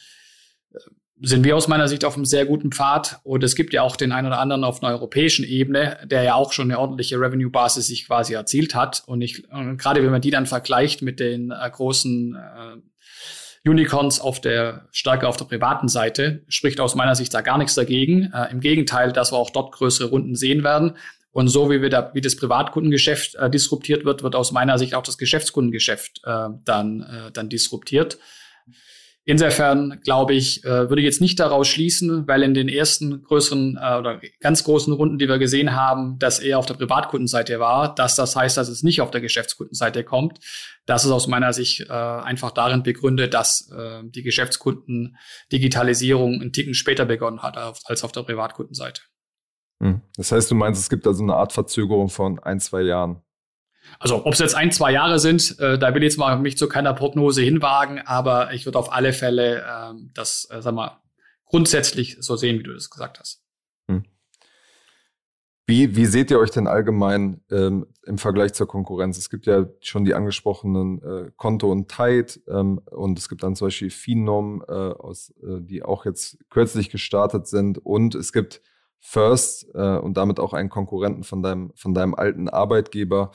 sind 1.23 1.45
wir 1.45 1.57
aus 1.57 1.67
meiner 1.67 1.89
Sicht 1.89 2.05
auf 2.05 2.15
einem 2.17 2.27
sehr 2.27 2.45
guten 2.45 2.71
Pfad. 2.71 3.21
Und 3.23 3.43
es 3.43 3.55
gibt 3.55 3.73
ja 3.73 3.83
auch 3.83 3.97
den 3.97 4.13
einen 4.13 4.27
oder 4.27 4.39
anderen 4.39 4.65
auf 4.65 4.83
einer 4.83 4.93
europäischen 4.93 5.45
Ebene, 5.45 5.99
der 6.05 6.23
ja 6.23 6.35
auch 6.35 6.53
schon 6.53 6.71
eine 6.71 6.79
ordentliche 6.79 7.19
Revenue-Basis 7.19 7.87
sich 7.87 8.07
quasi 8.07 8.35
erzielt 8.35 8.75
hat. 8.75 9.03
Und, 9.07 9.23
ich, 9.23 9.51
und 9.51 9.79
gerade 9.79 10.03
wenn 10.03 10.11
man 10.11 10.21
die 10.21 10.31
dann 10.31 10.47
vergleicht 10.47 11.03
mit 11.03 11.19
den 11.21 11.51
äh, 11.51 11.71
großen 11.71 12.35
äh, 12.37 13.69
Unicorns 13.69 14.21
auf 14.21 14.41
der 14.41 14.89
stärker 14.93 15.29
auf 15.29 15.37
der 15.37 15.47
privaten 15.47 15.89
Seite, 15.89 16.45
spricht 16.49 16.81
aus 16.81 16.95
meiner 16.95 17.15
Sicht 17.15 17.33
da 17.33 17.41
gar 17.41 17.59
nichts 17.59 17.75
dagegen. 17.75 18.31
Äh, 18.33 18.51
Im 18.51 18.61
Gegenteil, 18.61 19.13
dass 19.13 19.33
wir 19.33 19.39
auch 19.39 19.51
dort 19.51 19.73
größere 19.73 20.11
Runden 20.11 20.37
sehen 20.37 20.65
werden. 20.65 20.97
Und 21.33 21.49
so 21.49 21.71
wie 21.71 21.83
wir 21.83 21.91
da, 21.91 22.13
wie 22.15 22.21
das 22.21 22.37
Privatkundengeschäft 22.37 23.35
äh, 23.35 23.51
disruptiert 23.51 24.05
wird, 24.05 24.23
wird 24.23 24.35
aus 24.35 24.53
meiner 24.53 24.79
Sicht 24.79 24.95
auch 24.95 25.03
das 25.03 25.19
Geschäftskundengeschäft 25.19 26.23
äh, 26.25 26.49
dann, 26.65 27.03
äh, 27.03 27.33
dann 27.33 27.49
disruptiert. 27.49 28.19
Insofern 29.29 30.01
glaube 30.05 30.35
ich, 30.35 30.65
äh, 30.65 30.89
würde 30.89 31.01
ich 31.01 31.05
jetzt 31.05 31.21
nicht 31.21 31.41
daraus 31.41 31.67
schließen, 31.67 32.29
weil 32.29 32.45
in 32.45 32.55
den 32.55 32.69
ersten 32.69 33.25
größeren 33.25 33.77
äh, 33.77 33.99
oder 33.99 34.21
ganz 34.39 34.63
großen 34.63 34.93
Runden, 34.93 35.19
die 35.19 35.29
wir 35.29 35.39
gesehen 35.39 35.75
haben, 35.75 36.17
dass 36.21 36.39
er 36.39 36.61
auf 36.61 36.67
der 36.67 36.75
Privatkundenseite 36.75 37.59
war, 37.59 37.93
dass 37.93 38.15
das 38.15 38.37
heißt, 38.37 38.57
dass 38.57 38.69
es 38.69 38.85
nicht 38.85 39.01
auf 39.01 39.11
der 39.11 39.21
Geschäftskundenseite 39.21 40.05
kommt. 40.05 40.39
Das 40.87 41.05
ist 41.05 41.11
aus 41.11 41.27
meiner 41.27 41.53
Sicht 41.53 41.81
äh, 41.81 41.93
einfach 41.93 42.53
darin 42.53 42.85
begründet, 42.85 43.35
dass 43.35 43.69
die 44.03 44.23
Geschäftskunden 44.23 45.17
Digitalisierung 45.51 46.41
einen 46.41 46.53
Ticken 46.53 46.75
später 46.75 47.05
begonnen 47.05 47.43
hat 47.43 47.57
als 47.57 48.05
auf 48.05 48.13
der 48.13 48.23
Privatkundenseite. 48.23 49.03
Hm. 49.83 50.03
Das 50.17 50.33
heißt, 50.33 50.51
du 50.51 50.55
meinst, 50.55 50.81
es 50.81 50.89
gibt 50.89 51.07
also 51.07 51.23
eine 51.23 51.35
Art 51.35 51.53
Verzögerung 51.53 52.09
von 52.09 52.39
ein, 52.39 52.61
zwei 52.61 52.83
Jahren. 52.83 53.23
Also 53.99 54.27
ob 54.27 54.35
es 54.35 54.39
jetzt 54.39 54.55
ein, 54.55 54.73
zwei 54.73 54.93
Jahre 54.93 55.19
sind, 55.19 55.59
äh, 55.59 55.79
da 55.79 55.95
will 55.95 56.03
ich 56.03 56.13
jetzt 56.13 56.19
mal 56.19 56.39
mich 56.39 56.57
zu 56.57 56.69
keiner 56.69 56.95
Prognose 56.95 57.43
hinwagen, 57.43 58.01
aber 58.01 58.53
ich 58.53 58.67
würde 58.67 58.79
auf 58.79 58.93
alle 58.93 59.13
Fälle 59.13 59.63
äh, 59.63 59.95
das, 60.15 60.49
äh, 60.51 60.61
sag 60.63 60.75
mal, 60.75 61.01
grundsätzlich 61.45 62.17
so 62.21 62.37
sehen, 62.37 62.59
wie 62.59 62.65
du 62.65 62.75
das 62.75 62.91
gesagt 62.91 63.21
hast. 63.21 63.43
Hm. 63.89 64.05
Wie, 65.67 65.97
wie 65.97 66.07
seht 66.07 66.31
ihr 66.31 66.39
euch 66.39 66.51
denn 66.51 66.67
allgemein 66.67 67.41
ähm, 67.51 67.87
im 68.05 68.19
Vergleich 68.19 68.53
zur 68.53 68.69
Konkurrenz? 68.69 69.19
Es 69.19 69.31
gibt 69.31 69.47
ja 69.47 69.67
schon 69.81 70.05
die 70.05 70.15
angesprochenen 70.15 71.03
äh, 71.03 71.31
Konto 71.37 71.71
und 71.73 71.89
Tide 71.89 72.41
ähm, 72.49 72.81
und 72.91 73.19
es 73.19 73.29
gibt 73.29 73.43
dann 73.43 73.57
zum 73.57 73.67
Beispiel 73.67 73.91
Finom, 73.91 74.63
äh, 74.69 74.73
aus, 74.73 75.31
äh, 75.43 75.61
die 75.61 75.83
auch 75.83 76.05
jetzt 76.05 76.39
kürzlich 76.51 76.91
gestartet 76.91 77.47
sind 77.49 77.79
und 77.79 78.15
es 78.15 78.33
gibt 78.33 78.61
First 79.01 79.69
äh, 79.75 79.99
und 79.99 80.17
damit 80.17 80.41
auch 80.41 80.53
einen 80.53 80.69
Konkurrenten 80.69 81.23
von 81.23 81.43
deinem, 81.43 81.73
von 81.77 81.95
deinem 81.95 82.15
alten 82.15 82.49
Arbeitgeber. 82.49 83.31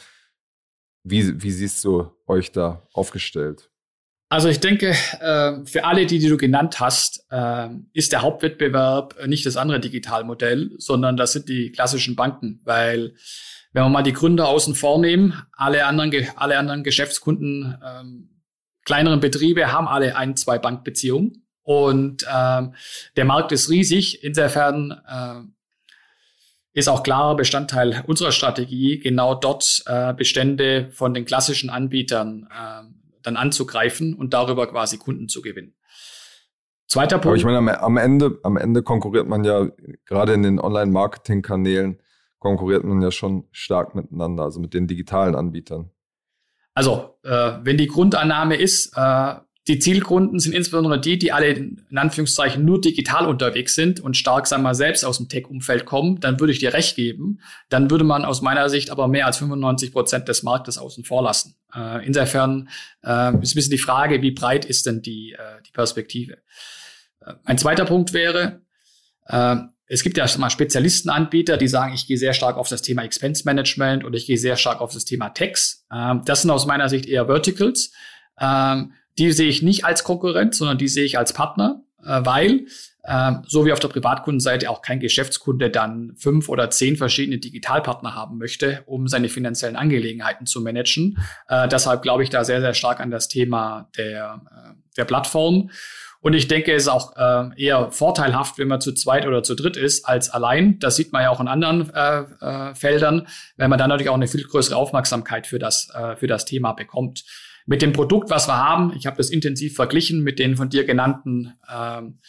Wie, 1.04 1.42
wie 1.42 1.52
siehst 1.52 1.84
du 1.84 2.12
euch 2.28 2.52
da 2.52 2.88
aufgestellt? 2.94 3.70
Also 4.30 4.48
ich 4.48 4.62
denke, 4.62 4.92
äh, 5.20 5.66
für 5.66 5.84
alle, 5.84 6.06
die, 6.06 6.20
die 6.20 6.30
du 6.30 6.38
genannt 6.38 6.80
hast, 6.80 7.26
äh, 7.32 7.68
ist 7.92 8.14
der 8.14 8.22
Hauptwettbewerb 8.22 9.28
nicht 9.28 9.46
das 9.46 9.58
andere 9.58 9.82
Digitalmodell, 9.82 10.72
sondern 10.78 11.18
das 11.18 11.34
sind 11.34 11.50
die 11.50 11.72
klassischen 11.72 12.16
Banken, 12.16 12.62
weil 12.64 13.14
wenn 13.74 13.84
wir 13.84 13.90
mal 13.90 14.04
die 14.04 14.14
Gründer 14.14 14.48
außen 14.48 14.76
vornehmen, 14.76 15.34
alle 15.52 15.86
anderen, 15.86 16.14
alle 16.38 16.58
anderen 16.58 16.84
Geschäftskunden, 16.84 17.78
ähm, 17.86 18.30
kleineren 18.86 19.20
Betriebe 19.20 19.72
haben 19.72 19.88
alle 19.88 20.16
ein, 20.16 20.38
zwei 20.38 20.58
Bankbeziehungen 20.58 21.46
und 21.64 22.26
ähm, 22.34 22.74
der 23.16 23.26
Markt 23.26 23.52
ist 23.52 23.70
riesig. 23.70 24.24
Insofern 24.24 24.92
äh, 24.92 25.42
ist 26.74 26.88
auch 26.88 27.04
klarer 27.04 27.36
Bestandteil 27.36 28.04
unserer 28.08 28.32
Strategie, 28.32 29.00
genau 29.00 29.36
dort 29.36 29.84
äh, 29.86 30.14
Bestände 30.14 30.90
von 30.92 31.14
den 31.14 31.26
klassischen 31.26 31.70
Anbietern 31.70 32.48
äh, 32.50 32.84
dann 33.24 33.36
anzugreifen 33.36 34.14
und 34.14 34.34
darüber 34.34 34.68
quasi 34.68 34.98
Kunden 34.98 35.28
zu 35.28 35.42
gewinnen. 35.42 35.76
Zweiter 36.88 37.18
Punkt. 37.18 37.28
Aber 37.28 37.36
ich 37.36 37.46
meine, 37.46 37.82
am 37.82 37.98
Ende, 37.98 38.40
am 38.44 38.58
Ende 38.58 38.84
konkurriert 38.84 39.28
man 39.28 39.44
ja 39.44 39.70
gerade 40.06 40.34
in 40.34 40.44
den 40.44 40.60
Online-Marketing-Kanälen 40.60 42.02
konkurriert 42.40 42.84
man 42.84 43.02
ja 43.02 43.12
schon 43.12 43.48
stark 43.52 43.96
miteinander, 43.96 44.44
also 44.44 44.60
mit 44.60 44.74
den 44.74 44.88
digitalen 44.88 45.36
Anbietern. 45.36 45.92
Also, 46.74 47.18
äh, 47.24 47.54
wenn 47.62 47.78
die 47.78 47.88
Grundannahme 47.88 48.56
ist, 48.56 48.94
äh, 48.98 49.36
die 49.68 49.78
Zielkunden 49.78 50.40
sind 50.40 50.54
insbesondere 50.54 51.00
die, 51.00 51.20
die 51.20 51.32
alle 51.32 51.50
in 51.50 51.98
Anführungszeichen 51.98 52.66
nur 52.66 52.82
digital 52.82 53.28
unterwegs 53.28 53.76
sind 53.76 54.00
und 54.00 54.18
stark, 54.18 54.48
sagen 54.48 54.64
wir 54.64 54.70
mal, 54.70 54.76
selbst 54.76 55.06
aus 55.06 55.18
dem 55.18 55.30
Tech-Umfeld 55.30 55.86
kommen, 55.86 56.20
dann 56.20 56.40
würde 56.40 56.52
ich 56.52 56.60
dir 56.60 56.74
recht 56.74 56.96
geben. 56.96 57.40
Dann 57.70 57.92
würde 57.92 58.04
man 58.04 58.26
aus 58.26 58.42
meiner 58.42 58.70
Sicht 58.70 58.90
aber 58.90 59.08
mehr 59.08 59.28
als 59.28 59.38
95 59.38 59.92
Prozent 59.92 60.28
des 60.28 60.42
Marktes 60.42 60.80
außen 60.80 61.04
vor 61.04 61.22
lassen. 61.22 61.56
Äh, 61.76 62.06
insofern 62.06 62.70
äh, 63.04 63.34
ist 63.42 63.54
ein 63.54 63.56
bisschen 63.56 63.72
die 63.72 63.78
Frage, 63.78 64.24
wie 64.24 64.32
breit 64.32 64.66
ist 64.66 64.88
denn 64.88 65.04
die, 65.04 65.34
äh, 65.34 65.62
die 65.66 65.72
Perspektive? 65.72 66.40
Äh, 67.20 67.34
ein 67.44 67.60
zweiter 67.60 67.86
Punkt 67.86 68.14
wäre, 68.14 68.62
äh, 69.28 69.58
es 69.86 70.04
gibt 70.04 70.18
ja 70.18 70.26
mal 70.38 70.50
Spezialistenanbieter, 70.50 71.58
die 71.58 71.68
sagen, 71.68 71.94
ich 71.94 72.08
gehe 72.08 72.18
sehr 72.18 72.34
stark 72.34 72.58
auf 72.58 72.70
das 72.70 72.82
Thema 72.82 73.04
Expense 73.04 73.44
Management 73.46 74.06
und 74.06 74.16
ich 74.16 74.26
gehe 74.26 74.38
sehr 74.38 74.56
stark 74.56 74.82
auf 74.82 74.94
das 74.94 75.06
Thema 75.06 75.30
Text. 75.30 75.86
Ähm, 75.94 76.24
das 76.26 76.42
sind 76.42 76.50
aus 76.50 76.66
meiner 76.66 76.90
Sicht 76.90 77.06
eher 77.06 77.28
Verticals. 77.28 77.92
Ähm, 78.40 78.94
die 79.18 79.32
sehe 79.32 79.50
ich 79.50 79.62
nicht 79.62 79.86
als 79.86 80.04
Konkurrent, 80.04 80.56
sondern 80.56 80.78
die 80.78 80.88
sehe 80.88 81.06
ich 81.06 81.18
als 81.18 81.34
Partner, 81.34 81.84
äh, 82.04 82.22
weil 82.24 82.66
äh, 83.04 83.34
so 83.48 83.66
wie 83.66 83.72
auf 83.72 83.80
der 83.80 83.88
Privatkundenseite 83.88 84.70
auch 84.70 84.82
kein 84.82 85.00
Geschäftskunde 85.00 85.70
dann 85.70 86.14
fünf 86.18 86.50
oder 86.50 86.70
zehn 86.70 86.98
verschiedene 86.98 87.40
Digitalpartner 87.40 88.14
haben 88.14 88.38
möchte, 88.38 88.84
um 88.86 89.08
seine 89.08 89.30
finanziellen 89.30 89.76
Angelegenheiten 89.76 90.46
zu 90.46 90.62
managen. 90.62 91.18
Äh, 91.48 91.68
deshalb 91.68 92.04
glaube 92.04 92.24
ich 92.24 92.30
da 92.30 92.44
sehr, 92.44 92.62
sehr 92.62 92.74
stark 92.74 93.00
an 93.00 93.12
das 93.12 93.28
Thema 93.28 93.90
der, 93.98 94.42
äh, 94.46 94.74
der 94.98 95.06
Plattform. 95.06 95.72
Und 96.24 96.34
ich 96.34 96.48
denke, 96.48 96.72
es 96.74 96.84
ist 96.84 96.90
auch 96.90 97.16
äh, 97.18 97.50
eher 97.58 97.92
vorteilhaft, 97.92 98.60
wenn 98.60 98.68
man 98.68 98.80
zu 98.80 98.94
zweit 98.94 99.26
oder 99.26 99.42
zu 99.42 99.56
dritt 99.56 99.76
ist, 99.76 100.08
als 100.08 100.30
allein. 100.30 100.78
Das 100.78 100.96
sieht 100.96 101.12
man 101.12 101.24
ja 101.24 101.32
auch 101.32 101.40
in 101.40 101.48
anderen 101.48 101.92
äh, 101.96 102.20
äh, 102.20 102.76
Feldern, 102.76 103.28
wenn 103.58 103.72
man 103.72 103.80
dann 103.80 103.90
natürlich 103.90 104.10
auch 104.10 104.16
eine 104.16 104.28
viel 104.28 104.44
größere 104.44 104.76
Aufmerksamkeit 104.76 105.48
für 105.48 105.58
das, 105.58 105.90
äh, 105.96 106.16
für 106.16 106.28
das 106.28 106.46
Thema 106.46 106.74
bekommt 106.74 107.24
mit 107.72 107.82
dem 107.82 107.94
Produkt, 107.94 108.30
was 108.30 108.50
wir 108.50 108.58
haben, 108.58 108.92
ich 108.98 109.06
habe 109.06 109.16
das 109.16 109.30
intensiv 109.30 109.76
verglichen 109.76 110.24
mit 110.24 110.40
den 110.40 110.58
von 110.58 110.68
dir 110.68 110.84
genannten 110.84 111.54
ähm, 111.74 112.20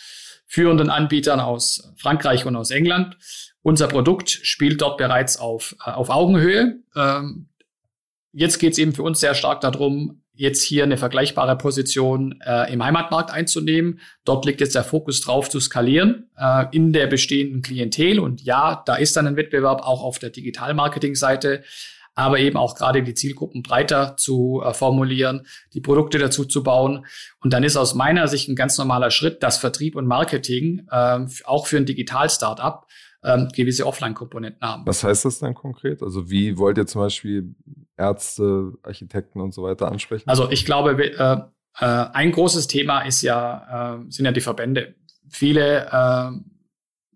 führenden 0.47 0.89
Anbietern 0.89 1.41
aus 1.41 1.93
Frankreich 1.97 2.47
und 2.47 2.55
aus 2.55 2.71
England. 2.71 3.17
Unser 3.61 3.89
Produkt 3.89 4.31
spielt 4.31 4.81
dort 4.81 4.99
bereits 4.99 5.37
auf, 5.37 5.75
äh, 5.85 5.91
auf 5.91 6.11
Augenhöhe. 6.11 6.79
Ähm, 6.95 7.49
jetzt 8.31 8.61
geht 8.61 8.75
es 8.75 8.79
eben 8.79 8.93
für 8.95 9.03
uns 9.03 9.19
sehr 9.19 9.35
stark 9.35 9.61
darum, 9.63 10.23
jetzt 10.33 10.63
hier 10.63 10.85
eine 10.85 10.97
vergleichbare 10.97 11.59
Position 11.59 12.41
äh, 12.47 12.73
im 12.73 12.85
Heimatmarkt 12.85 13.33
einzunehmen. 13.33 13.99
Dort 14.25 14.45
liegt 14.47 14.61
jetzt 14.61 14.77
der 14.77 14.85
Fokus 14.85 15.23
drauf 15.23 15.51
zu 15.51 15.59
skalieren 15.59 16.31
äh, 16.39 16.67
in 16.71 16.93
der 16.93 17.09
bestehenden 17.09 17.63
Klientel. 17.63 18.21
Und 18.21 18.43
ja, 18.43 18.85
da 18.87 18.95
ist 18.95 19.17
dann 19.17 19.27
ein 19.27 19.37
Wettbewerb 19.37 19.81
auch 19.81 20.05
auf 20.05 20.21
der 20.21 20.31
Digital-Marketing-Seite 20.31 21.65
aber 22.15 22.39
eben 22.39 22.57
auch 22.57 22.75
gerade 22.75 23.03
die 23.03 23.15
Zielgruppen 23.15 23.63
breiter 23.63 24.17
zu 24.17 24.63
äh, 24.65 24.75
formulieren, 24.75 25.47
die 25.73 25.81
Produkte 25.81 26.19
dazu 26.19 26.45
zu 26.45 26.63
bauen. 26.63 27.07
Und 27.41 27.53
dann 27.53 27.65
ist 27.65 27.77
aus 27.77 27.95
meiner 27.95 28.29
Sicht 28.29 28.49
ein 28.49 28.57
ganz 28.57 28.77
normaler 28.79 29.11
Schritt, 29.11 29.43
dass 29.43 29.59
Vertrieb 29.59 29.97
und 29.97 30.07
Marketing 30.07 30.87
ähm, 30.93 31.31
auch 31.45 31.67
für 31.67 31.79
ein 31.79 31.87
Digital-Startup 31.87 32.87
ähm, 33.25 33.49
gewisse 33.55 33.87
Offline-Komponenten 33.87 34.61
haben. 34.67 34.83
Was 34.87 35.05
heißt 35.05 35.25
das 35.25 35.39
dann 35.39 35.55
konkret? 35.55 36.03
Also 36.03 36.29
wie 36.31 36.59
wollt 36.59 36.77
ihr 36.79 36.87
zum 36.87 37.01
Beispiel 37.03 37.55
Ärzte, 37.97 38.73
Architekten 38.83 39.41
und 39.41 39.55
so 39.55 39.63
weiter 39.63 39.91
ansprechen? 39.91 40.29
Also 40.29 40.51
ich 40.51 40.65
glaube, 40.65 40.93
äh, 41.01 41.37
äh, 41.79 41.87
ein 42.13 42.33
großes 42.33 42.67
Thema 42.67 43.03
ist 43.03 43.23
ja, 43.23 43.97
äh, 43.97 44.11
sind 44.11 44.25
ja 44.25 44.33
die 44.33 44.41
Verbände. 44.41 44.95
Viele 45.29 45.87
äh, 45.87 46.31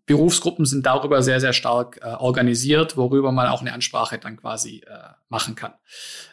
Berufsgruppen 0.07 0.65
sind 0.65 0.87
darüber 0.87 1.23
sehr, 1.23 1.41
sehr 1.41 1.53
stark 1.53 1.99
äh, 2.01 2.07
organisiert, 2.07 2.97
worüber 2.97 3.33
man 3.33 3.49
auch 3.49 3.61
eine 3.61 3.73
Ansprache 3.73 4.19
dann 4.19 4.37
quasi 4.37 4.83
äh, 4.87 4.99
machen 5.29 5.57
kann. 5.57 5.75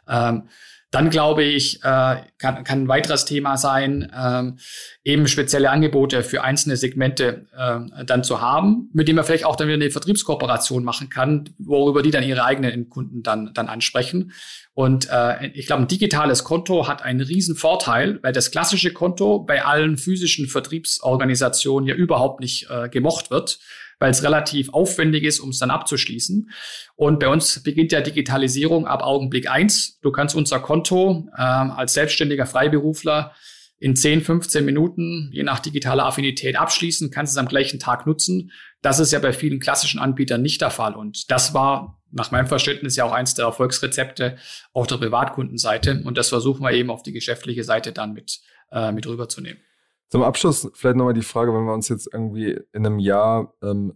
Ähm, 0.07 0.47
dann 0.93 1.09
glaube 1.09 1.43
ich, 1.43 1.77
äh, 1.77 2.17
kann, 2.37 2.63
kann 2.63 2.83
ein 2.83 2.87
weiteres 2.87 3.25
Thema 3.25 3.57
sein, 3.57 4.11
ähm, 4.15 4.59
eben 5.03 5.27
spezielle 5.27 5.71
Angebote 5.71 6.23
für 6.23 6.43
einzelne 6.43 6.77
Segmente 6.77 7.47
äh, 7.57 8.05
dann 8.05 8.23
zu 8.23 8.41
haben, 8.41 8.91
mit 8.93 9.07
dem 9.07 9.15
man 9.15 9.25
vielleicht 9.25 9.45
auch 9.45 9.55
dann 9.55 9.67
wieder 9.67 9.75
eine 9.75 9.89
Vertriebskooperation 9.89 10.83
machen 10.83 11.09
kann, 11.09 11.49
worüber 11.57 12.03
die 12.03 12.11
dann 12.11 12.23
ihre 12.23 12.45
eigenen 12.45 12.89
Kunden 12.89 13.23
dann, 13.23 13.55
dann 13.55 13.69
ansprechen. 13.69 14.33
Und 14.75 15.09
äh, 15.11 15.47
ich 15.47 15.65
glaube, 15.65 15.81
ein 15.81 15.87
digitales 15.87 16.43
Konto 16.43 16.87
hat 16.87 17.01
einen 17.01 17.21
riesen 17.21 17.55
Vorteil, 17.55 18.19
weil 18.21 18.31
das 18.31 18.51
klassische 18.51 18.93
Konto 18.93 19.39
bei 19.39 19.65
allen 19.65 19.97
physischen 19.97 20.47
Vertriebsorganisationen 20.47 21.89
ja 21.89 21.95
überhaupt 21.95 22.39
nicht 22.39 22.69
äh, 22.69 22.87
gemocht 22.87 23.31
wird 23.31 23.57
weil 24.03 24.11
es 24.11 24.21
relativ 24.21 24.73
aufwendig 24.73 25.23
ist, 25.23 25.39
um 25.39 25.51
es 25.51 25.59
dann 25.59 25.71
abzuschließen. 25.71 26.49
Und 26.97 27.21
bei 27.21 27.29
uns 27.29 27.63
beginnt 27.63 27.93
ja 27.93 28.01
Digitalisierung 28.01 28.85
ab 28.85 29.01
Augenblick 29.01 29.49
eins. 29.49 29.97
Du 30.01 30.11
kannst 30.11 30.35
unser 30.35 30.59
Konto 30.59 31.29
ähm, 31.37 31.71
als 31.71 31.93
selbstständiger 31.93 32.45
Freiberufler 32.45 33.33
in 33.79 33.95
10, 33.95 34.19
15 34.19 34.65
Minuten, 34.65 35.29
je 35.31 35.43
nach 35.43 35.59
digitaler 35.59 36.05
Affinität, 36.05 36.57
abschließen, 36.57 37.11
kannst 37.11 37.31
es 37.31 37.37
am 37.37 37.47
gleichen 37.47 37.79
Tag 37.79 38.05
nutzen. 38.05 38.51
Das 38.81 38.99
ist 38.99 39.13
ja 39.13 39.19
bei 39.19 39.31
vielen 39.31 39.61
klassischen 39.61 40.01
Anbietern 40.01 40.41
nicht 40.41 40.59
der 40.59 40.69
Fall. 40.69 40.95
Und 40.95 41.31
das 41.31 41.53
war 41.53 42.01
nach 42.11 42.29
meinem 42.31 42.47
Verständnis 42.47 42.97
ja 42.97 43.05
auch 43.05 43.13
eins 43.13 43.35
der 43.35 43.45
Erfolgsrezepte 43.45 44.35
auf 44.73 44.87
der 44.87 44.97
Privatkundenseite. 44.97 46.01
Und 46.03 46.17
das 46.17 46.27
versuchen 46.27 46.61
wir 46.61 46.73
eben 46.73 46.89
auf 46.89 47.03
die 47.03 47.13
geschäftliche 47.13 47.63
Seite 47.63 47.93
dann 47.93 48.11
mit, 48.11 48.41
äh, 48.73 48.91
mit 48.91 49.07
rüberzunehmen. 49.07 49.61
Zum 50.09 50.23
Abschluss 50.23 50.69
vielleicht 50.73 50.97
nochmal 50.97 51.13
die 51.13 51.21
Frage, 51.21 51.53
wenn 51.53 51.65
wir 51.65 51.73
uns 51.73 51.89
jetzt 51.89 52.07
irgendwie 52.11 52.59
in 52.71 52.85
einem 52.85 52.99
Jahr 52.99 53.53
ähm, 53.63 53.93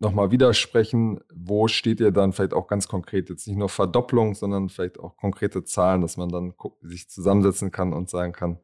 nochmal 0.00 0.30
widersprechen, 0.30 1.20
wo 1.32 1.68
steht 1.68 2.00
ihr 2.00 2.10
dann 2.10 2.32
vielleicht 2.32 2.54
auch 2.54 2.66
ganz 2.66 2.88
konkret, 2.88 3.30
jetzt 3.30 3.46
nicht 3.46 3.56
nur 3.56 3.68
Verdopplung, 3.68 4.34
sondern 4.34 4.68
vielleicht 4.68 4.98
auch 4.98 5.16
konkrete 5.16 5.64
Zahlen, 5.64 6.02
dass 6.02 6.16
man 6.16 6.28
dann 6.28 6.54
sich 6.82 7.08
zusammensetzen 7.08 7.70
kann 7.70 7.92
und 7.92 8.10
sagen 8.10 8.32
kann, 8.32 8.58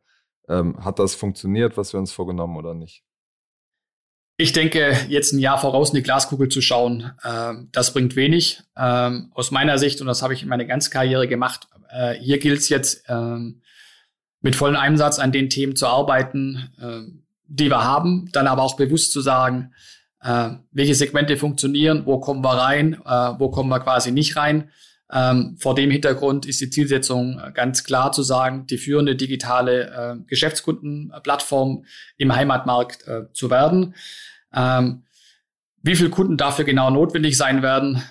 ähm, 0.49 0.85
hat 0.85 0.99
das 0.99 1.14
funktioniert, 1.14 1.76
was 1.76 1.93
wir 1.93 2.01
uns 2.01 2.12
vorgenommen 2.12 2.57
oder 2.57 2.74
nicht? 2.74 3.05
Ich 4.37 4.53
denke, 4.53 4.97
jetzt 5.09 5.33
ein 5.33 5.39
Jahr 5.39 5.59
voraus 5.59 5.91
in 5.91 5.97
die 5.97 6.03
Glaskugel 6.03 6.49
zu 6.49 6.62
schauen, 6.62 7.12
äh, 7.22 7.55
das 7.72 7.93
bringt 7.93 8.16
wenig. 8.16 8.62
Ähm, 8.76 9.31
aus 9.35 9.51
meiner 9.51 9.78
Sicht, 9.78 10.01
und 10.01 10.07
das 10.07 10.22
habe 10.22 10.35
ich 10.35 10.43
in 10.43 10.49
meiner 10.49 10.64
ganzen 10.64 10.91
Karriere 10.91 11.28
gemacht, 11.28 11.68
äh, 11.91 12.14
hier 12.14 12.39
gilt 12.39 12.61
es 12.61 12.68
jetzt, 12.68 13.05
ähm, 13.09 13.61
mit 14.41 14.57
vollem 14.57 14.76
Einsatz 14.76 15.18
an 15.18 15.32
den 15.32 15.51
Themen 15.51 15.76
zu 15.76 15.86
arbeiten, 15.86 16.70
äh, 16.80 17.01
die 17.47 17.68
wir 17.68 17.84
haben, 17.84 18.30
dann 18.32 18.47
aber 18.47 18.62
auch 18.62 18.76
bewusst 18.76 19.12
zu 19.12 19.20
sagen, 19.20 19.72
äh, 20.22 20.51
welche 20.72 20.95
Segmente 20.95 21.36
funktionieren, 21.36 22.07
wo 22.07 22.20
kommen 22.20 22.43
wir 22.43 22.53
rein, 22.53 22.95
äh, 23.05 23.32
wo 23.38 23.51
kommen 23.51 23.68
wir 23.68 23.80
quasi 23.80 24.12
nicht 24.12 24.36
rein. 24.36 24.70
Ähm, 25.12 25.57
vor 25.59 25.74
dem 25.74 25.91
Hintergrund 25.91 26.47
ist 26.47 26.61
die 26.61 26.70
Zielsetzung 26.70 27.41
ganz 27.53 27.82
klar 27.82 28.12
zu 28.12 28.22
sagen, 28.22 28.66
die 28.66 28.78
führende 28.78 29.16
digitale 29.16 29.91
äh, 29.91 30.16
Geschäftskundenplattform 30.26 31.84
im 32.16 32.34
Heimatmarkt 32.34 33.09
äh, 33.09 33.22
zu 33.32 33.51
werden. 33.51 33.95
Ähm, 34.55 35.03
wie 35.82 35.97
viele 35.97 36.11
Kunden 36.11 36.36
dafür 36.36 36.64
genau 36.64 36.91
notwendig 36.91 37.36
sein 37.36 37.62
werden, 37.62 38.03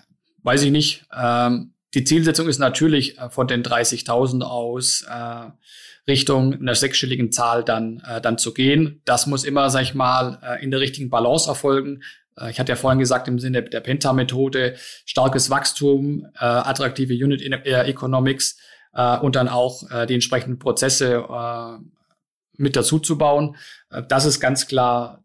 weiß 0.43 0.63
ich 0.63 0.71
nicht. 0.71 1.05
Ähm, 1.15 1.73
die 1.93 2.03
Zielsetzung 2.03 2.47
ist 2.47 2.59
natürlich 2.59 3.17
äh, 3.17 3.29
von 3.29 3.47
den 3.47 3.63
30.000 3.63 4.43
aus 4.43 5.05
äh, 5.09 5.49
Richtung 6.07 6.53
einer 6.53 6.75
sechsstelligen 6.75 7.31
Zahl 7.31 7.63
dann, 7.63 8.01
äh, 8.07 8.21
dann 8.21 8.37
zu 8.37 8.53
gehen. 8.53 9.01
Das 9.05 9.27
muss 9.27 9.43
immer, 9.43 9.69
sag 9.69 9.83
ich 9.83 9.93
mal, 9.93 10.39
äh, 10.43 10.63
in 10.63 10.71
der 10.71 10.79
richtigen 10.79 11.09
Balance 11.09 11.49
erfolgen. 11.49 12.01
Äh, 12.37 12.51
ich 12.51 12.59
hatte 12.59 12.71
ja 12.71 12.75
vorhin 12.75 12.99
gesagt, 12.99 13.27
im 13.27 13.39
Sinne 13.39 13.63
der 13.63 13.79
Penta-Methode, 13.79 14.75
starkes 15.05 15.49
Wachstum, 15.49 16.25
äh, 16.35 16.45
attraktive 16.45 17.13
Unit 17.13 17.41
äh, 17.41 17.83
Economics 17.83 18.57
äh, 18.93 19.17
und 19.17 19.35
dann 19.35 19.47
auch 19.47 19.89
äh, 19.91 20.05
die 20.05 20.15
entsprechenden 20.15 20.59
Prozesse 20.59 21.25
äh, 21.29 21.77
mit 22.57 22.75
dazu 22.75 22.99
zu 22.99 23.17
bauen. 23.17 23.55
Äh, 23.89 24.03
das 24.07 24.25
ist 24.25 24.39
ganz 24.39 24.67
klar 24.67 25.23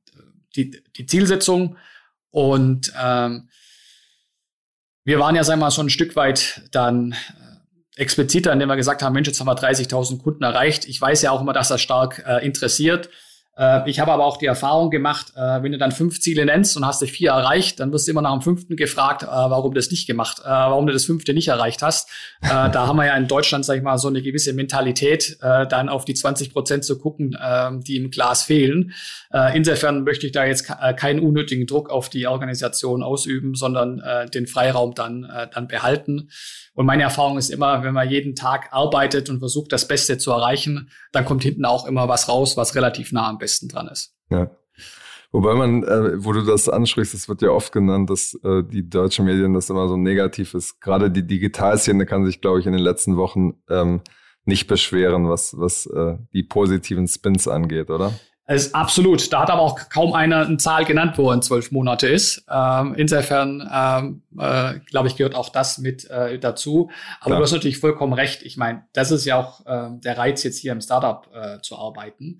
die, 0.57 0.83
die 0.97 1.07
Zielsetzung. 1.07 1.77
Und 2.31 2.93
ähm, 3.01 3.49
wir 5.05 5.19
waren 5.19 5.37
ja, 5.37 5.45
sagen 5.45 5.61
wir 5.61 5.67
mal, 5.67 5.71
schon 5.71 5.87
ein 5.87 5.91
Stück 5.91 6.17
weit 6.17 6.63
dann 6.73 7.13
äh, 7.13 8.01
expliziter, 8.01 8.53
indem 8.53 8.69
wir 8.69 8.77
gesagt 8.77 9.03
haben, 9.03 9.13
Mensch, 9.13 9.29
jetzt 9.29 9.39
haben 9.41 9.47
wir 9.47 9.57
30.000 9.57 10.23
Kunden 10.23 10.43
erreicht. 10.43 10.87
Ich 10.87 11.01
weiß 11.01 11.23
ja 11.23 11.31
auch 11.31 11.41
immer, 11.41 11.53
dass 11.53 11.69
das 11.69 11.81
stark 11.81 12.25
äh, 12.27 12.45
interessiert. 12.45 13.11
Äh, 13.57 13.89
ich 13.89 14.01
habe 14.01 14.13
aber 14.13 14.25
auch 14.25 14.37
die 14.37 14.47
Erfahrung 14.47 14.91
gemacht, 14.91 15.33
äh, 15.37 15.63
wenn 15.63 15.73
du 15.73 15.79
dann 15.79 15.93
fünf 15.93 16.21
Ziele 16.21 16.45
nennst 16.45 16.77
und 16.77 16.85
hast 16.87 17.03
du 17.03 17.07
vier 17.07 17.31
erreicht, 17.31 17.81
dann 17.81 17.93
wirst 17.93 18.07
du 18.07 18.11
immer 18.11 18.23
nach 18.23 18.33
dem 18.33 18.43
fünften 18.43 18.77
gefragt, 18.77 19.23
äh, 19.23 19.27
warum 19.27 19.73
du 19.73 19.77
das 19.77 19.91
nicht 19.91 20.07
gemacht, 20.07 20.41
warum 20.45 20.87
du 20.87 20.93
das 20.93 21.05
fünfte 21.05 21.35
nicht 21.35 21.49
erreicht 21.49 21.83
hast. 21.83 22.09
da 22.41 22.87
haben 22.87 22.97
wir 22.97 23.07
ja 23.07 23.17
in 23.17 23.29
Deutschland, 23.29 23.65
sag 23.65 23.77
ich 23.77 23.83
mal, 23.83 23.99
so 23.99 24.09
eine 24.09 24.23
gewisse 24.23 24.53
Mentalität, 24.53 25.39
dann 25.41 25.89
auf 25.89 26.05
die 26.05 26.15
20 26.15 26.53
Prozent 26.53 26.85
zu 26.85 26.99
gucken, 26.99 27.37
die 27.87 27.97
im 27.97 28.11
Glas 28.11 28.43
fehlen. 28.43 28.93
insofern 29.55 30.05
möchte 30.05 30.27
ich 30.27 30.33
da 30.33 30.45
jetzt 30.45 30.67
keinen 30.97 31.21
unnötigen 31.21 31.67
Druck 31.67 31.91
auf 31.91 32.09
die 32.09 32.27
Organisation 32.27 33.03
ausüben, 33.03 33.55
sondern 33.55 34.03
den 34.33 34.47
Freiraum 34.47 34.95
dann, 34.95 35.31
dann 35.53 35.69
behalten. 35.69 36.29
Und 36.75 36.87
meine 36.87 37.05
Erfahrung 37.05 37.39
ist 37.39 37.51
immer, 37.51 37.85
wenn 37.85 37.95
man 37.95 38.11
jeden 38.11 38.35
Tag 38.35 38.73
arbeitet 38.73 39.31
und 39.31 39.39
versucht, 39.39 39.73
das 39.73 39.87
Beste 39.87 40.19
zu 40.19 40.33
erreichen, 40.33 40.91
dann 41.13 41.25
kommt 41.25 41.45
hinten 41.45 41.65
auch 41.65 41.87
immer 41.87 42.09
was 42.09 42.29
raus, 42.29 42.57
was 42.57 42.75
relativ 42.75 43.13
nah 43.13 43.29
am 43.29 43.39
besten 43.45 43.69
dran 43.69 43.89
ist. 43.89 44.15
Ja. 44.31 44.51
Wobei 45.33 45.55
man, 45.55 45.83
äh, 45.83 46.25
wo 46.25 46.33
du 46.33 46.43
das 46.43 46.69
ansprichst, 46.69 47.13
es 47.13 47.29
wird 47.29 47.43
ja 47.43 47.51
oft 47.51 47.73
genannt, 47.73 48.09
dass 48.09 48.39
äh, 48.45 48.63
die 48.63 48.89
deutschen 48.89 49.25
Medien 49.25 49.53
das 49.53 49.69
immer 49.69 49.89
so 49.89 49.97
negativ 49.97 50.55
ist. 50.55 50.81
Gerade 50.81 51.11
die 51.11 51.27
Digitalszene 51.27 52.07
kann 52.07 52.25
sich, 52.25 52.41
glaube 52.41 52.61
ich, 52.61 52.67
in 52.67 52.73
den 52.73 52.83
letzten 52.83 53.17
Wochen 53.17 53.55
ähm, 53.69 54.01
nicht 54.45 54.69
beschweren, 54.69 55.29
was, 55.29 55.59
was 55.59 55.87
äh, 55.87 56.19
die 56.33 56.45
positiven 56.45 57.09
Spins 57.09 57.49
angeht, 57.49 57.91
oder? 57.91 58.13
Es 58.47 58.67
ist 58.67 58.75
absolut. 58.75 59.33
Da 59.33 59.43
hat 59.43 59.51
aber 59.51 59.63
auch 59.63 59.89
kaum 59.89 60.13
einer 60.13 60.47
eine 60.47 60.59
Zahl 60.59 60.85
genannt, 60.85 61.17
wo 61.17 61.31
er 61.31 61.35
in 61.35 61.43
zwölf 61.43 61.73
Monate 61.73 62.07
ist. 62.09 62.45
Ähm, 62.49 62.95
insofern, 62.95 63.69
ähm, 63.73 64.23
äh, 64.39 64.81
glaube 64.91 65.09
ich, 65.09 65.17
gehört 65.17 65.35
auch 65.35 65.49
das 65.49 65.79
mit 65.79 66.09
äh, 66.11 66.39
dazu. 66.39 66.91
Aber 67.21 67.31
Klar. 67.31 67.39
du 67.39 67.45
hast 67.45 67.53
natürlich 67.53 67.79
vollkommen 67.79 68.13
recht. 68.13 68.43
Ich 68.43 68.59
meine, 68.59 68.85
das 68.93 69.11
ist 69.11 69.25
ja 69.25 69.41
auch 69.41 69.65
äh, 69.67 69.99
der 69.99 70.19
Reiz, 70.19 70.43
jetzt 70.43 70.59
hier 70.59 70.73
im 70.73 70.83
Startup 70.83 71.27
äh, 71.35 71.61
zu 71.63 71.77
arbeiten. 71.79 72.39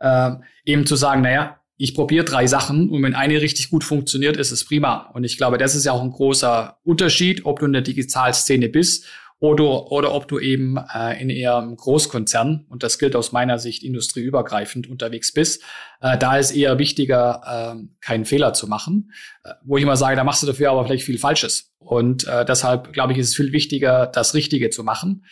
Ähm, 0.00 0.42
eben 0.64 0.86
zu 0.86 0.96
sagen, 0.96 1.22
naja, 1.22 1.60
ich 1.76 1.94
probiere 1.94 2.26
drei 2.26 2.46
Sachen 2.46 2.90
und 2.90 3.02
wenn 3.02 3.14
eine 3.14 3.40
richtig 3.40 3.70
gut 3.70 3.84
funktioniert, 3.84 4.36
ist 4.36 4.50
es 4.50 4.66
prima. 4.66 5.10
Und 5.14 5.24
ich 5.24 5.38
glaube, 5.38 5.56
das 5.56 5.74
ist 5.74 5.86
ja 5.86 5.92
auch 5.92 6.02
ein 6.02 6.10
großer 6.10 6.76
Unterschied, 6.84 7.46
ob 7.46 7.60
du 7.60 7.66
in 7.66 7.72
der 7.72 7.80
Digitalszene 7.80 8.68
bist 8.68 9.06
oder, 9.38 9.90
oder 9.90 10.12
ob 10.12 10.28
du 10.28 10.38
eben 10.38 10.76
äh, 10.76 11.20
in 11.20 11.30
eher 11.30 11.56
einem 11.56 11.74
Großkonzern, 11.74 12.66
und 12.68 12.82
das 12.82 12.98
gilt 12.98 13.16
aus 13.16 13.32
meiner 13.32 13.58
Sicht 13.58 13.82
industrieübergreifend, 13.82 14.88
unterwegs 14.90 15.32
bist. 15.32 15.62
Äh, 16.02 16.18
da 16.18 16.36
ist 16.36 16.50
eher 16.50 16.78
wichtiger, 16.78 17.40
äh, 17.78 17.82
keinen 18.02 18.26
Fehler 18.26 18.52
zu 18.52 18.66
machen, 18.66 19.12
äh, 19.42 19.54
wo 19.64 19.78
ich 19.78 19.82
immer 19.82 19.96
sage, 19.96 20.16
da 20.16 20.24
machst 20.24 20.42
du 20.42 20.46
dafür 20.46 20.70
aber 20.70 20.84
vielleicht 20.84 21.04
viel 21.04 21.18
Falsches. 21.18 21.72
Und 21.78 22.28
äh, 22.28 22.44
deshalb, 22.44 22.92
glaube 22.92 23.14
ich, 23.14 23.18
ist 23.18 23.28
es 23.28 23.36
viel 23.36 23.52
wichtiger, 23.52 24.06
das 24.06 24.34
Richtige 24.34 24.68
zu 24.68 24.84
machen. 24.84 25.24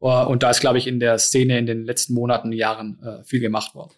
Uh, 0.00 0.26
und 0.26 0.42
da 0.42 0.50
ist, 0.50 0.58
glaube 0.58 0.78
ich, 0.78 0.88
in 0.88 0.98
der 0.98 1.16
Szene 1.18 1.56
in 1.60 1.66
den 1.66 1.84
letzten 1.84 2.14
Monaten, 2.14 2.50
Jahren 2.50 3.00
äh, 3.04 3.22
viel 3.22 3.38
gemacht 3.38 3.76
worden. 3.76 3.92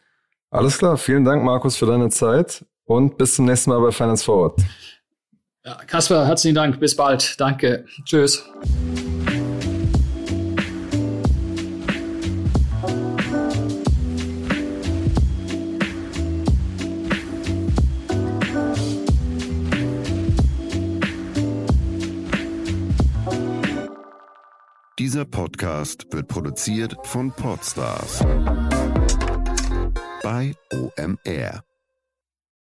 Alles 0.54 0.78
klar, 0.78 0.96
vielen 0.96 1.24
Dank, 1.24 1.42
Markus, 1.42 1.76
für 1.76 1.86
deine 1.86 2.10
Zeit 2.10 2.64
und 2.84 3.18
bis 3.18 3.34
zum 3.34 3.46
nächsten 3.46 3.70
Mal 3.70 3.80
bei 3.80 3.90
Finance 3.90 4.24
Forward. 4.24 4.60
Ja, 5.64 5.74
Kasper, 5.84 6.28
herzlichen 6.28 6.54
Dank, 6.54 6.78
bis 6.78 6.94
bald. 6.94 7.40
Danke. 7.40 7.86
Tschüss. 8.04 8.48
Dieser 25.00 25.24
Podcast 25.24 26.06
wird 26.12 26.28
produziert 26.28 26.96
von 27.02 27.32
Podstars 27.32 28.24
bei 30.24 30.54
OMR. 30.72 31.73